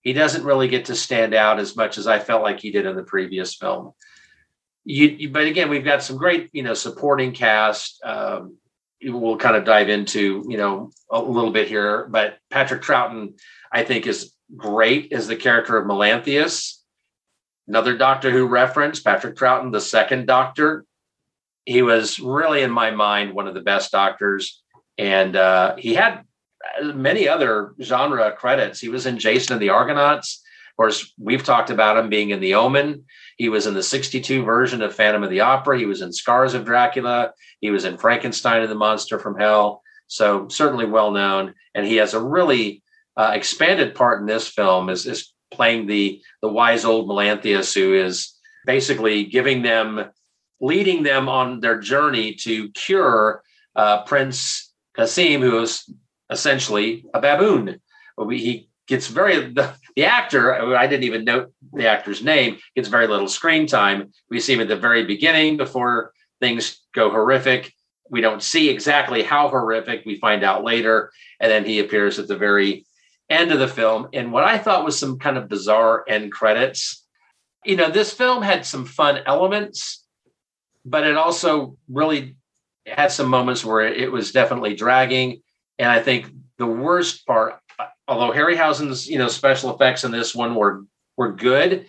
[0.01, 2.85] he doesn't really get to stand out as much as I felt like he did
[2.85, 3.91] in the previous film.
[4.85, 8.01] You, you but again, we've got some great, you know, supporting cast.
[8.03, 8.57] Um,
[9.03, 12.07] we'll kind of dive into, you know, a little bit here.
[12.07, 13.39] But Patrick Troughton,
[13.71, 16.78] I think, is great as the character of Melanthius.
[17.69, 20.85] Another Doctor Who reference, Patrick Troughton, the second Doctor,
[21.65, 24.63] he was really in my mind one of the best doctors.
[24.97, 26.23] And uh, he had
[26.81, 28.79] many other genre credits.
[28.79, 30.41] He was in jason and the argonauts.
[30.71, 33.05] Of course we've talked about him being in the omen.
[33.37, 35.77] He was in the 62 version of phantom of the opera.
[35.77, 37.33] He was in scars of dracula.
[37.61, 39.83] He was in frankenstein and the monster from hell.
[40.07, 41.53] So certainly well known.
[41.75, 42.81] And he has a really
[43.15, 45.05] uh, expanded part in this film is
[45.51, 48.33] playing the the wise old melanthius who is
[48.65, 50.09] basically giving them
[50.61, 53.41] leading them on their journey to cure
[53.75, 55.89] uh, Prince Kasim, who is
[56.29, 57.79] essentially a baboon.
[58.29, 60.75] He gets very the, the actor.
[60.75, 62.57] I didn't even note the actor's name.
[62.75, 64.11] Gets very little screen time.
[64.29, 66.11] We see him at the very beginning before
[66.41, 67.73] things go horrific.
[68.09, 70.03] We don't see exactly how horrific.
[70.05, 72.85] We find out later, and then he appears at the very
[73.29, 77.05] end of the film in what I thought was some kind of bizarre end credits.
[77.65, 80.05] You know, this film had some fun elements
[80.85, 82.35] but it also really
[82.85, 85.41] had some moments where it was definitely dragging.
[85.77, 87.59] And I think the worst part,
[88.07, 90.83] although Harryhausen's you know special effects in this one were
[91.17, 91.85] were good,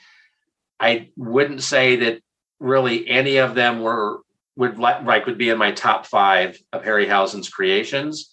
[0.78, 2.20] I wouldn't say that
[2.58, 4.20] really any of them were
[4.56, 8.30] would like would be in my top five of Harryhausen's creations.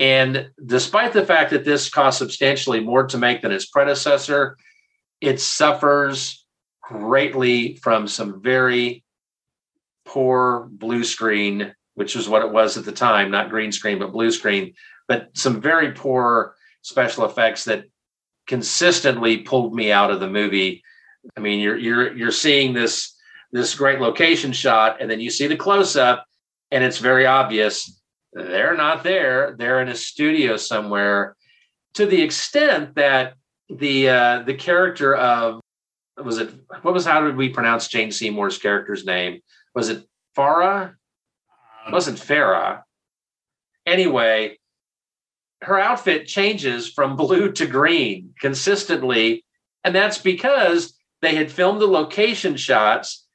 [0.00, 4.56] And despite the fact that this cost substantially more to make than its predecessor,
[5.20, 6.46] it suffers
[6.82, 9.04] greatly from some very
[10.06, 14.10] poor blue screen, which was what it was at the time, not green screen, but
[14.10, 14.72] blue screen,
[15.06, 17.84] but some very poor special effects that
[18.46, 20.82] consistently pulled me out of the movie.
[21.36, 23.14] I mean, you're you're you're seeing this
[23.52, 26.24] this great location shot, and then you see the close up,
[26.70, 27.99] and it's very obvious
[28.32, 29.54] they're not there.
[29.58, 31.36] They're in a studio somewhere.
[31.94, 33.34] To the extent that
[33.68, 35.60] the uh, the character of
[36.22, 36.50] was it
[36.82, 39.40] what was how did we pronounce Jane Seymour's character's name?
[39.74, 40.04] was it
[40.36, 40.94] Farah?
[41.86, 42.82] It wasn't Farah.
[43.86, 44.58] Anyway,
[45.62, 49.44] her outfit changes from blue to green consistently.
[49.84, 53.26] And that's because they had filmed the location shots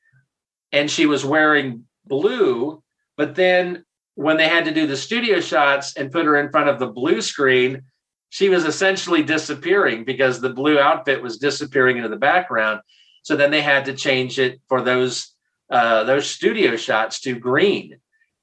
[0.71, 2.83] and she was wearing blue.
[3.17, 3.85] But then
[4.15, 6.87] when they had to do the studio shots and put her in front of the
[6.87, 7.83] blue screen,
[8.29, 12.79] she was essentially disappearing because the blue outfit was disappearing into the background.
[13.23, 15.33] So then they had to change it for those
[15.69, 17.97] uh, those studio shots to green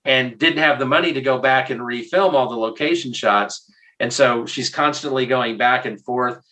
[0.04, 3.70] and didn't have the money to go back and refilm all the location shots.
[4.00, 6.42] And so she's constantly going back and forth.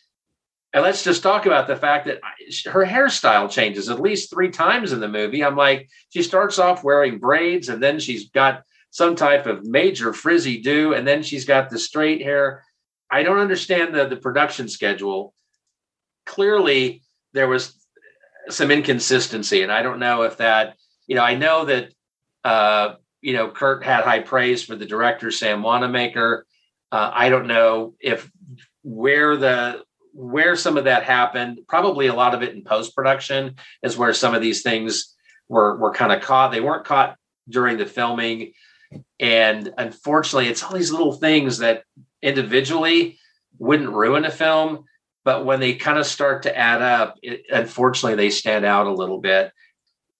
[0.73, 2.21] And let's just talk about the fact that
[2.67, 5.43] her hairstyle changes at least three times in the movie.
[5.43, 10.13] I'm like, she starts off wearing braids and then she's got some type of major
[10.13, 12.65] frizzy do, and then she's got the straight hair.
[13.11, 15.35] I don't understand the, the production schedule.
[16.27, 17.03] Clearly,
[17.33, 17.75] there was
[18.49, 19.63] some inconsistency.
[19.63, 20.77] And I don't know if that,
[21.07, 21.93] you know, I know that,
[22.45, 26.47] uh, you know, Kurt had high praise for the director, Sam Wanamaker.
[26.91, 28.31] Uh, I don't know if
[28.83, 31.61] where the where some of that happened.
[31.69, 35.15] Probably a lot of it in post production is where some of these things
[35.49, 36.51] were were kind of caught.
[36.51, 37.17] They weren't caught
[37.49, 38.53] during the filming,
[39.19, 41.85] and unfortunately, it's all these little things that
[42.23, 43.19] individually
[43.59, 44.85] wouldn't ruin a film,
[45.25, 48.93] but when they kind of start to add up, it, unfortunately, they stand out a
[48.93, 49.53] little bit.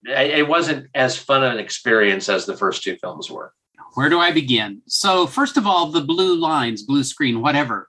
[0.05, 3.53] It wasn't as fun an experience as the first two films were.
[3.95, 4.83] Where do I begin?
[4.87, 7.89] So, first of all, the blue lines, blue screen, whatever.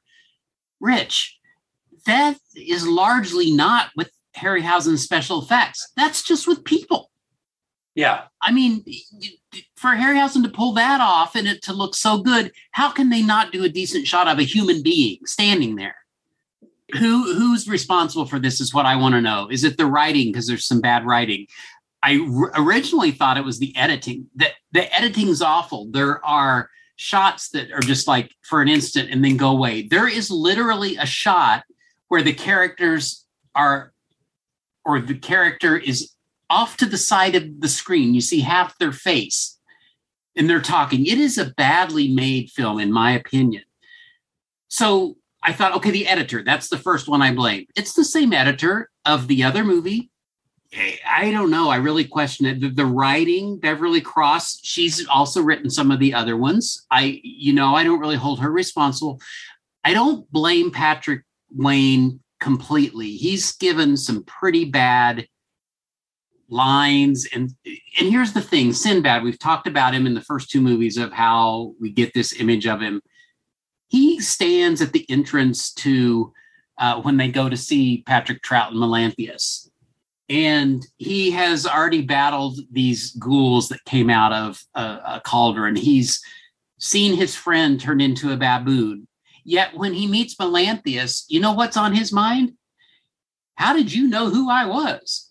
[0.80, 1.38] Rich,
[2.06, 5.92] that is largely not with Harryhausen's special effects.
[5.96, 7.11] That's just with people.
[7.94, 8.24] Yeah.
[8.42, 8.86] I mean,
[9.76, 13.22] for Harryhausen to pull that off and it to look so good, how can they
[13.22, 15.96] not do a decent shot of a human being standing there?
[16.94, 19.48] who who's responsible for this is what I want to know.
[19.50, 21.48] Is it the writing because there's some bad writing?
[22.04, 24.28] I r- originally thought it was the editing.
[24.36, 25.88] That the editing's awful.
[25.92, 29.84] There are shots that are just like for an instant and then go away.
[29.84, 31.64] There is literally a shot
[32.10, 33.94] where the characters are
[34.84, 36.12] or the character is
[36.52, 38.14] off to the side of the screen.
[38.14, 39.58] You see half their face
[40.36, 41.06] and they're talking.
[41.06, 43.64] It is a badly made film, in my opinion.
[44.68, 47.66] So I thought, okay, the editor, that's the first one I blame.
[47.76, 50.10] It's the same editor of the other movie.
[51.06, 51.70] I don't know.
[51.70, 52.62] I really question it.
[52.62, 56.86] The, the, writing, Beverly Cross, she's also written some of the other ones.
[56.90, 59.20] I, you know, I don't really hold her responsible.
[59.84, 61.24] I don't blame Patrick
[61.54, 63.12] Wayne completely.
[63.18, 65.28] He's given some pretty bad
[66.52, 67.28] lines.
[67.34, 70.98] And and here's the thing sinbad we've talked about him in the first two movies
[70.98, 73.02] of how we get this image of him.
[73.88, 76.32] He stands at the entrance to
[76.78, 79.70] uh, when they go to see Patrick Troughton melanthius.
[80.30, 85.76] And he has already battled these ghouls that came out of a, a cauldron.
[85.76, 86.22] He's
[86.80, 89.08] seen his friend turn into a baboon.
[89.44, 92.54] Yet when he meets melanthius you know what's on his mind?
[93.56, 95.31] How did you know who i was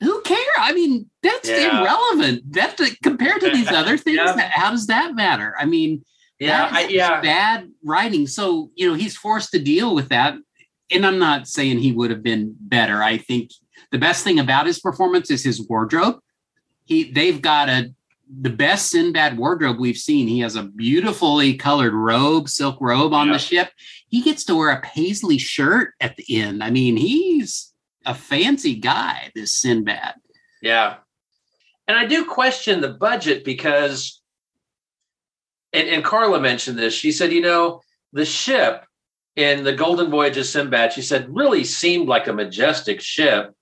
[0.00, 0.38] who care?
[0.58, 1.80] I mean, that's yeah.
[1.80, 2.52] irrelevant.
[2.52, 4.48] That compared to these other things, yeah.
[4.48, 5.54] how does that matter?
[5.58, 6.04] I mean,
[6.38, 8.26] yeah, I, yeah, bad writing.
[8.26, 10.36] So you know, he's forced to deal with that.
[10.90, 13.02] And I'm not saying he would have been better.
[13.02, 13.50] I think
[13.90, 16.20] the best thing about his performance is his wardrobe.
[16.84, 17.92] He they've got a
[18.40, 20.28] the best Sinbad wardrobe we've seen.
[20.28, 23.32] He has a beautifully colored robe, silk robe on yeah.
[23.32, 23.70] the ship.
[24.08, 26.62] He gets to wear a paisley shirt at the end.
[26.62, 27.72] I mean, he's
[28.04, 30.14] a fancy guy, this Sinbad.
[30.62, 30.96] Yeah.
[31.86, 34.20] And I do question the budget because,
[35.72, 36.94] and, and Carla mentioned this.
[36.94, 37.80] She said, you know,
[38.12, 38.84] the ship
[39.36, 43.54] in the Golden Voyage of Sinbad, she said, really seemed like a majestic ship.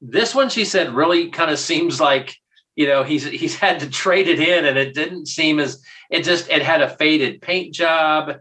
[0.00, 2.34] This one, she said, really kind of seems like,
[2.74, 6.24] you know, he's he's had to trade it in, and it didn't seem as it
[6.24, 8.36] just it had a faded paint job.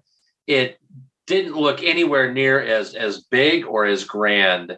[0.46, 0.78] It
[1.26, 4.78] didn't look anywhere near as as big or as grand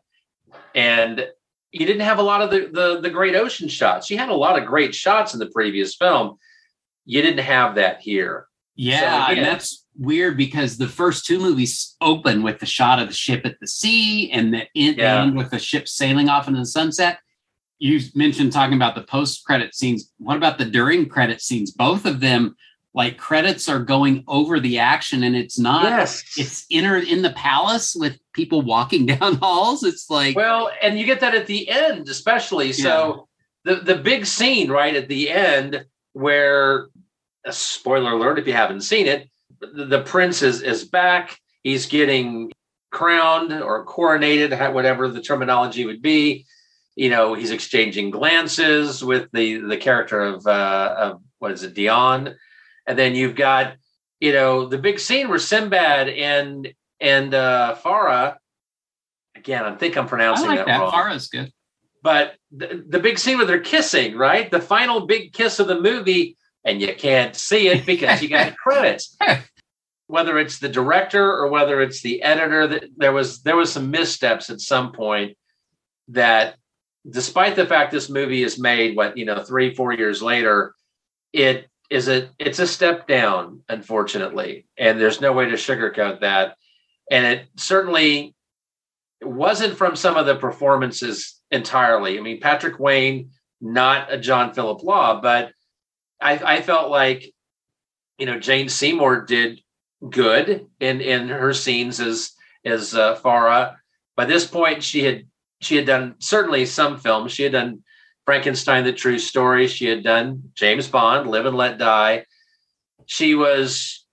[0.77, 1.27] and
[1.71, 4.09] you didn't have a lot of the, the, the great ocean shots.
[4.09, 6.37] You had a lot of great shots in the previous film.
[7.05, 8.47] You didn't have that here.
[8.75, 13.07] Yeah, so, and that's weird because the first two movies open with the shot of
[13.07, 15.23] the ship at the sea and the end, yeah.
[15.23, 17.19] end with the ship sailing off into the sunset.
[17.79, 20.11] You mentioned talking about the post credit scenes.
[20.19, 21.71] What about the during credit scenes?
[21.71, 22.55] Both of them
[22.97, 26.23] like credits are going over the action and it's not yes.
[26.35, 29.83] it's inner in the palace with people walking down halls.
[29.83, 32.73] It's like well and you get that at the end especially.
[32.73, 33.27] So
[33.63, 36.87] the the big scene right at the end where
[37.45, 39.29] a spoiler alert if you haven't seen it
[39.59, 41.39] the, the prince is is back.
[41.61, 42.51] He's getting
[42.91, 46.47] crowned or coronated whatever the terminology would be.
[46.95, 51.75] You know he's exchanging glances with the the character of uh of what is it
[51.75, 52.35] dion
[52.87, 53.75] and then you've got
[54.19, 58.37] you know the big scene where Sinbad and and uh, Farah.
[59.35, 60.91] Again, I think I'm pronouncing like that, that wrong.
[60.91, 61.51] Farah's good.
[62.01, 64.49] But the, the big scene where they're kissing, right?
[64.49, 68.57] The final big kiss of the movie, and you can't see it because you got
[68.63, 69.15] credits.
[70.07, 73.91] Whether it's the director or whether it's the editor, that there was there was some
[73.91, 75.37] missteps at some point
[76.07, 76.55] that,
[77.07, 80.73] despite the fact this movie is made, what you know, three four years later,
[81.33, 86.57] it is a it's a step down, unfortunately, and there's no way to sugarcoat that.
[87.09, 88.35] And it certainly
[89.21, 92.17] wasn't from some of the performances entirely.
[92.17, 93.31] I mean, Patrick Wayne,
[93.61, 95.51] not a John Philip Law, but
[96.21, 97.33] I, I felt like
[98.17, 99.61] you know Jane Seymour did
[100.09, 102.31] good in in her scenes as
[102.65, 103.75] as uh, Farah.
[104.15, 105.27] By this point, she had
[105.61, 107.31] she had done certainly some films.
[107.31, 107.83] She had done
[108.27, 109.67] Frankenstein, the True Story.
[109.67, 112.25] She had done James Bond, Live and Let Die.
[113.05, 114.05] She was,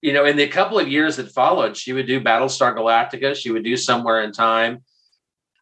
[0.00, 3.34] you know, in the couple of years that followed, she would do Battlestar Galactica.
[3.34, 4.84] She would do Somewhere in Time.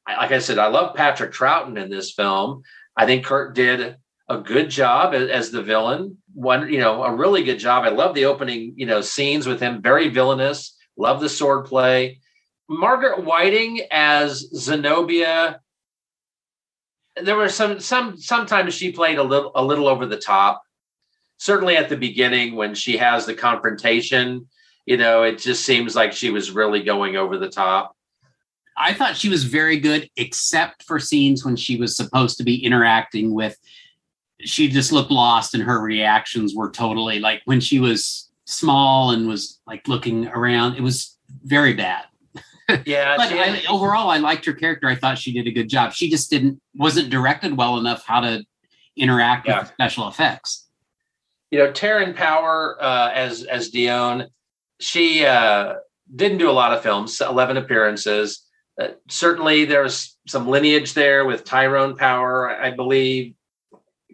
[0.06, 2.62] Like I said, I love Patrick Troughton in this film.
[2.94, 3.97] I think Kurt did
[4.28, 6.19] a good job as the villain.
[6.35, 7.85] One, you know, a really good job.
[7.85, 10.77] I love the opening, you know, scenes with him, very villainous.
[10.98, 12.20] Love the sword play.
[12.69, 15.60] Margaret Whiting as Zenobia
[17.22, 20.62] there were some some sometimes she played a little a little over the top.
[21.38, 24.48] Certainly at the beginning when she has the confrontation,
[24.86, 27.94] you know, it just seems like she was really going over the top.
[28.76, 32.64] I thought she was very good, except for scenes when she was supposed to be
[32.64, 33.56] interacting with.
[34.40, 39.28] She just looked lost, and her reactions were totally like when she was small and
[39.28, 40.76] was like looking around.
[40.76, 42.04] It was very bad.
[42.84, 44.88] Yeah, But I, overall, I liked her character.
[44.88, 45.92] I thought she did a good job.
[45.92, 48.44] She just didn't wasn't directed well enough how to
[48.96, 49.60] interact Yeah.
[49.60, 50.66] with special effects.
[51.50, 54.26] you know, Taryn Power uh, as as Dion,
[54.80, 55.74] she uh,
[56.14, 58.44] didn't do a lot of films, eleven appearances.
[58.80, 63.34] Uh, certainly, there's some lineage there with Tyrone Power, I believe.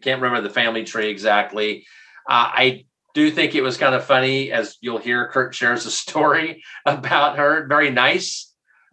[0.01, 1.87] Can't remember the family tree exactly.
[2.29, 2.85] Uh, I
[3.15, 5.29] do think it was kind of funny, as you'll hear.
[5.29, 8.53] Kurt shares a story about her, very nice,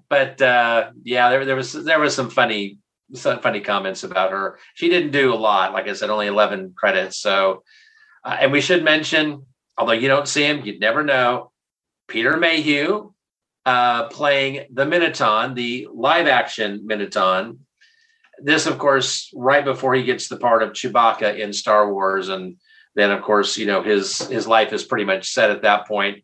[0.09, 2.77] but uh, yeah, there, there was there was some funny
[3.13, 4.57] some funny comments about her.
[4.75, 7.63] She didn't do a lot, like I said, only eleven credits, so.
[8.23, 9.47] Uh, and we should mention,
[9.79, 11.51] although you don't see him, you'd never know,
[12.07, 13.11] Peter Mayhew
[13.65, 17.53] uh, playing the Minotaur, the live action Minotaur.
[18.43, 22.57] This, of course, right before he gets the part of Chewbacca in Star Wars, and
[22.95, 26.23] then, of course, you know his his life is pretty much set at that point.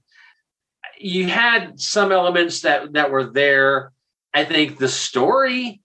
[1.00, 3.92] You had some elements that that were there.
[4.34, 5.82] I think the story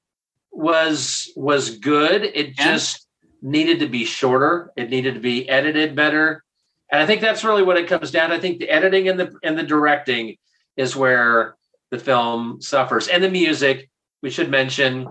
[0.50, 2.24] was was good.
[2.24, 3.06] It just
[3.40, 4.72] needed to be shorter.
[4.76, 6.44] It needed to be edited better.
[6.90, 8.30] And I think that's really what it comes down.
[8.30, 8.36] to.
[8.36, 10.36] I think the editing and the and the directing
[10.76, 11.56] is where
[11.90, 13.08] the film suffers.
[13.08, 13.90] And the music,
[14.22, 15.08] we should mention,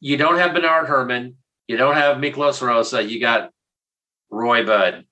[0.00, 1.36] you don't have Bernard Herrmann,
[1.68, 3.50] you don't have Miklos Rozsa, you got
[4.30, 5.04] Roy Budd.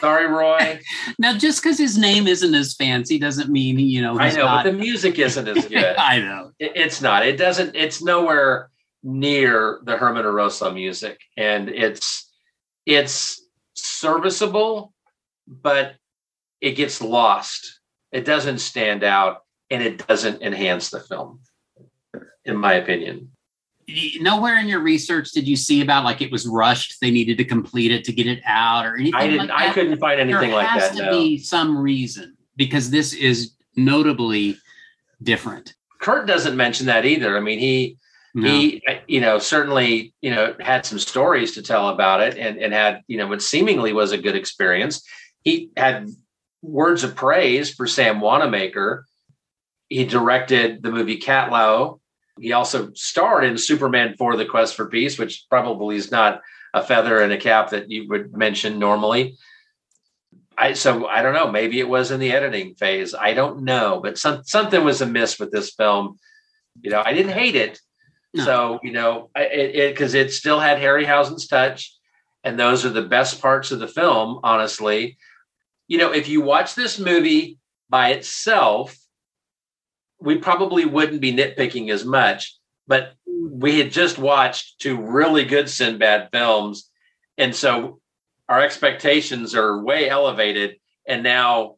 [0.00, 0.80] Sorry, Roy.
[1.18, 4.64] Now, just because his name isn't as fancy doesn't mean you know I know, not.
[4.64, 5.96] but the music isn't as good.
[5.96, 6.50] I know.
[6.58, 7.26] It- it's not.
[7.26, 7.74] It doesn't.
[7.74, 8.70] It's nowhere
[9.02, 12.30] near the Herrmann Arosa music, and it's
[12.84, 13.42] it's
[13.74, 14.92] serviceable,
[15.46, 15.94] but
[16.60, 17.80] it gets lost.
[18.12, 21.40] It doesn't stand out, and it doesn't enhance the film,
[22.44, 23.30] in my opinion.
[24.20, 26.96] Nowhere in your research did you see about like it was rushed.
[27.00, 29.14] They needed to complete it to get it out or anything.
[29.14, 29.48] I didn't.
[29.48, 30.96] Like I couldn't find anything there like has that.
[30.98, 31.10] to No.
[31.12, 34.58] be some reason because this is notably
[35.22, 35.74] different.
[36.00, 37.36] Kurt doesn't mention that either.
[37.36, 37.96] I mean, he
[38.34, 38.48] No.
[38.48, 42.72] he you know certainly you know had some stories to tell about it and and
[42.72, 45.02] had you know what seemingly was a good experience
[45.44, 46.10] he had
[46.60, 49.06] words of praise for sam wanamaker
[49.88, 51.98] he directed the movie catlow
[52.38, 56.40] he also starred in superman for the quest for peace which probably is not
[56.74, 59.36] a feather in a cap that you would mention normally
[60.58, 61.50] I so I don't know.
[61.50, 63.14] Maybe it was in the editing phase.
[63.14, 66.18] I don't know, but some something was amiss with this film.
[66.80, 67.80] You know, I didn't hate it.
[68.34, 68.44] No.
[68.44, 71.94] So you know, it because it, still had Harryhausen's touch,
[72.42, 74.40] and those are the best parts of the film.
[74.42, 75.18] Honestly,
[75.88, 77.58] you know, if you watch this movie
[77.90, 78.96] by itself,
[80.20, 82.56] we probably wouldn't be nitpicking as much.
[82.86, 86.88] But we had just watched two really good Sinbad films,
[87.36, 88.00] and so
[88.48, 90.76] our expectations are way elevated.
[91.06, 91.76] And now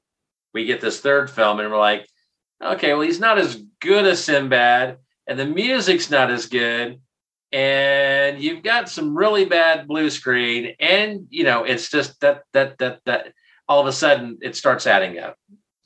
[0.52, 2.06] we get this third film, and we're like,
[2.62, 7.00] okay, well, he's not as good as Sinbad, and the music's not as good.
[7.52, 12.76] And you've got some really bad blue screen, and you know, it's just that that
[12.78, 13.32] that that
[13.66, 15.36] all of a sudden it starts adding up,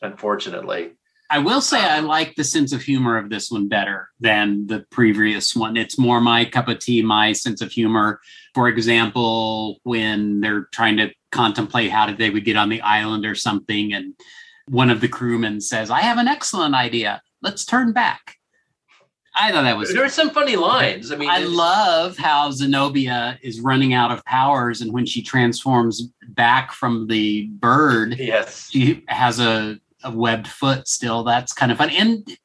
[0.01, 0.93] unfortunately.
[1.33, 4.67] I will say I um, like the sense of humor of this one better than
[4.67, 5.79] the previous one.
[5.79, 8.21] It's more my cup of tea, my sense of humor.
[8.55, 13.25] For example, when they're trying to contemplate how did they would get on the island
[13.25, 14.13] or something, and
[14.69, 17.23] one of the crewmen says, "I have an excellent idea.
[17.41, 18.37] Let's turn back."
[19.35, 19.91] I thought that was.
[19.95, 21.13] There are some funny lines.
[21.13, 26.03] I mean, I love how Zenobia is running out of powers, and when she transforms
[26.29, 31.25] back from the bird, yes, she has a, a webbed foot still.
[31.25, 31.91] That's kind of fun.
[31.91, 32.37] And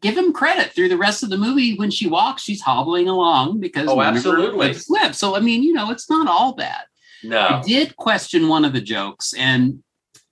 [0.00, 1.76] give him credit through the rest of the movie.
[1.76, 4.72] When she walks, she's hobbling along because Oh, one of her absolutely.
[4.74, 5.18] foot's.
[5.18, 6.82] So I mean, you know, it's not all bad.
[7.24, 9.82] No, I did question one of the jokes, and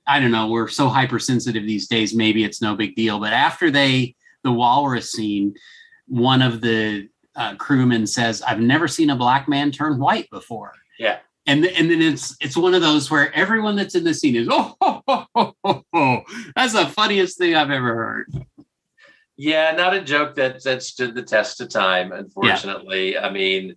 [0.07, 3.19] I don't know, we're so hypersensitive these days, maybe it's no big deal.
[3.19, 4.15] But after they
[4.45, 5.55] the walrus scene,
[6.07, 10.73] one of the uh, crewmen says, I've never seen a black man turn white before.
[10.99, 11.19] yeah.
[11.49, 14.49] And, and then it's it's one of those where everyone that's in the scene is
[14.51, 16.23] oh, ho, ho, ho, ho,
[16.57, 18.47] that's the funniest thing I've ever heard.
[19.37, 22.11] Yeah, not a joke that that stood the test of time.
[22.11, 23.77] Unfortunately, I mean,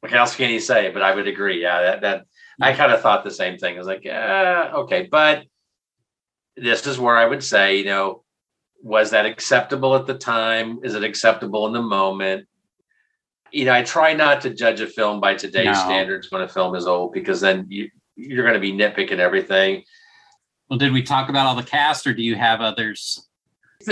[0.00, 0.90] what else can you say?
[0.90, 1.62] But I would agree.
[1.62, 2.26] Yeah, that that
[2.60, 3.76] I kind of thought the same thing.
[3.76, 5.44] I was like, uh, okay, but
[6.56, 8.24] this is where I would say, you know,
[8.82, 10.80] was that acceptable at the time?
[10.82, 12.46] Is it acceptable in the moment?
[13.52, 15.72] You know, I try not to judge a film by today's No.
[15.74, 19.84] standards when a film is old because then you you're going to be nitpicking everything.
[20.70, 23.28] Well, did we talk about all the cast, or do you have others?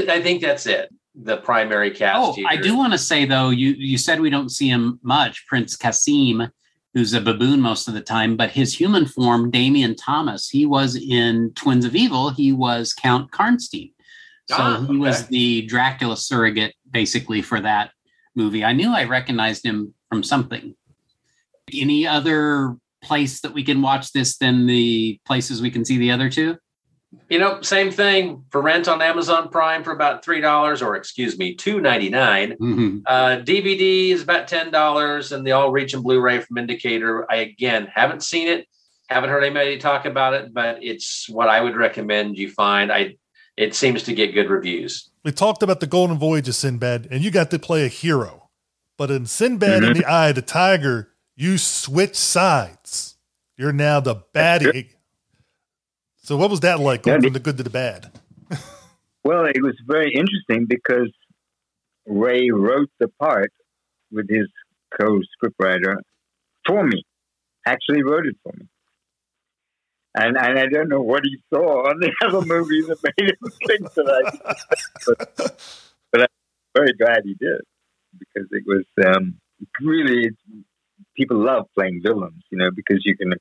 [0.09, 0.89] I think that's it.
[1.15, 2.19] The primary cast.
[2.19, 2.47] Oh, here.
[2.49, 5.47] I do want to say though, you you said we don't see him much.
[5.47, 6.51] Prince Kasim,
[6.95, 10.97] who's a baboon most of the time, but his human form, Damien Thomas, he was
[10.97, 12.31] in Twins of Evil.
[12.31, 13.93] He was Count Karnstein,
[14.49, 17.91] So Ah, he was the Dracula surrogate basically for that
[18.35, 18.65] movie.
[18.65, 20.75] I knew I recognized him from something.
[21.73, 26.11] Any other place that we can watch this than the places we can see the
[26.11, 26.57] other two?
[27.31, 31.39] You know, same thing for rent on Amazon Prime for about three dollars, or excuse
[31.39, 32.57] me, two ninety nine.
[32.61, 33.03] Mhm.
[33.07, 37.31] Uh, DVD is about ten dollars, and the All Region Blu-ray from Indicator.
[37.31, 38.67] I again haven't seen it,
[39.09, 42.91] haven't heard anybody talk about it, but it's what I would recommend you find.
[42.91, 43.17] I
[43.57, 45.11] it seems to get good reviews.
[45.25, 48.51] We talked about the Golden Voyage of Sinbad, and you got to play a hero.
[48.97, 50.01] But in Sinbad and mm-hmm.
[50.01, 53.17] the Eye of the Tiger, you switch sides.
[53.57, 54.91] You're now the baddie.
[56.17, 58.11] So what was that like going Yeah, from the good to the bad?
[59.27, 61.11] Well, it was very interesting because
[62.07, 63.51] Ray wrote the part
[64.13, 64.47] with his
[65.01, 65.97] co-scriptwriter
[66.67, 67.03] for me.
[67.67, 68.67] Actually, wrote it for me.
[70.17, 73.51] And and I don't know what he saw on the other movie that made him
[73.67, 74.55] think that I.
[75.07, 75.37] But,
[76.13, 76.29] but I'm
[76.75, 77.61] very glad he did
[78.19, 79.35] because it was um,
[79.81, 80.31] really
[81.17, 83.33] people love playing villains, you know, because you can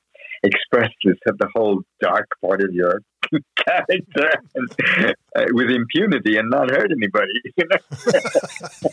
[0.42, 3.00] express this the whole dark part of your
[3.56, 7.40] character and, uh, with impunity and not hurt anybody.
[7.56, 8.90] You know?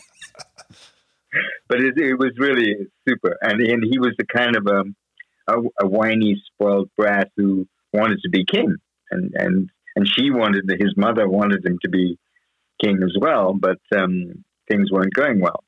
[1.68, 2.76] but it, it was really
[3.08, 4.94] super, and and he was the kind of um,
[5.48, 8.76] a, a whiny, spoiled brat who wanted to be king,
[9.10, 12.18] and and and she wanted his mother wanted him to be
[12.82, 15.62] king as well, but um, things weren't going well.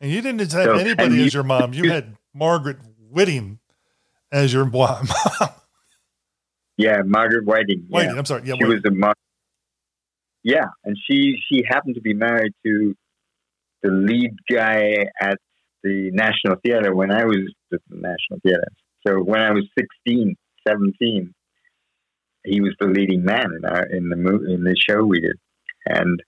[0.00, 1.72] And you didn't have So- anybody you- as your mom.
[1.74, 2.78] You had Margaret
[3.10, 3.58] Whiting
[4.32, 5.08] as your mom.
[6.78, 7.86] Yeah, Margaret Whiting.
[7.88, 7.88] yeah.
[7.88, 8.42] Whiting, I'm sorry.
[8.44, 8.68] Yeah, she Whiting.
[8.68, 9.14] was a mar-
[10.42, 12.94] yeah, and she she happened to be married to
[13.82, 15.38] the lead guy at
[15.86, 18.68] the National Theater when I was at the National Theater.
[19.06, 20.34] So when I was 16,
[20.66, 21.34] 17,
[22.44, 25.36] he was the leading man in our in the movie in the show we did,
[25.86, 26.22] and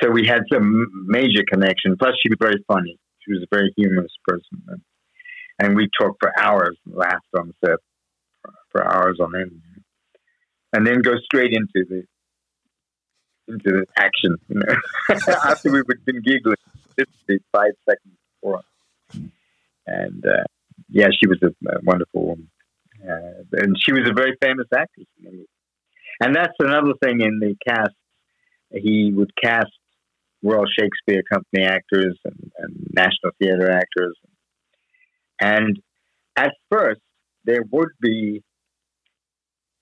[0.00, 1.96] so we had some major connection.
[1.98, 2.98] Plus, she was very funny.
[3.20, 4.80] She was a very humorous person, and,
[5.58, 7.78] and we talked for hours, laughed on set
[8.70, 9.60] for, hours on end
[10.72, 12.02] and then go straight into the
[13.48, 14.36] into the action.
[14.48, 14.74] You know,
[15.44, 16.56] after we've been giggling,
[16.96, 18.62] literally five seconds before,
[19.86, 20.44] and uh,
[20.88, 22.50] yeah, she was a, a wonderful woman,
[23.02, 25.06] uh, and she was a very famous actress.
[26.20, 27.94] And that's another thing in the cast.
[28.70, 29.72] He would cast
[30.42, 34.16] Royal Shakespeare Company actors and, and National Theatre actors,
[35.40, 35.78] and
[36.36, 37.00] at first
[37.44, 38.42] there would be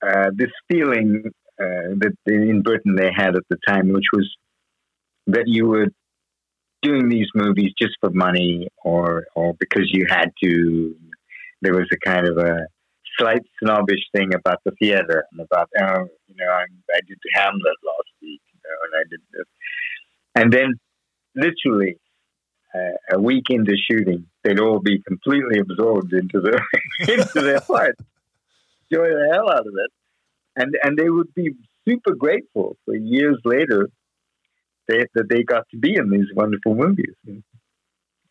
[0.05, 1.23] uh, this feeling
[1.59, 4.29] uh, that in Britain they had at the time, which was
[5.27, 5.87] that you were
[6.81, 10.95] doing these movies just for money or or because you had to.
[11.61, 12.65] There was a kind of a
[13.19, 16.63] slight snobbish thing about the theater and about oh, you know, I,
[16.95, 19.45] I did Hamlet last week, you know, and I did this,
[20.35, 20.79] and then
[21.35, 21.97] literally.
[22.73, 26.57] Uh, a week into shooting, they'd all be completely absorbed into the
[27.01, 27.97] into their part
[28.91, 29.91] enjoy the hell out of it.
[30.55, 31.51] And and they would be
[31.87, 33.89] super grateful for years later
[34.87, 37.15] they, that they got to be in these wonderful movies.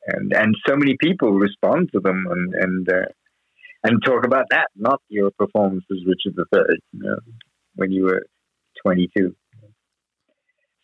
[0.07, 3.07] And and so many people respond to them and and uh,
[3.85, 7.17] and talk about that, not your performance as Richard III, you know,
[7.77, 8.23] when you were
[8.85, 9.35] 22.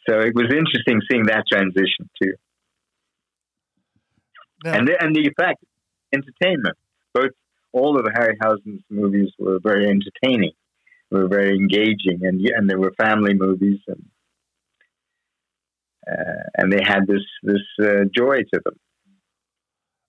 [0.09, 2.35] So it was interesting seeing that transition too.
[4.65, 5.63] Now, And the, and the fact,
[6.15, 6.77] entertainment.
[7.13, 7.33] Both
[7.73, 10.53] all of Harryhausen's movies were very entertaining,
[11.11, 14.05] were very engaging, and and they were family movies, and
[16.07, 18.75] and they had this this uh, joy to them.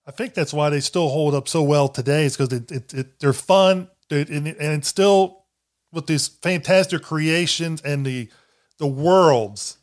[0.06, 2.26] I think that's why they still hold up so well today.
[2.26, 5.44] Is because it, it, it, they're fun, and, and it's still
[5.92, 8.30] with these fantastic creations and the
[8.78, 9.78] the worlds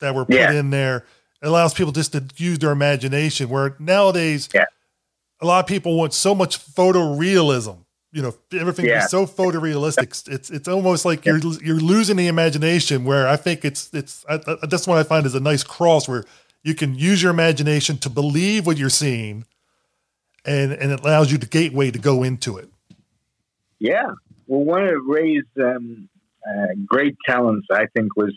[0.00, 0.52] that were put Yeah.
[0.52, 1.04] in there.
[1.42, 3.48] It allows people just to use their imagination.
[3.48, 4.64] Where nowadays, Yeah.
[5.40, 7.83] a lot of people want so much photorealism.
[8.14, 9.04] You know, everything Yeah.
[9.04, 10.28] is so photorealistic.
[10.36, 13.04] It's it's almost like you're you're losing the imagination.
[13.04, 16.08] Where I think it's it's I, I, that's what I find is a nice cross
[16.08, 16.24] where
[16.62, 19.44] you can use your imagination to believe what you're seeing,
[20.44, 22.68] and and it allows you the gateway to go into it.
[23.80, 24.06] Yeah.
[24.46, 26.08] Well, one of Ray's um,
[26.48, 28.32] uh, great talents, I think, was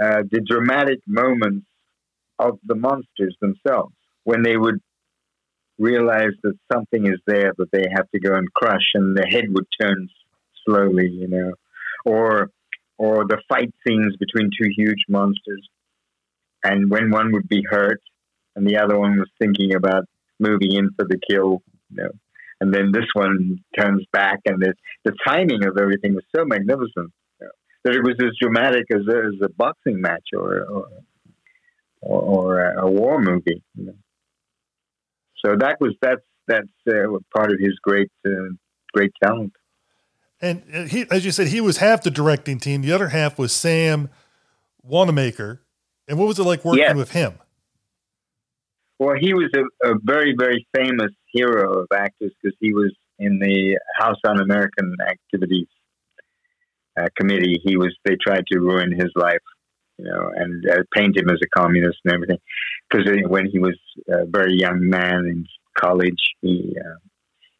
[0.00, 1.66] uh, the dramatic moments
[2.38, 4.80] of the monsters themselves when they would
[5.82, 9.46] realize that something is there that they have to go and crush, and the head
[9.48, 10.08] would turn
[10.64, 11.52] slowly, you know,
[12.04, 12.50] or
[12.98, 15.68] or the fight scenes between two huge monsters,
[16.64, 18.00] and when one would be hurt
[18.54, 20.04] and the other one was thinking about
[20.38, 22.10] moving in for the kill, you know,
[22.60, 24.72] and then this one turns back, and the
[25.04, 27.10] the timing of everything was so magnificent.
[27.40, 27.50] you know.
[27.84, 30.88] that it was as dramatic as, as a boxing match or or
[32.00, 33.62] or, or a, a war movie.
[33.74, 33.94] You know?
[35.44, 38.30] So that was that's that's uh, part of his great uh,
[38.92, 39.52] great talent.
[40.40, 42.82] And uh, he, as you said, he was half the directing team.
[42.82, 44.10] The other half was Sam
[44.82, 45.62] Wanamaker.
[46.08, 46.96] And what was it like working Yes.
[46.96, 47.34] with him?
[48.98, 53.38] Well, he was a, a very, very famous hero of actors because he was in
[53.38, 55.68] the House on American Activities
[56.98, 57.60] uh, Committee.
[57.64, 57.96] He was.
[58.04, 59.38] They tried to ruin his life,
[59.98, 62.38] you know, and uh, paint him as a communist and everything.
[62.92, 63.78] Because when he was
[64.08, 65.46] a very young man in
[65.78, 66.98] college, he, uh,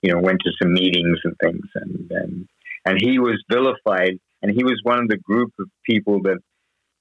[0.03, 2.49] you know, went to some meetings and things, and and
[2.85, 4.19] and he was vilified.
[4.43, 6.39] And he was one of the group of people that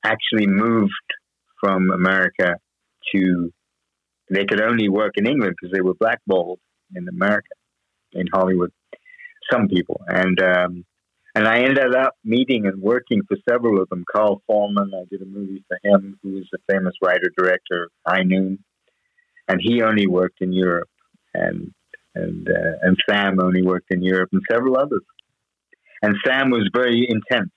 [0.05, 0.91] actually moved
[1.59, 2.55] from America
[3.13, 3.51] to
[4.29, 6.59] they could only work in England because they were blackballed
[6.95, 7.49] in America,
[8.13, 8.71] in Hollywood.
[9.51, 10.85] Some people, and um,
[11.35, 14.03] and I ended up meeting and working for several of them.
[14.11, 18.23] Carl Foreman, I did a movie for him, who was a famous writer director High
[18.23, 18.59] Noon,
[19.47, 20.89] and he only worked in Europe,
[21.33, 21.73] and
[22.15, 25.03] and uh, and Sam only worked in Europe, and several others.
[26.01, 27.51] And Sam was very intense.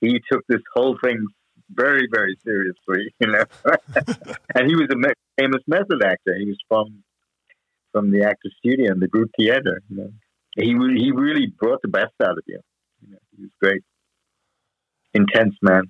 [0.00, 1.26] He took this whole thing
[1.70, 3.44] very, very seriously, you know.
[4.54, 6.34] and he was a me- famous method actor.
[6.38, 7.02] He was from
[7.92, 9.82] from the actor studio and the group theater.
[9.88, 10.10] You know,
[10.56, 12.60] he re- he really brought the best out of you.
[13.40, 13.82] You know, he was great,
[15.14, 15.84] intense man.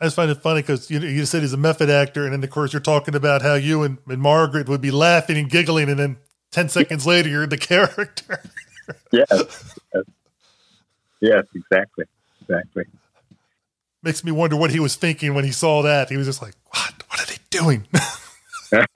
[0.00, 2.44] I just find it funny because you, you said he's a method actor, and then
[2.44, 5.88] of course you're talking about how you and, and Margaret would be laughing and giggling,
[5.88, 6.16] and then
[6.52, 8.40] ten seconds later you're the character.
[9.12, 10.04] Yes, yes,
[11.20, 12.04] yes, exactly,
[12.42, 12.84] exactly.
[14.02, 16.10] Makes me wonder what he was thinking when he saw that.
[16.10, 17.02] He was just like, "What?
[17.08, 17.86] What are they doing?"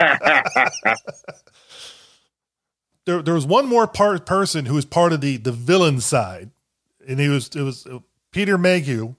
[3.07, 6.51] there, there was one more part person who was part of the the villain side,
[7.07, 7.99] and he was it was uh,
[8.31, 9.15] Peter Mayhew.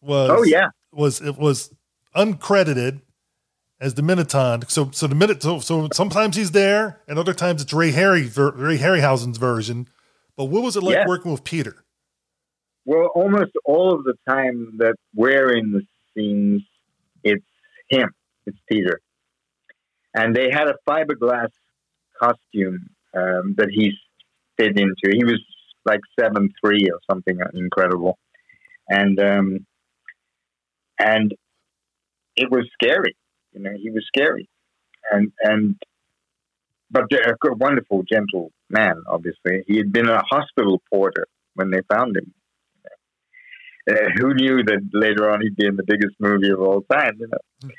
[0.00, 1.72] Was oh yeah, was it was
[2.14, 3.00] uncredited
[3.80, 4.60] as the Minotaur.
[4.68, 8.22] So so the minute so so sometimes he's there, and other times it's Ray Harry
[8.28, 9.88] ver, Ray Harryhausen's version.
[10.36, 11.06] But what was it like Yeah.
[11.06, 11.84] working with Peter?
[12.84, 15.82] Well, almost all of the time that we're in the
[16.14, 16.62] scenes,
[17.24, 17.44] it's
[17.90, 18.08] him,
[18.46, 19.00] it's Peter.
[20.14, 21.50] And they had a fiberglass
[22.18, 23.92] costume um, that he
[24.56, 25.10] fit into.
[25.12, 25.40] He was
[25.88, 28.18] like seven three or something incredible,
[28.88, 29.66] and um,
[31.00, 31.34] and
[32.36, 33.16] it was scary.
[33.52, 34.48] You know, he was scary,
[35.10, 35.76] and and
[36.90, 39.02] but a wonderful, gentle man.
[39.08, 42.32] Obviously, he had been a hospital porter when they found him.
[43.90, 47.14] Uh, who knew that later on he'd be in the biggest movie of all time?
[47.18, 47.70] You know,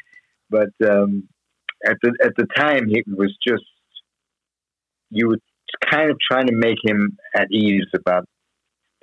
[0.49, 1.27] but um,
[1.85, 3.63] at the at the time, he was just
[5.11, 5.37] you were
[5.89, 8.25] kind of trying to make him at ease about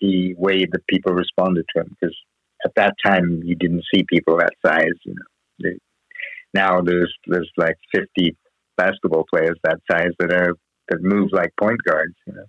[0.00, 2.16] the way that people responded to him because
[2.64, 4.98] at that time you didn't see people that size.
[5.04, 5.26] You know,
[5.62, 5.78] They-
[6.54, 8.36] now there's there's like fifty
[8.76, 10.54] basketball players that size that are
[10.88, 12.14] that move like point guards.
[12.26, 12.46] You know,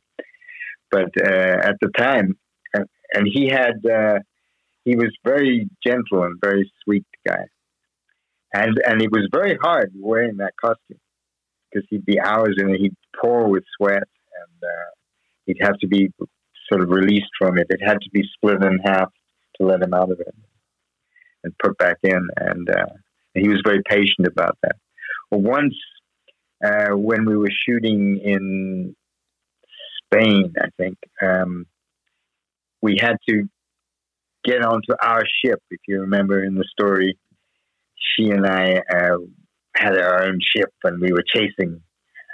[0.92, 2.38] but uh, at the time,
[2.74, 4.20] and, and he had uh,
[4.86, 7.46] he was very gentle and very sweet guy,
[8.54, 11.00] and and it was very hard wearing that costume
[11.72, 14.92] because he'd be hours it, he'd pour with sweat, and uh,
[15.46, 16.10] he'd have to be
[16.72, 17.68] sort of released from it.
[17.70, 19.12] It had to be split in half
[19.58, 20.36] to let him out of it
[21.44, 22.94] and put back in, and, uh,
[23.36, 24.76] and he was very patient about that.
[25.32, 25.76] Well, once
[26.64, 28.96] uh, when we were shooting in
[30.04, 31.66] Spain, I think um,
[32.82, 33.48] we had to
[34.44, 35.62] get onto our ship.
[35.70, 37.18] If you remember in the story,
[37.98, 39.18] she and I uh,
[39.78, 41.82] had our own ship, and we were chasing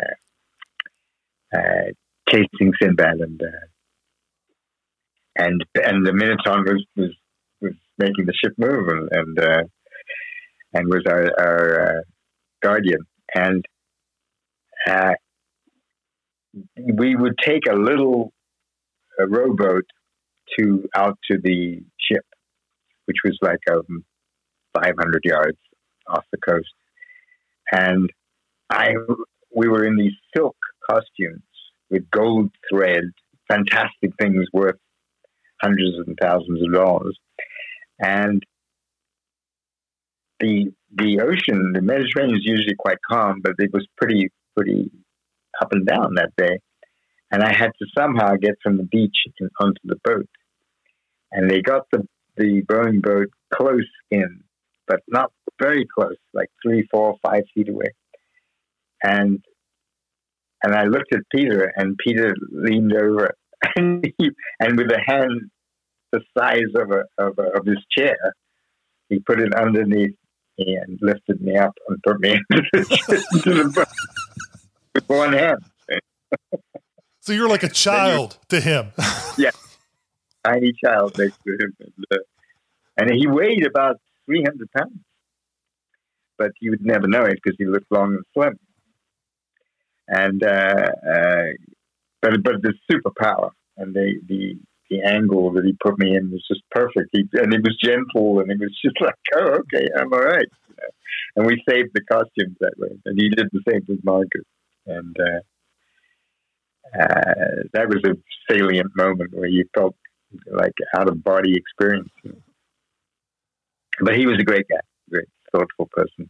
[0.02, 1.92] uh, uh,
[2.30, 3.66] chasing Sinbad, and uh,
[5.36, 7.12] and and the Minotaur was was,
[7.62, 9.64] was making the ship move, and and, uh,
[10.74, 12.02] and was our our uh,
[12.62, 13.06] guardian,
[13.36, 13.66] and
[14.88, 15.14] uh,
[16.78, 18.32] we would take a little
[19.20, 19.86] rowboat
[20.58, 22.26] to out to the ship,
[23.06, 24.04] which was like um,
[24.76, 25.58] 500 yards
[26.08, 26.74] off the coast,
[27.72, 28.10] and
[28.70, 28.94] I
[29.56, 30.56] we were in these silk
[30.90, 31.44] costumes
[31.90, 33.04] with gold thread,
[33.48, 34.78] fantastic things worth
[35.62, 37.18] hundreds and thousands of dollars,
[38.00, 38.44] and
[40.40, 44.92] the the ocean, the Mediterranean is usually quite calm, but it was pretty pretty
[45.62, 46.60] up and down that day,
[47.32, 49.16] and I had to somehow get from the beach
[49.60, 50.30] onto the boat,
[51.32, 52.08] and they got the
[52.38, 54.43] the rowing boat close in,
[54.88, 55.32] but not
[55.62, 57.94] very close, like three, four, five feet away,
[59.04, 59.44] and
[60.64, 63.34] and I looked at Peter, and Peter leaned over,
[63.76, 64.30] and, he,
[64.60, 65.52] and with a hand
[66.14, 68.16] the size of a, of, a, of his chair.
[69.10, 70.16] He put it underneath
[70.58, 73.88] me and lifted me up and put me into the boat
[74.96, 75.60] with one hand.
[77.20, 78.92] So you're like a child to him.
[79.38, 79.52] Yeah,
[80.46, 82.18] tiny child next to him, and, uh,
[82.98, 85.00] and he weighed about three hundred pounds,
[86.38, 88.60] but you would never know it because he looked long and slim.
[90.08, 91.46] And uh, uh,
[92.22, 94.58] but but the superpower and the the
[94.90, 97.10] the angle that he put me in was just perfect.
[97.12, 100.48] He, and it was gentle, and it was just like, oh, okay, I'm all right.
[100.68, 100.90] You know?
[101.36, 104.44] And we saved the costumes that way, and he did the same with Marcus.
[104.86, 105.40] And uh,
[107.00, 108.18] uh, that was a
[108.52, 109.96] salient moment where you felt
[110.52, 112.10] like out of body experience.
[114.02, 114.80] But he was a great guy,
[115.10, 116.30] great thoughtful person.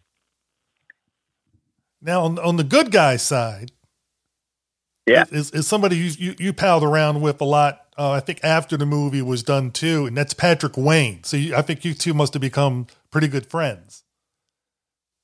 [2.01, 3.71] Now, on, on the good guy side,
[5.07, 5.25] Yeah.
[5.31, 7.79] is, is somebody you, you you palled around with a lot.
[7.97, 11.23] Uh, I think after the movie was done too, and that's Patrick Wayne.
[11.23, 14.03] So you, I think you two must have become pretty good friends.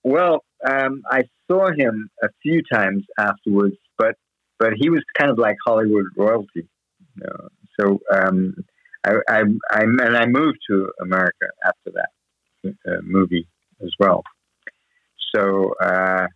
[0.04, 4.16] Well, um, I saw him a few times afterwards, but
[4.60, 6.70] but he was kind of like Hollywood royalty.
[7.16, 7.48] You know?
[7.80, 8.56] So um,
[9.04, 9.40] I, I,
[9.72, 12.10] I and I moved to America after that
[13.04, 13.48] movie
[13.82, 14.24] as well.
[15.36, 16.28] So uh,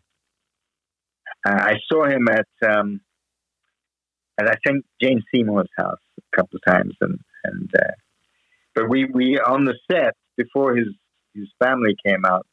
[1.46, 3.02] I saw him at um,
[4.40, 7.92] at I think Jane Seymour's house a couple of times, and and uh,
[8.76, 10.88] but we we on the set before his
[11.34, 12.46] his family came out.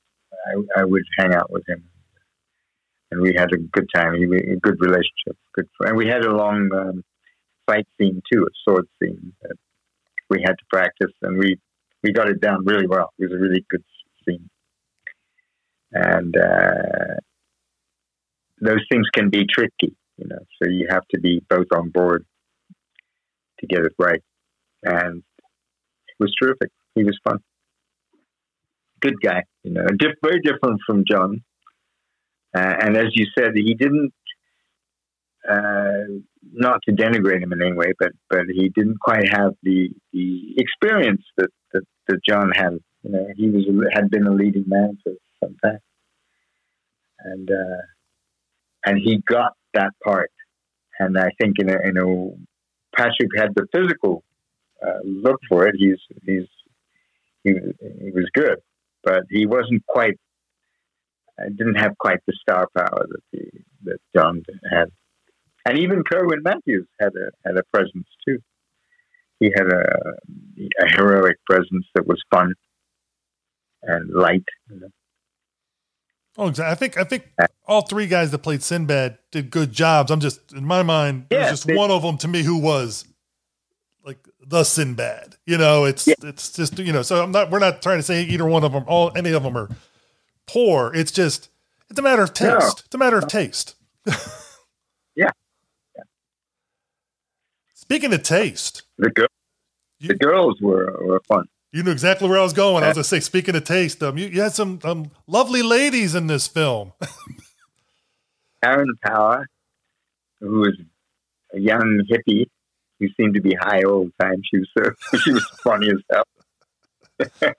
[0.46, 1.84] I, I would hang out with him,
[3.10, 4.14] and we had a good time.
[4.14, 7.04] He, a good relationship, good, and we had a long um,
[7.66, 9.56] fight scene too, a sword scene that
[10.30, 11.58] we had to practice, and we
[12.02, 13.12] we got it down really well.
[13.18, 13.84] It was a really good
[14.24, 14.48] scene,
[15.92, 17.14] and uh,
[18.60, 20.40] those things can be tricky, you know.
[20.62, 22.24] So you have to be both on board
[23.60, 24.22] to get it right,
[24.82, 25.22] and
[26.08, 26.70] it was terrific.
[26.94, 27.38] He was fun
[29.00, 31.42] good guy, you know, diff- very different from John.
[32.56, 34.12] Uh, and as you said, he didn't,
[35.48, 36.20] uh,
[36.52, 40.54] not to denigrate him in any way, but but he didn't quite have the the
[40.56, 42.78] experience that that, that John had.
[43.02, 45.12] You know, he was had been a leading man for
[45.42, 45.78] some time,
[47.20, 47.82] and uh,
[48.84, 50.30] and he got that part.
[50.98, 54.22] And I think in a, in a Patrick had the physical
[54.86, 55.76] uh, look for it.
[55.78, 56.46] He's he's
[57.42, 57.52] he,
[58.02, 58.58] he was good
[59.02, 60.18] but he wasn't quite.
[61.38, 63.50] I didn't have quite the star power that he,
[63.84, 64.90] that John had,
[65.66, 68.38] and even Kerwin Matthews had a had a presence too.
[69.38, 69.84] He had a
[70.82, 72.54] a heroic presence that was fun
[73.82, 74.44] and light.
[74.70, 74.88] You know.
[76.38, 76.70] Oh, exactly.
[76.70, 77.28] I think I think
[77.66, 80.10] all three guys that played Sinbad did good jobs.
[80.10, 82.58] I'm just in my mind, Yeah, there's just they- one of them to me who
[82.58, 83.04] was
[84.04, 85.36] like the Sinbad.
[85.46, 86.14] You know, it's Yeah.
[86.22, 87.02] it's just you know.
[87.02, 87.50] So I'm not.
[87.50, 89.68] We're not trying to say either one of them, all any of them are
[90.46, 90.92] poor.
[90.94, 91.48] It's just
[91.90, 92.50] it's a matter of taste.
[92.50, 92.66] No.
[92.84, 93.74] It's a matter of taste.
[95.16, 95.30] Yeah.
[97.90, 99.26] Speaking of taste, The girl,
[99.98, 101.46] You- the girls were were fun.
[101.72, 102.84] you knew exactly where I was going.
[102.84, 106.14] I was gonna say, speaking of taste, um, you, you had some um, lovely ladies
[106.14, 106.92] in this film.
[108.62, 109.48] Karen Power,
[110.38, 110.76] who was
[111.52, 112.46] a young hippie
[113.00, 114.40] who seemed to be high all the time.
[114.48, 116.24] She was so, she was funny as hell.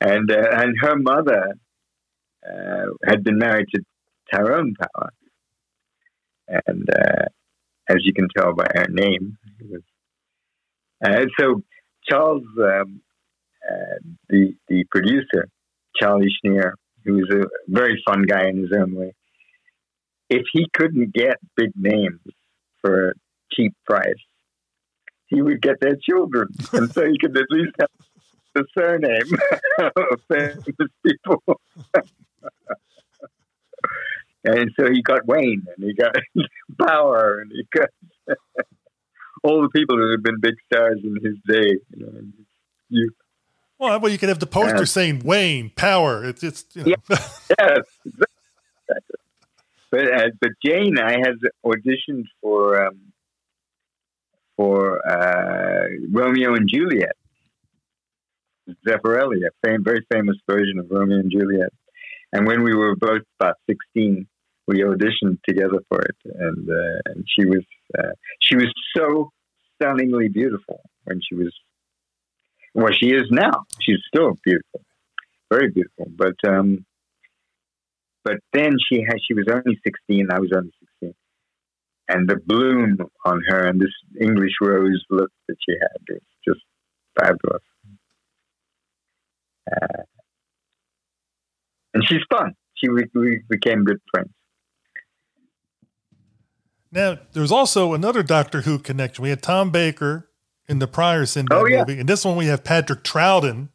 [0.00, 1.54] and uh, and her mother
[2.48, 3.80] uh, had been married to
[4.32, 5.10] Tyrone Power,
[6.66, 7.24] and uh,
[7.88, 9.36] as you can tell by her name,
[11.04, 11.62] uh, so
[12.08, 13.00] Charles, um,
[13.68, 13.98] uh,
[14.28, 15.48] the the producer,
[15.96, 16.72] Charlie Schneer,
[17.04, 19.12] who was a very fun guy in his own way
[20.30, 22.20] if he couldn't get big names
[22.80, 23.12] for a
[23.52, 24.14] cheap price,
[25.26, 27.88] he would get their children, and so he could at least have
[28.54, 29.38] the surname
[29.96, 30.64] of famous
[31.04, 31.42] people.
[34.44, 36.16] and so he got Wayne, and he got
[36.86, 37.88] Power, and he got
[39.42, 41.78] all the people that had been big stars in his day.
[41.96, 42.20] You know,
[42.88, 43.10] you,
[43.78, 46.24] well, well, you could have the poster saying Wayne Power.
[46.24, 46.94] It's it's you know.
[47.10, 49.16] yes, exactly.
[49.90, 53.12] But uh, but Jane, I had auditioned for um,
[54.56, 57.16] for uh, Romeo and Juliet.
[58.86, 61.70] Zeffirelli, a fam- very famous version of Romeo and Juliet.
[62.32, 64.26] And when we were both about sixteen,
[64.66, 67.64] we auditioned together for it, and uh, and she was
[67.98, 69.30] uh, she was so
[69.74, 71.52] stunningly beautiful when she was
[72.74, 73.64] well, she is now.
[73.80, 74.80] She's still beautiful,
[75.50, 76.06] very beautiful.
[76.16, 76.84] But um,
[78.24, 80.28] but then she had she was only sixteen.
[80.32, 81.14] I was only sixteen,
[82.08, 86.60] and the bloom on her and this English rose look that she had was just
[87.18, 87.62] fabulous.
[89.70, 90.02] Uh,
[91.94, 92.54] and she's fun.
[92.74, 94.30] She we, we became good friends.
[96.94, 99.24] Now, there's also another Doctor Who connection.
[99.24, 100.30] We had Tom Baker
[100.68, 101.80] in the prior Sinbad Oh, yeah.
[101.80, 103.68] movie, and this one we have Patrick Troughton,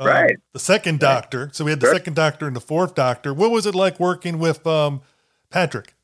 [0.00, 0.36] uh, Right.
[0.54, 1.50] The second Doctor.
[1.52, 1.94] So we had the Sure.
[1.96, 3.34] second Doctor and the fourth Doctor.
[3.34, 5.02] What was it like working with um,
[5.50, 5.94] Patrick?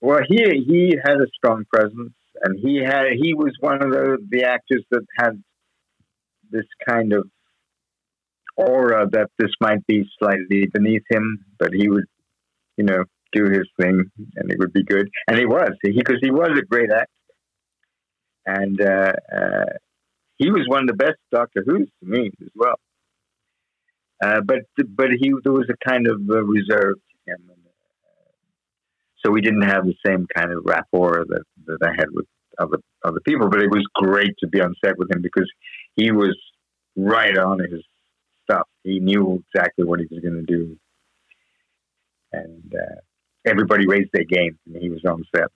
[0.00, 0.36] Well, he
[0.66, 2.12] he had a strong presence,
[2.42, 5.42] and he had he was one of the the actors that had
[6.50, 7.28] this kind of
[8.56, 12.04] aura that this might be slightly beneath him, but he was,
[12.76, 13.04] you know,
[13.34, 14.04] do his thing,
[14.36, 15.08] and it would be good.
[15.28, 17.08] And he was because he, was a great actor,
[18.46, 19.72] and uh, uh,
[20.36, 22.76] he was one of the best Doctor Who's to me as well.
[24.22, 27.40] Uh, but but he there was a kind of uh, reserve to him.
[29.24, 32.26] so we didn't have the same kind of rapport that, that I had with
[32.58, 33.48] other other people.
[33.50, 35.50] But it was great to be on set with him because
[35.96, 36.36] he was
[36.96, 37.82] right on his
[38.44, 38.68] stuff.
[38.82, 40.76] He knew exactly what he was going to do,
[42.32, 43.00] and uh,
[43.46, 44.58] everybody raised their game.
[44.66, 45.48] And he was on set,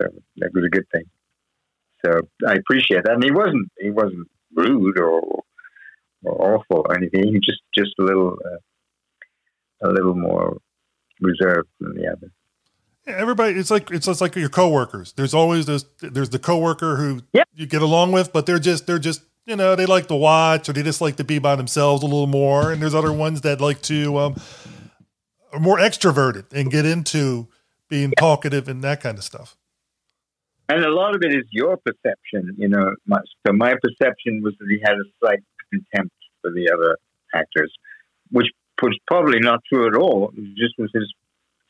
[0.00, 1.04] so that was a good thing.
[2.04, 3.14] So I appreciate that.
[3.14, 5.42] And he wasn't he wasn't rude or
[6.24, 7.24] or awful or anything.
[7.24, 10.58] He just just a little uh, a little more
[11.20, 12.30] reserved than the other.
[13.06, 15.12] Everybody, it's like it's just like your coworkers.
[15.12, 15.84] There's always this.
[16.00, 17.20] There's the coworker who
[17.54, 20.68] you get along with, but they're just they're just you know they like to watch
[20.68, 22.72] or they just like to be by themselves a little more.
[22.72, 24.36] And there's other ones that like to um,
[25.54, 27.48] are more extroverted and get into
[27.88, 29.56] being talkative and that kind of stuff.
[30.68, 32.94] And a lot of it is your perception, you know.
[33.06, 36.96] My, so my perception was that he had a slight contempt for the other
[37.34, 37.72] actors,
[38.30, 38.46] which
[38.82, 40.32] was probably not true at all.
[40.36, 41.12] It just was his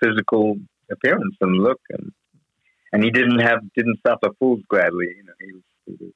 [0.03, 0.57] physical
[0.91, 2.13] appearance and look, and
[2.93, 5.07] and he didn't have didn't suffer fools gladly.
[5.17, 6.13] You know, he was, he was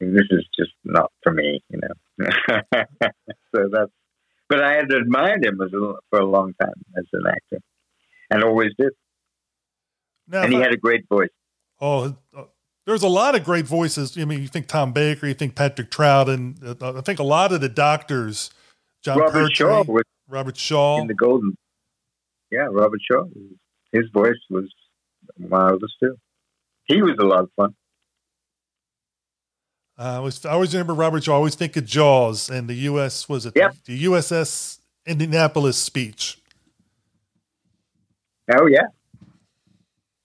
[0.00, 2.26] this is just not for me, you know.
[3.54, 3.92] so that's,
[4.50, 7.58] but I had admired him as a, for a long time as an actor,
[8.30, 8.92] and always did.
[10.28, 11.30] Now, And he I- had a great voice.
[11.80, 12.44] oh, uh,
[12.86, 14.18] there's a lot of great voices.
[14.18, 16.82] I mean, you think Tom Baker, you think Patrick Troughton.
[16.82, 18.50] Uh, I think a lot of the doctors,
[19.02, 21.00] Jon Robert Pertwee, Shaw was Robert Shaw.
[21.00, 21.56] in the Golden.
[22.50, 23.24] Yeah, Robert Shaw.
[23.92, 24.64] His voice was
[25.38, 26.16] marvelous too.
[26.84, 27.74] He was a lot of fun.
[30.00, 31.32] Uh, I always, I always remember Robert Shaw.
[31.32, 33.28] I always think of Jaws and the U.S.
[33.28, 33.74] was it Yep.
[33.84, 36.38] the USS Indianapolis speech.
[38.50, 38.86] Oh yeah,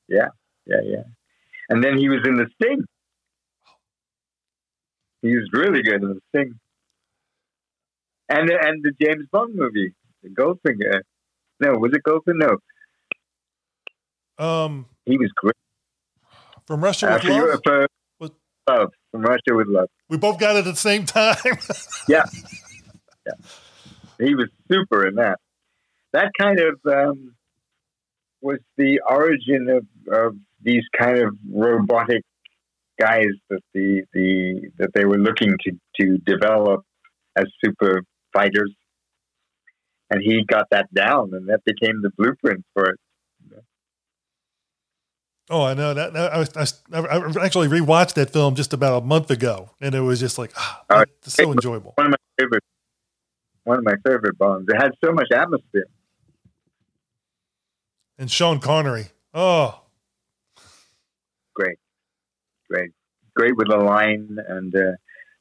[0.08, 0.30] yeah,
[0.66, 1.04] yeah, yeah.
[1.70, 2.84] And then he was in the Sting.
[5.22, 6.60] He was really good in the Sting.
[8.30, 9.94] And the, and the James Bond movie,
[10.24, 11.02] the Goldfinger.
[11.60, 12.58] No, was it Goldfinger?
[14.40, 15.54] No, Um, he was great.
[16.66, 17.60] from Russia Uh, with for, love.
[17.64, 17.88] for?
[18.70, 19.90] Love from Russia with love.
[20.10, 21.36] We both got it at the same time.
[22.08, 22.26] Yeah.
[23.26, 23.34] yeah.
[24.20, 25.40] He was super in that.
[26.14, 27.36] That kind of um,
[28.42, 32.22] was the origin of, of these kind of robotic
[33.00, 36.86] guys that the, the that they were looking to, to develop
[37.36, 38.74] as super fighters.
[40.10, 43.00] And he got that down and that became the blueprint for it.
[45.50, 46.14] Oh, I know that.
[46.14, 46.62] that- I, was, I,
[47.00, 50.38] was- I actually rewatched that film just about a month ago, and it was just
[50.38, 50.84] like ah,
[51.22, 51.94] it's so enjoyable.
[51.96, 52.64] One of my favorite
[53.64, 54.68] one of my favorite bonds.
[54.70, 55.86] It had so much atmosphere.
[58.20, 59.08] And Sean Connery.
[59.34, 59.82] Oh,
[61.54, 61.78] great,
[62.70, 62.92] great,
[63.36, 64.92] great with the line, and uh,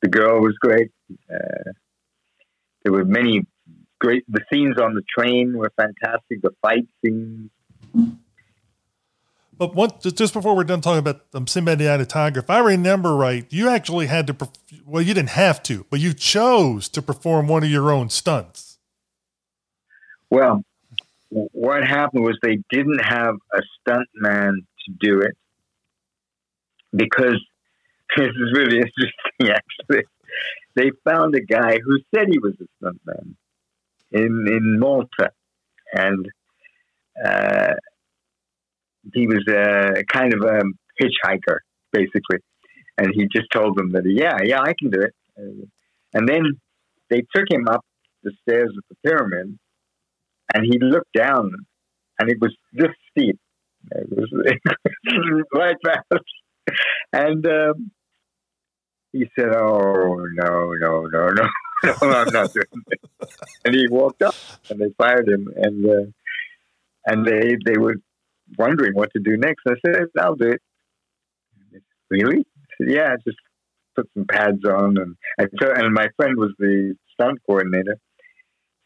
[0.03, 0.91] the girl was great.
[1.33, 1.71] Uh,
[2.83, 3.47] there were many
[4.01, 4.25] great.
[4.29, 6.43] The scenes on the train were fantastic.
[6.43, 7.51] The fight scenes.
[9.57, 12.51] But once, just- before we're done talking about um, Sinbad the Eye the Tiger, if
[12.51, 14.49] I remember right, you actually had to,
[14.85, 18.79] well, you didn't have to, but you chose to perform one of your own stunts.
[20.31, 20.65] Well,
[21.31, 25.37] what happened was they didn't have a stunt man to do it
[26.95, 27.41] because
[28.17, 29.51] this is really interesting.
[29.55, 30.05] Actually,
[30.75, 33.37] they found a guy who said he was a stunt man
[34.11, 35.31] in in Malta,
[35.93, 36.29] and
[37.25, 37.75] uh,
[39.13, 40.63] he was a kind of a
[41.01, 41.59] hitchhiker,
[41.93, 42.39] basically.
[42.97, 45.15] And he just told them that, yeah, yeah, I can do it.
[45.39, 45.67] Uh,
[46.15, 46.61] And then
[47.11, 47.85] they took him up
[48.23, 49.59] the stairs of the pyramid,
[50.55, 51.51] and he looked down,
[52.19, 53.39] and it was this steep.
[53.91, 54.31] It was,
[55.55, 55.77] right.
[57.13, 57.91] And um,
[59.13, 61.49] he said, "Oh no, no, no, no,
[61.85, 63.31] no, I'm not doing this."
[63.65, 64.35] And he walked up,
[64.71, 66.07] and they fired him, and uh,
[67.07, 67.97] and they they were
[68.59, 69.63] wondering what to do next.
[69.67, 70.63] I said, I'll do it.
[72.11, 72.39] Really?
[72.39, 73.39] I said, yeah, just
[73.97, 74.97] put some pads on.
[74.99, 77.97] And I told, and my friend was the stunt coordinator.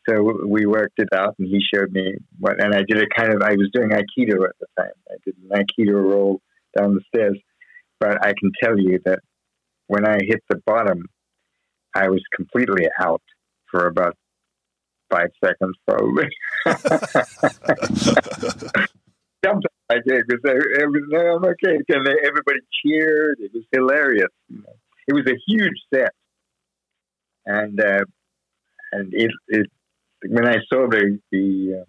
[0.08, 3.34] So we worked it out and he showed me what, and I did a kind
[3.34, 4.92] of, I was doing Aikido at the time.
[5.10, 6.40] I did an Aikido roll
[6.78, 7.38] down the stairs.
[8.00, 9.18] But I can tell you that
[9.88, 11.04] when I hit the bottom,
[11.94, 13.22] I was completely out
[13.70, 14.16] for about
[15.10, 16.28] five seconds, probably.
[19.44, 21.78] Sometimes I did because it was I'm okay.
[21.88, 23.38] And everybody cheered.
[23.40, 24.30] It was hilarious.
[25.06, 26.12] It was a huge set,
[27.46, 28.04] and uh,
[28.92, 29.66] and it, it
[30.28, 31.86] when I saw the the um,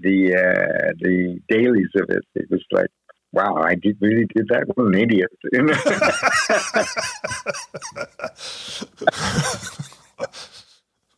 [0.00, 2.90] the uh, the dailies of it, it was like
[3.32, 4.66] wow, I did really did that.
[4.74, 5.30] What an idiot.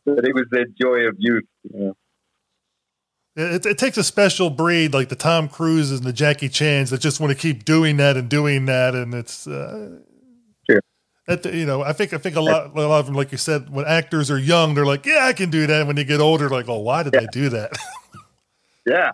[0.05, 1.43] but it was the joy of youth.
[1.63, 1.95] You know.
[3.35, 7.01] It, it, takes a special breed like the Tom Cruises and the Jackie Chans that
[7.01, 9.99] just want to keep doing that and doing that, and it's uh,
[10.69, 10.79] sure.
[11.27, 13.37] That, you know, I think I think a lot, a lot of them, like you
[13.37, 16.21] said, when actors are young, they're like, "Yeah, I can do that." When they get
[16.21, 17.21] older, like, "Oh, why did yeah.
[17.21, 17.73] I do that?"
[18.85, 19.11] yeah,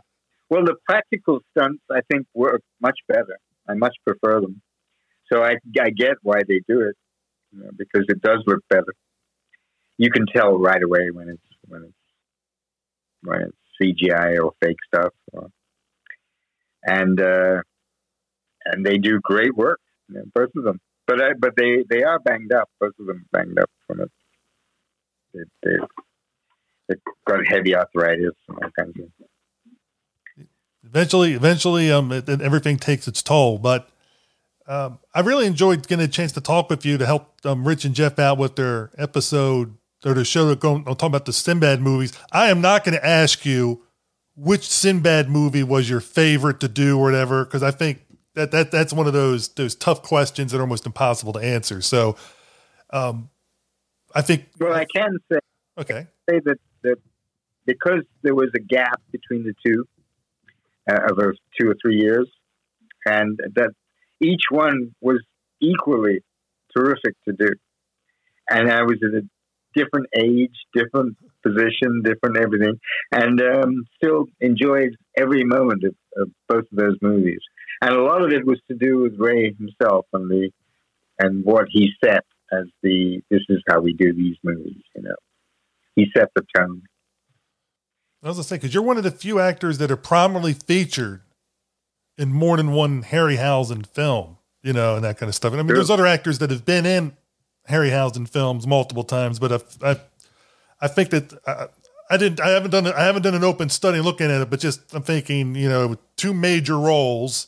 [0.49, 3.39] well, the practical stunts I think work much better.
[3.67, 4.61] I much prefer them.
[5.31, 6.95] So I, I get why they do it
[7.51, 8.93] you know, because it does look better.
[9.97, 11.93] You can tell right away when it's when it's
[13.23, 15.13] when it's CGI or fake stuff,
[16.83, 17.61] and uh,
[18.65, 19.79] and they do great work,
[20.33, 20.79] both of them.
[21.07, 22.69] But but they they are banged up.
[22.79, 24.11] Both of them banged up from it.
[25.33, 25.77] They, they,
[26.87, 29.27] they've got heavy arthritis and all kinds of
[30.83, 33.57] eventually, eventually, um, it, everything takes its toll.
[33.57, 33.89] But
[34.67, 37.85] um, I really enjoyed getting a chance to talk with you to help um, Rich
[37.85, 40.53] and Jeff out with their episode or the show.
[40.55, 42.13] Going, I'm talking about the Sinbad movies.
[42.31, 43.83] I am not going to ask you
[44.35, 48.01] which Sinbad movie was your favorite to do or whatever, because I think
[48.35, 51.81] that that that's one of those those tough questions that are almost impossible to answer.
[51.81, 52.15] So,
[52.91, 53.29] um,
[54.15, 54.45] I think.
[54.59, 55.39] Well, I can say.
[55.77, 56.07] Okay.
[56.29, 56.97] Say that that
[57.65, 59.85] because there was a gap between the two,
[60.89, 62.29] uh, over two or three years,
[63.05, 63.71] and that
[64.19, 65.21] each one was
[65.59, 66.23] equally
[66.75, 67.49] terrific to do.
[68.49, 69.21] And I was in a
[69.75, 72.79] different age, different position, different everything,
[73.11, 77.39] and um, still enjoyed every moment of, of, both of those movies.
[77.81, 80.49] And a lot of it was to do with Ray himself and the
[81.19, 84.81] and what he set as the this is how we do these movies.
[84.95, 85.15] You know,
[85.95, 86.83] he set the tone.
[88.23, 91.21] I was gonna say because you're one of the few actors that are prominently featured
[92.17, 95.53] in more than one Harry Harryhausen film, you know, and that kind of stuff.
[95.53, 95.77] And I mean, sure.
[95.77, 97.13] there's other actors that have been in
[97.71, 99.99] Harryhausen films multiple times, but I, I,
[100.81, 101.67] I think that I,
[102.09, 104.59] I didn't, I haven't done, I haven't done an open study looking at it, but
[104.59, 107.47] just I'm thinking, you know, two major roles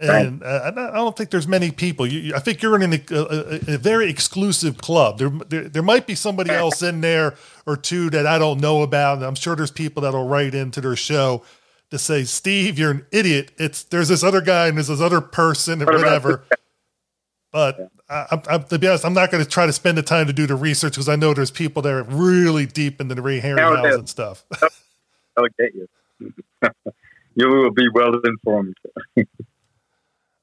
[0.00, 2.06] and uh, I don't think there's many people.
[2.06, 5.18] You, I think you're in a, a, a very exclusive club.
[5.18, 7.34] There, there, there, might be somebody else in there
[7.66, 9.18] or two that I don't know about.
[9.18, 11.42] And I'm sure there's people that'll write into their show
[11.90, 15.20] to say, "Steve, you're an idiot." It's there's this other guy and there's this other
[15.20, 16.44] person or whatever.
[17.52, 20.26] But I, I, to be honest, I'm not going to try to spend the time
[20.26, 23.22] to do the research because I know there's people that are really deep into the
[23.22, 24.44] Ray Harryhausen and stuff.
[25.36, 25.88] I'll get you.
[27.36, 28.76] you will be well informed.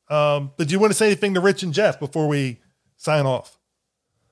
[0.10, 2.60] Um, but do you want to say anything to Rich and Jeff before we
[2.96, 3.58] sign off?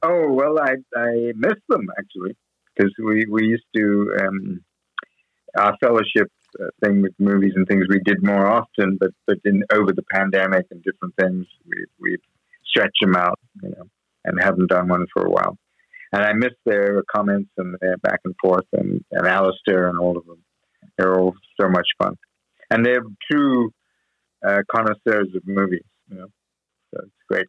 [0.01, 2.37] Oh well, I I miss them actually
[2.73, 4.63] because we we used to um,
[5.57, 6.31] our fellowship
[6.61, 10.03] uh, thing with movies and things we did more often, but but in over the
[10.13, 12.17] pandemic and different things we we
[12.67, 13.89] stretched them out, you know,
[14.23, 15.57] and haven't done one for a while.
[16.11, 20.17] And I miss their comments and their back and forth and and Alistair and all
[20.17, 20.43] of them.
[20.97, 22.15] They're all so much fun,
[22.69, 23.71] and they're true
[24.45, 25.83] uh, connoisseurs of movies.
[26.09, 26.27] You know,
[26.93, 27.47] so it's great,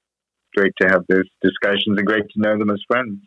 [0.56, 3.20] great to have those discussions and great to know them as friends.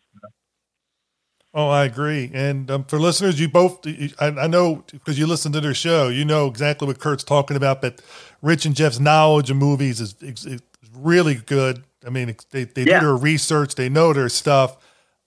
[1.52, 2.30] Oh, I agree.
[2.32, 3.86] And um, for listeners, you both,
[4.20, 7.58] I, I know because you listen to their show, you know exactly what Kurt's talking
[7.58, 7.82] about.
[7.82, 8.02] But
[8.44, 10.62] Rich and Jeff's knowledge of movies is, is
[10.96, 11.84] really good.
[12.06, 13.00] I mean, they, they yeah.
[13.00, 14.78] do their research, they know their stuff.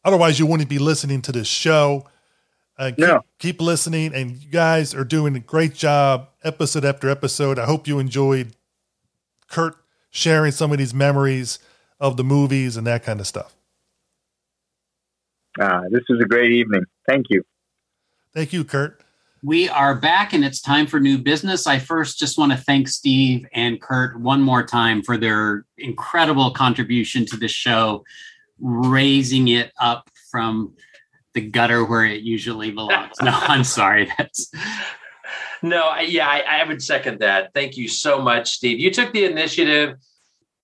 [0.05, 2.07] Otherwise, you wouldn't be listening to this show.
[2.79, 3.21] Uh, keep, no.
[3.39, 7.59] keep listening, and you guys are doing a great job, episode after episode.
[7.59, 8.57] I hope you enjoyed
[9.49, 9.77] Kurt
[10.11, 11.59] sharing some of these memories
[12.01, 13.55] of the movies and that kind of stuff.
[15.61, 16.85] Ah, this was a great evening.
[17.07, 17.45] Thank you.
[18.35, 19.02] Thank you, Kurt.
[19.45, 21.67] We are back and it's time for new business.
[21.67, 26.53] I first just want to thank Steve and Kurt one more time for their incredible
[26.53, 28.05] contribution to the show,
[28.61, 30.75] raising it up from
[31.35, 33.17] the gutter where it usually belongs.
[33.21, 34.13] no, I'm sorry.
[34.17, 34.49] That's
[35.61, 37.53] no, I, yeah, I, I would second that.
[37.53, 38.79] Thank you so much, Steve.
[38.79, 39.97] You took the initiative.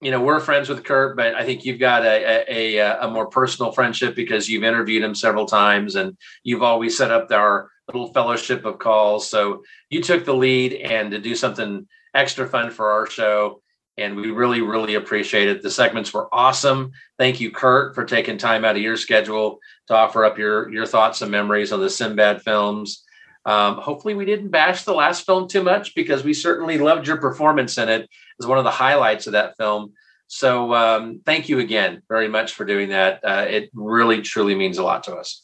[0.01, 3.11] You know, we're friends with Kurt, but I think you've got a, a, a, a
[3.11, 7.69] more personal friendship because you've interviewed him several times and you've always set up our
[7.89, 9.29] little fellowship of calls.
[9.29, 13.63] So you took the lead and to do something extra fun for our show.
[13.97, 15.61] And we really, really appreciate it.
[15.61, 16.93] The segments were awesome.
[17.19, 19.59] Thank you, Kurt, for taking time out of your schedule
[19.89, 23.05] to offer up your, your thoughts and memories on the Sinbad films.
[23.45, 27.17] Um, hopefully, we didn't bash the last film too much because we certainly loved your
[27.17, 28.09] performance in it
[28.41, 29.95] as one of the highlights of that film.
[30.27, 33.25] So, um, thank you again very much for doing that.
[33.25, 35.43] Uh, it really, truly means a lot to us.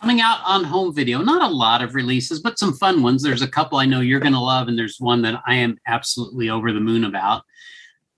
[0.00, 3.20] Coming out on home video, not a lot of releases, but some fun ones.
[3.20, 5.76] There's a couple I know you're going to love, and there's one that I am
[5.88, 7.42] absolutely over the moon about.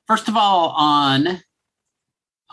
[0.06, 1.40] First of all, on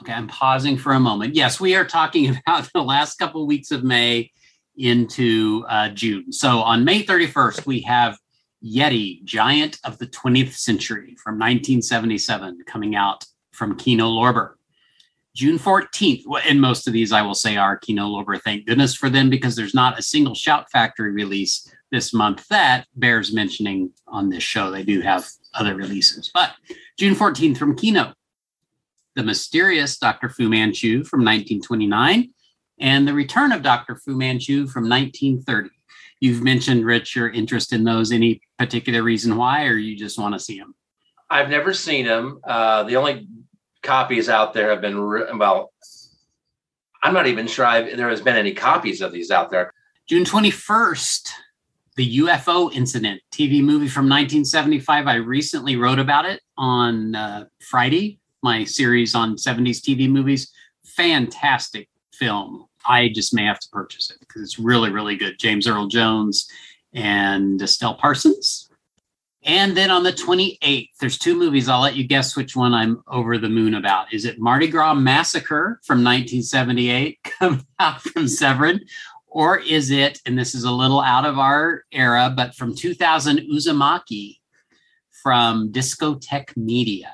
[0.02, 1.36] okay, I'm pausing for a moment.
[1.36, 4.32] Yes, we are talking about the last couple weeks of May
[4.78, 6.32] into uh, June.
[6.32, 8.18] So on May 31st, we have
[8.64, 14.54] Yeti, Giant of the 20th Century from 1977, coming out from Kino Lorber.
[15.38, 18.42] June 14th, and most of these I will say are Kino Lorber.
[18.42, 22.88] Thank goodness for them because there's not a single Shout Factory release this month that
[22.96, 24.72] bears mentioning on this show.
[24.72, 26.54] They do have other releases, but
[26.98, 28.14] June 14th from Kino,
[29.16, 30.28] The Mysterious Dr.
[30.28, 32.32] Fu Manchu from 1929
[32.80, 33.96] and The Return of Dr.
[33.96, 35.70] Fu Manchu from 1930.
[36.20, 38.12] You've mentioned, Rich, your interest in those.
[38.12, 40.74] Any particular reason why, or you just want to see them?
[41.30, 42.40] I've never seen them.
[42.44, 43.28] Uh, the only
[43.88, 45.72] copies out there have been, re- well,
[47.02, 49.72] I'm not even sure I've, there has been any copies of these out there.
[50.08, 51.30] June 21st,
[51.96, 55.08] the UFO incident TV movie from 1975.
[55.08, 60.52] I recently wrote about it on uh, Friday, my series on 70s TV movies.
[60.86, 62.66] Fantastic film.
[62.86, 65.40] I just may have to purchase it because it's really, really good.
[65.40, 66.50] James Earl Jones
[66.94, 68.67] and Estelle Parsons.
[69.48, 71.70] And then on the 28th, there's two movies.
[71.70, 74.14] I'll let you guess which one I'm over the moon about.
[74.14, 78.82] Is it Mardi Gras Massacre from 1978, coming out from Severin?
[79.28, 83.40] Or is it, and this is a little out of our era, but from 2000,
[83.50, 84.40] Uzumaki
[85.24, 87.14] from Discotek Media?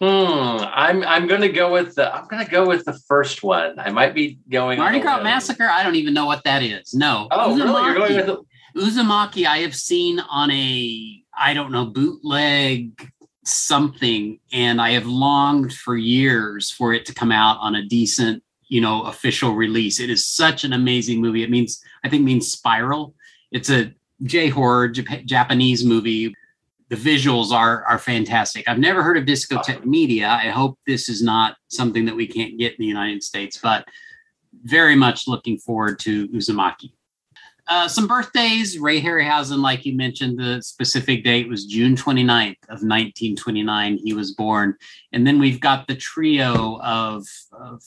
[0.00, 0.64] Hmm.
[0.72, 3.78] I'm I'm going to go with the I'm going to go with the first one.
[3.78, 5.22] I might be going Mardi Gras.
[5.22, 5.68] Massacre.
[5.70, 6.94] I don't even know what that is.
[6.94, 7.28] No.
[7.30, 7.84] Oh, really?
[7.84, 8.42] You're going with the
[8.76, 13.10] Uzumaki, I have seen on a, I don't know, bootleg
[13.44, 18.42] something, and I have longed for years for it to come out on a decent,
[18.68, 20.00] you know, official release.
[20.00, 21.42] It is such an amazing movie.
[21.42, 23.14] It means, I think, means Spiral.
[23.50, 23.92] It's a
[24.24, 26.34] J horror Jap- Japanese movie.
[26.90, 28.68] The visuals are are fantastic.
[28.68, 30.28] I've never heard of Discotek Media.
[30.28, 33.86] I hope this is not something that we can't get in the United States, but
[34.64, 36.92] very much looking forward to Uzumaki.
[37.70, 38.80] Uh, some birthdays.
[38.80, 43.96] Ray Harryhausen, like you mentioned, the specific date was June 29th of 1929.
[44.02, 44.74] He was born.
[45.12, 47.80] And then we've got the trio of, of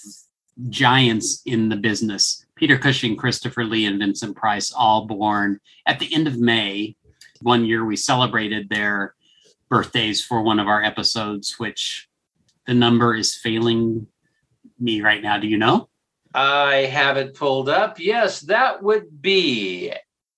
[0.69, 6.13] giants in the business Peter Cushing, Christopher Lee, and Vincent Price, all born at the
[6.15, 6.95] end of May.
[7.41, 9.15] One year we celebrated their
[9.67, 12.07] birthdays for one of our episodes, which
[12.67, 14.07] the number is failing
[14.79, 15.37] me right now.
[15.39, 15.89] Do you know?
[16.33, 17.99] I have it pulled up.
[17.99, 19.91] Yes, that would be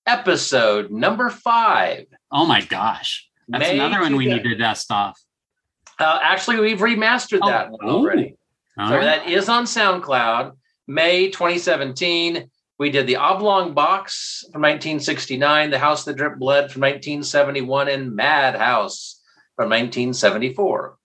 [0.06, 2.06] episode number five.
[2.32, 3.28] Oh my gosh.
[3.48, 5.20] That's May another one we need to dust off.
[6.00, 8.36] Uh, actually, we've remastered Oh, that one already.
[8.78, 9.04] All so right.
[9.06, 10.54] that is on SoundCloud.
[10.88, 12.50] May 2017.
[12.78, 18.14] We did the Oblong Box from 1969, The House That Dripped Blood from 1971, and
[18.14, 19.22] Madhouse
[19.56, 20.98] from 1974.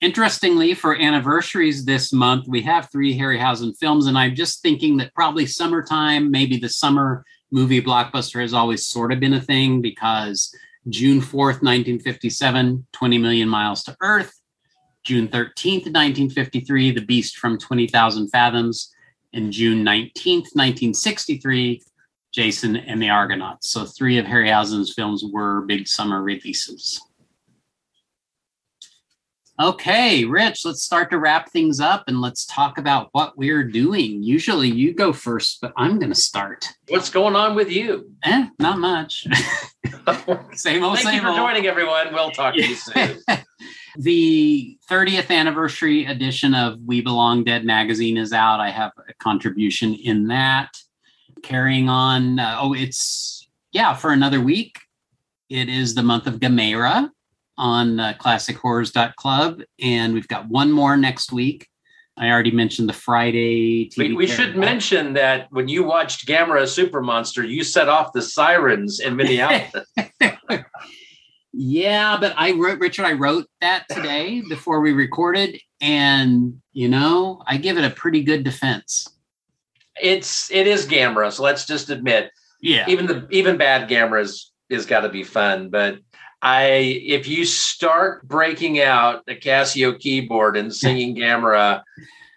[0.00, 5.14] Interestingly, for anniversaries this month, we have three Harryhausen films, and I'm just thinking that
[5.14, 10.54] probably summertime, maybe the summer movie blockbuster has always sort of been a thing because
[10.88, 14.40] June 4th, 1957, 20 Million Miles to Earth.
[15.04, 18.94] June 13th, 1953, The Beast from 20,000 Fathoms.
[19.32, 21.82] And June 19th, 1963,
[22.32, 23.70] Jason and the Argonauts.
[23.70, 27.00] So three of Harryhausen's films were big summer releases.
[29.60, 34.22] Okay, Rich, let's start to wrap things up and let's talk about what we're doing.
[34.22, 36.66] Usually you go first, but I'm going to start.
[36.88, 38.10] What's going on with you?
[38.22, 39.26] Eh, not much.
[40.54, 41.36] same old, Thank same you for old.
[41.36, 42.14] joining, everyone.
[42.14, 43.18] We'll talk to you soon.
[43.98, 48.60] the 30th anniversary edition of We Belong Dead magazine is out.
[48.60, 50.74] I have a contribution in that.
[51.42, 54.78] Carrying on, uh, oh, it's, yeah, for another week.
[55.50, 57.10] It is the month of Gamera
[57.60, 59.62] on uh, classichorrors.club.
[59.80, 61.68] And we've got one more next week.
[62.16, 63.98] I already mentioned the Friday TV.
[63.98, 68.22] We, we should mention that when you watched Gamera Super Monster, you set off the
[68.22, 69.86] sirens in Minneapolis.
[71.52, 73.06] yeah, but I wrote Richard.
[73.06, 78.22] I wrote that today before we recorded, and you know, I give it a pretty
[78.22, 79.08] good defense.
[80.02, 84.84] it's it is Gamera, so let's just admit Yeah, even the even bad Gameras is
[84.84, 85.70] got to be fun.
[85.70, 86.00] But
[86.42, 91.82] I if you start breaking out the Casio keyboard and singing Gamera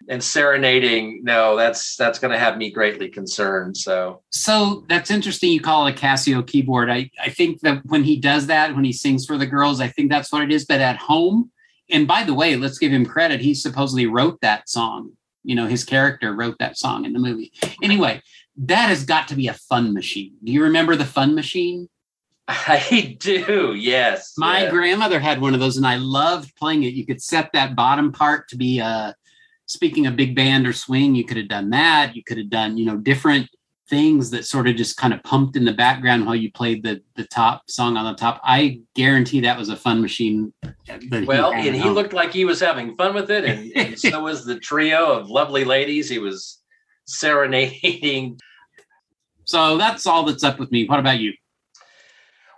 [0.10, 3.78] and serenading, no, that's that's going to have me greatly concerned.
[3.78, 5.52] So so that's interesting.
[5.52, 6.90] You call it a Casio keyboard.
[6.90, 9.88] I I think that when he does that, when he sings for the girls, I
[9.88, 10.66] think that's what it is.
[10.66, 11.52] But at home,
[11.90, 13.40] and by the way, let's give him credit.
[13.40, 15.12] He supposedly wrote that song.
[15.44, 17.52] You know, his character wrote that song in the movie.
[17.82, 18.22] Anyway,
[18.58, 20.34] that has got to be a fun machine.
[20.44, 21.90] Do you remember the fun machine?
[22.48, 24.34] I do, yes.
[24.38, 24.70] My yeah.
[24.70, 26.94] grandmother had one of those, and I loved playing it.
[26.94, 29.14] You could set that bottom part to be uh
[29.66, 32.16] speaking of big band or swing, you could have done that.
[32.16, 33.50] You could have done, you know, different
[33.90, 37.02] things that sort of just kind of pumped in the background while you played the
[37.16, 38.42] the top song on the top.
[38.44, 40.54] I guarantee that was a fun machine.
[40.88, 41.94] that he Well, and he home.
[41.94, 45.30] looked like he was having fun with it, and, and so was the trio of
[45.30, 46.10] lovely ladies.
[46.10, 46.60] He was
[47.06, 48.40] serenading.
[49.46, 50.86] so that's all that's up with me.
[50.88, 51.34] What about you?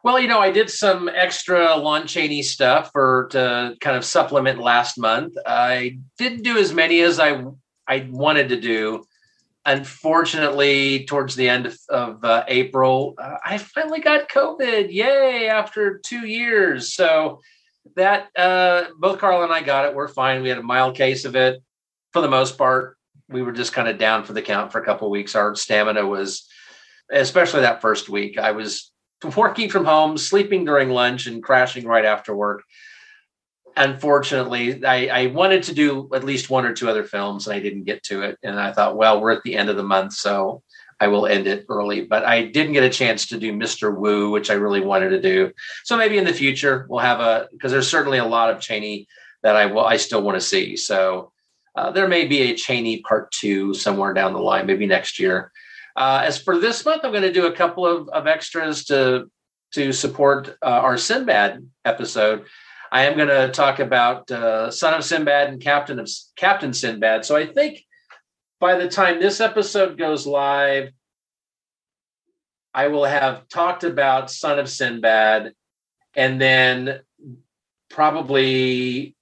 [0.05, 4.59] Well, you know, I did some extra Lon Chaney stuff for to kind of supplement
[4.59, 5.33] last month.
[5.47, 7.43] I didn't do as many as I
[7.87, 9.03] I wanted to do.
[9.65, 14.93] Unfortunately, towards the end of, uh, April, uh, I finally got COVID.
[14.93, 15.49] Yay!
[15.49, 17.41] After two years, so
[17.95, 19.95] that uh, both Carl and I got it.
[19.95, 20.43] We're fine.
[20.43, 21.63] We had a mild case of it
[22.13, 22.95] for the most part.
[23.27, 25.33] We were just kind of down for the count for a couple weeks.
[25.33, 26.47] Our stamina was,
[27.11, 28.91] especially that first week, I was
[29.35, 32.63] working from home, sleeping during lunch, and crashing right after work.
[33.77, 37.59] Unfortunately, I, I wanted to do at least one or two other films, and I
[37.59, 38.37] didn't get to it.
[38.41, 40.63] And I thought, well, we're at the end of the month, so
[40.99, 42.01] I will end it early.
[42.01, 43.95] But I didn't get a chance to do Mr.
[43.95, 45.51] Wu, which I really wanted to do.
[45.83, 49.07] So maybe in the future we'll have a because there's certainly a lot of Chaney
[49.43, 50.77] that I will I still want to see.
[50.77, 51.31] So
[51.75, 55.51] uh, there may be a Chaney part two somewhere down the line, maybe next year.
[55.95, 59.29] Uh, as for this month, I'm going to do a couple of, of extras to
[59.73, 62.45] to support uh, our Sinbad episode.
[62.91, 67.25] I am going to talk about uh, Son of Sinbad and Captain of Captain Sinbad.
[67.25, 67.83] So I think
[68.59, 70.91] by the time this episode goes live,
[72.73, 75.53] I will have talked about Son of Sinbad,
[76.13, 76.99] and then
[77.89, 79.15] probably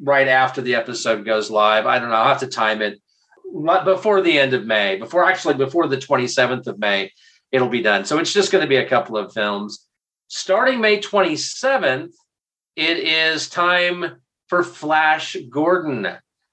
[0.00, 1.86] right after the episode goes live.
[1.86, 2.16] I don't know.
[2.16, 3.00] I'll have to time it
[3.84, 7.10] before the end of May, before actually before the 27th of May,
[7.52, 8.04] it'll be done.
[8.04, 9.86] So it's just going to be a couple of films.
[10.28, 12.12] Starting May 27th,
[12.74, 16.08] it is time for Flash Gordon.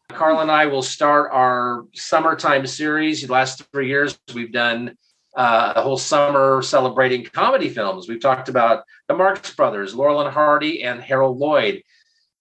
[0.09, 3.21] Carl and I will start our summertime series.
[3.21, 4.95] The last three years, we've done
[5.35, 8.07] uh, a whole summer celebrating comedy films.
[8.07, 11.81] We've talked about the Marx Brothers, Laurel and Hardy, and Harold Lloyd.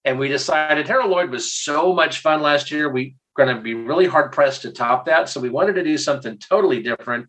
[0.05, 2.91] And we decided Harold Lloyd was so much fun last year.
[2.91, 5.29] We going to be really hard pressed to top that.
[5.29, 7.27] So we wanted to do something totally different.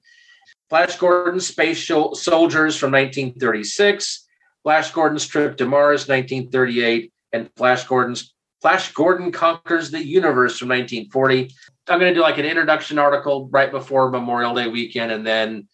[0.69, 4.27] Flash Gordon's Space Soldiers from 1936,
[4.63, 10.69] Flash Gordon's Trip to Mars 1938, and Flash Gordon's Flash Gordon Conquers the Universe from
[10.71, 11.55] 1940.
[11.87, 15.69] I'm going to do like an introduction article right before Memorial Day weekend and then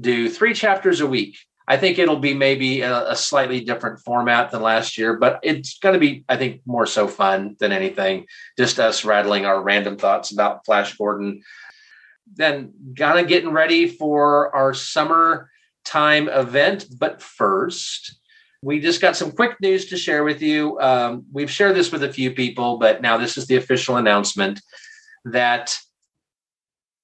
[0.00, 1.36] do three chapters a week.
[1.68, 5.78] I think it'll be maybe a, a slightly different format than last year, but it's
[5.78, 8.26] going to be, I think, more so fun than anything.
[8.58, 11.42] Just us rattling our random thoughts about Flash Gordon.
[12.34, 15.50] Then, kind of getting ready for our summer
[15.84, 16.86] time event.
[16.98, 18.20] But first,
[18.62, 20.78] we just got some quick news to share with you.
[20.80, 24.60] Um, we've shared this with a few people, but now this is the official announcement
[25.24, 25.76] that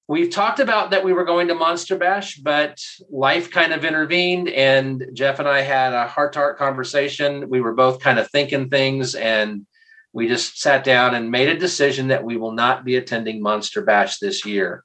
[0.07, 2.79] we've talked about that we were going to Monster Bash, but
[3.09, 7.49] life kind of intervened, and Jeff and I had a heart to heart conversation.
[7.49, 9.65] We were both kind of thinking things, and
[10.13, 13.83] we just sat down and made a decision that we will not be attending Monster
[13.83, 14.83] Bash this year.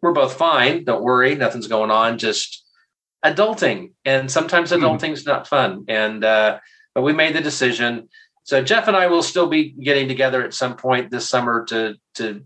[0.00, 0.84] We're both fine.
[0.84, 2.18] Don't worry, nothing's going on.
[2.18, 2.64] Just
[3.24, 5.84] adulting, and sometimes adulting's not fun.
[5.88, 6.60] And uh,
[6.94, 8.08] but we made the decision.
[8.44, 11.96] So Jeff and I will still be getting together at some point this summer to
[12.14, 12.44] to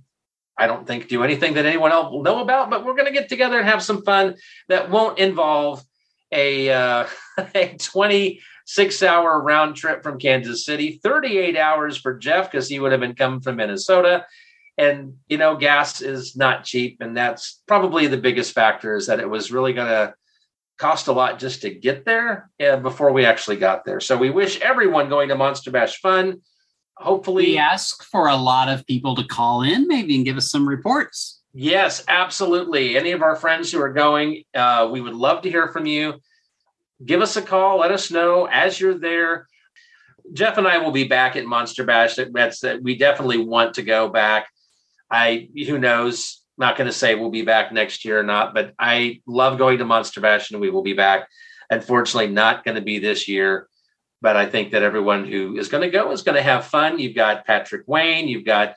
[0.63, 3.13] I don't think do anything that anyone else will know about, but we're going to
[3.13, 4.37] get together and have some fun
[4.69, 5.83] that won't involve
[6.31, 7.07] a uh,
[7.57, 12.93] a 26 hour round trip from Kansas City, 38 hours for Jeff because he would
[12.93, 14.25] have been coming from Minnesota.
[14.79, 19.19] And you know, gas is not cheap, and that's probably the biggest factor is that
[19.19, 20.15] it was really going to
[20.79, 23.99] cost a lot just to get there uh, before we actually got there.
[23.99, 26.41] So we wish everyone going to Monster Bash fun
[27.03, 30.51] hopefully We ask for a lot of people to call in, maybe, and give us
[30.51, 31.41] some reports.
[31.55, 32.97] Yes, absolutely.
[32.97, 36.15] Any of our friends who are going, uh, we would love to hear from you.
[37.05, 37.81] Give us a call.
[37.81, 39.47] Let us know as you're there.
[40.33, 42.17] Jeff and I will be back at Monster Bash.
[42.33, 44.49] That's that we definitely want to go back.
[45.11, 46.39] I who knows.
[46.59, 49.79] Not going to say we'll be back next year or not, but I love going
[49.79, 51.27] to Monster Bash and we will be back.
[51.71, 53.69] Unfortunately, not going to be this year,
[54.23, 56.99] but I think that everyone who is going to go is going to have fun.
[56.99, 58.77] You've got Patrick Wayne, you've got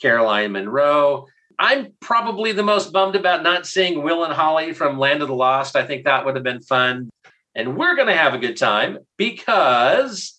[0.00, 1.26] Caroline Munro.
[1.58, 5.34] I'm probably the most bummed about not seeing Will and Holly from Land of the
[5.34, 5.76] Lost.
[5.76, 7.08] I think that would have been fun.
[7.54, 10.38] And we're going to have a good time because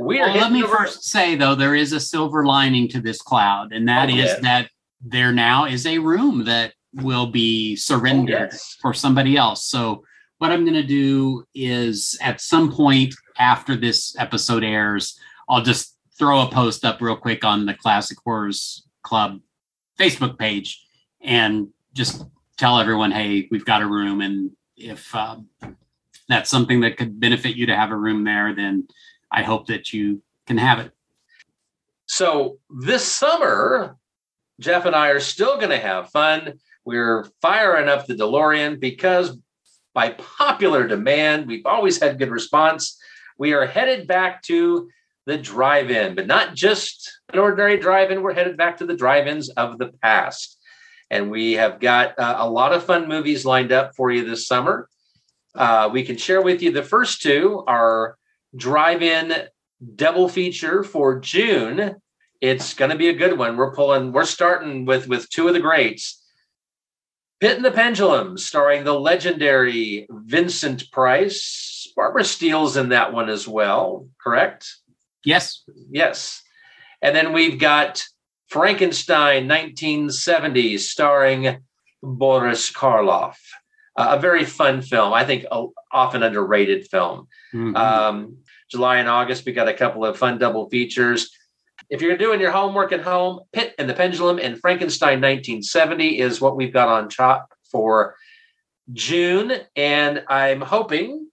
[0.00, 3.20] we are Well, let me first say, though, there is a silver lining to this
[3.20, 4.40] cloud, and that Oh, is yes.
[4.42, 4.68] that
[5.04, 8.76] there now is a room that will be surrendered Oh, yes.
[8.80, 9.66] for somebody else.
[9.66, 10.04] So,
[10.38, 15.96] what I'm going to do is at some point after this episode airs, I'll just
[16.18, 19.40] throw a post up real quick on the Classic Horrors Club
[19.98, 20.84] Facebook page
[21.20, 22.24] and just
[22.56, 24.20] tell everyone, hey, we've got a room.
[24.20, 25.48] And if um,
[26.28, 28.86] that's something that could benefit you to have a room there, then
[29.30, 30.92] I hope that you can have it.
[32.06, 33.96] So this summer,
[34.60, 36.54] Jeff and I are still going to have fun.
[36.84, 39.38] We're firing up the DeLorean because
[39.94, 42.98] by popular demand, we've always had good response.
[43.42, 44.88] We are headed back to
[45.26, 48.22] the drive in, but not just an ordinary drive in.
[48.22, 50.56] We're headed back to the drive ins of the past.
[51.10, 54.46] And we have got uh, a lot of fun movies lined up for you this
[54.46, 54.88] summer.
[55.56, 58.16] Uh, we can share with you the first two are
[58.54, 59.34] drive in
[59.96, 61.96] double feature for June.
[62.40, 63.56] It's going to be a good one.
[63.56, 66.22] We're pulling, we're starting with with two of the greats.
[67.40, 71.71] Pit and the Pendulum, starring the legendary Vincent Price.
[71.96, 74.68] Barbara Steele's in that one as well, correct?
[75.24, 75.62] Yes.
[75.90, 76.42] Yes.
[77.00, 78.04] And then we've got
[78.48, 81.62] Frankenstein 1970, starring
[82.02, 83.36] Boris Karloff.
[83.96, 85.12] Uh, a very fun film.
[85.12, 87.28] I think a often underrated film.
[87.52, 87.76] Mhm.
[87.76, 88.38] Um,
[88.70, 91.30] July and August, we got a couple of fun double features.
[91.90, 96.40] If you're doing your homework at home, Pit and the Pendulum and Frankenstein 1970 is
[96.40, 98.16] what we've got on top for
[98.92, 99.52] June.
[99.76, 101.28] And I'm hoping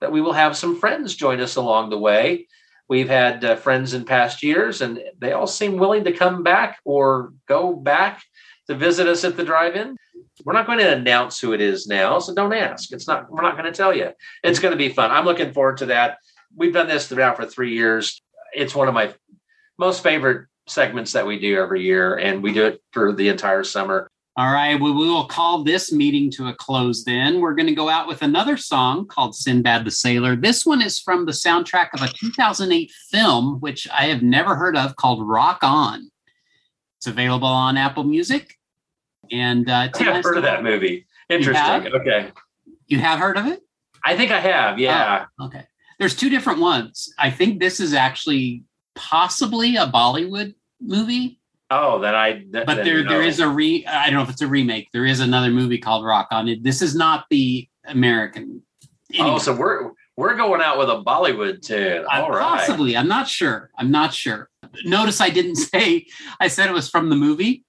[0.00, 2.46] that we will have some friends join us along the way.
[2.88, 6.78] We've had uh, friends in past years, and they all seem willing to come back
[6.84, 8.22] or go back
[8.66, 9.96] to visit us at the drive-in.
[10.44, 12.92] We're not going to announce who it is now, so don't ask.
[12.92, 13.30] It's not.
[13.30, 14.10] We're not going to tell you.
[14.42, 15.10] It's going to be fun.
[15.10, 16.18] I'm looking forward to that.
[16.54, 18.22] We've done this throughout for three years.
[18.52, 19.14] It's one of my
[19.78, 23.64] most favorite segments that we do every year, and we do it for the entire
[23.64, 24.10] summer.
[24.36, 24.80] All right.
[24.80, 27.40] Well, we will call this meeting to a close then.
[27.40, 30.34] We're going to go out with another song called Sinbad the Sailor.
[30.34, 34.76] This one is from the soundtrack of a 2008 film, which I have never heard
[34.76, 36.10] of, called Rock On.
[36.98, 38.58] It's available on Apple Music.
[39.30, 41.06] And uh, I've heard of that movie.
[41.28, 41.94] Interesting.
[41.94, 42.32] Okay,
[42.88, 43.60] You have heard of it?
[44.04, 44.80] I think I have.
[44.80, 45.26] Yeah.
[45.40, 45.64] Okay.
[46.00, 47.12] There's two different ones.
[47.18, 48.64] I think this is actually
[48.96, 51.38] possibly a Bollywood movie,
[51.76, 52.32] Oh, that I.
[52.34, 53.08] th- but there no.
[53.10, 53.84] there is a re.
[53.86, 54.88] I don't know if it's a remake.
[54.92, 56.46] There is another movie called Rock On.
[56.48, 56.62] It.
[56.62, 58.62] This is not the American.
[59.18, 62.04] Oh, Anyway, so we're we're going out with a Bollywood tune.
[62.12, 62.40] uh, All right.
[62.40, 62.96] possibly.
[62.96, 63.70] I'm not sure.
[63.76, 64.48] I'm not sure.
[64.84, 66.06] Notice I didn't say.
[66.40, 67.64] I said it was from the movie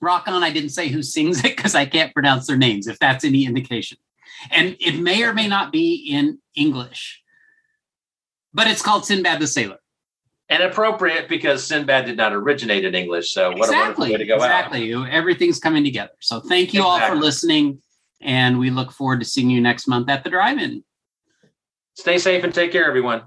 [0.00, 0.42] Rock On.
[0.44, 2.86] I didn't say who sings it because I can't pronounce their names.
[2.86, 3.98] If that's any indication,
[4.50, 7.22] and it may or may not be in English,
[8.54, 9.78] but it's called Sinbad the Sailor.
[10.50, 13.32] And appropriate because Sinbad did not originate in English.
[13.32, 14.10] So what a wonderful exactly.
[14.10, 14.72] way to go out.
[14.72, 14.94] exactly.
[15.10, 16.10] Everything's coming together.
[16.20, 17.80] So thank you all for listening.
[18.20, 20.82] And we look forward to seeing you next month at the drive in.
[21.94, 23.22] Stay safe and take care, everyone.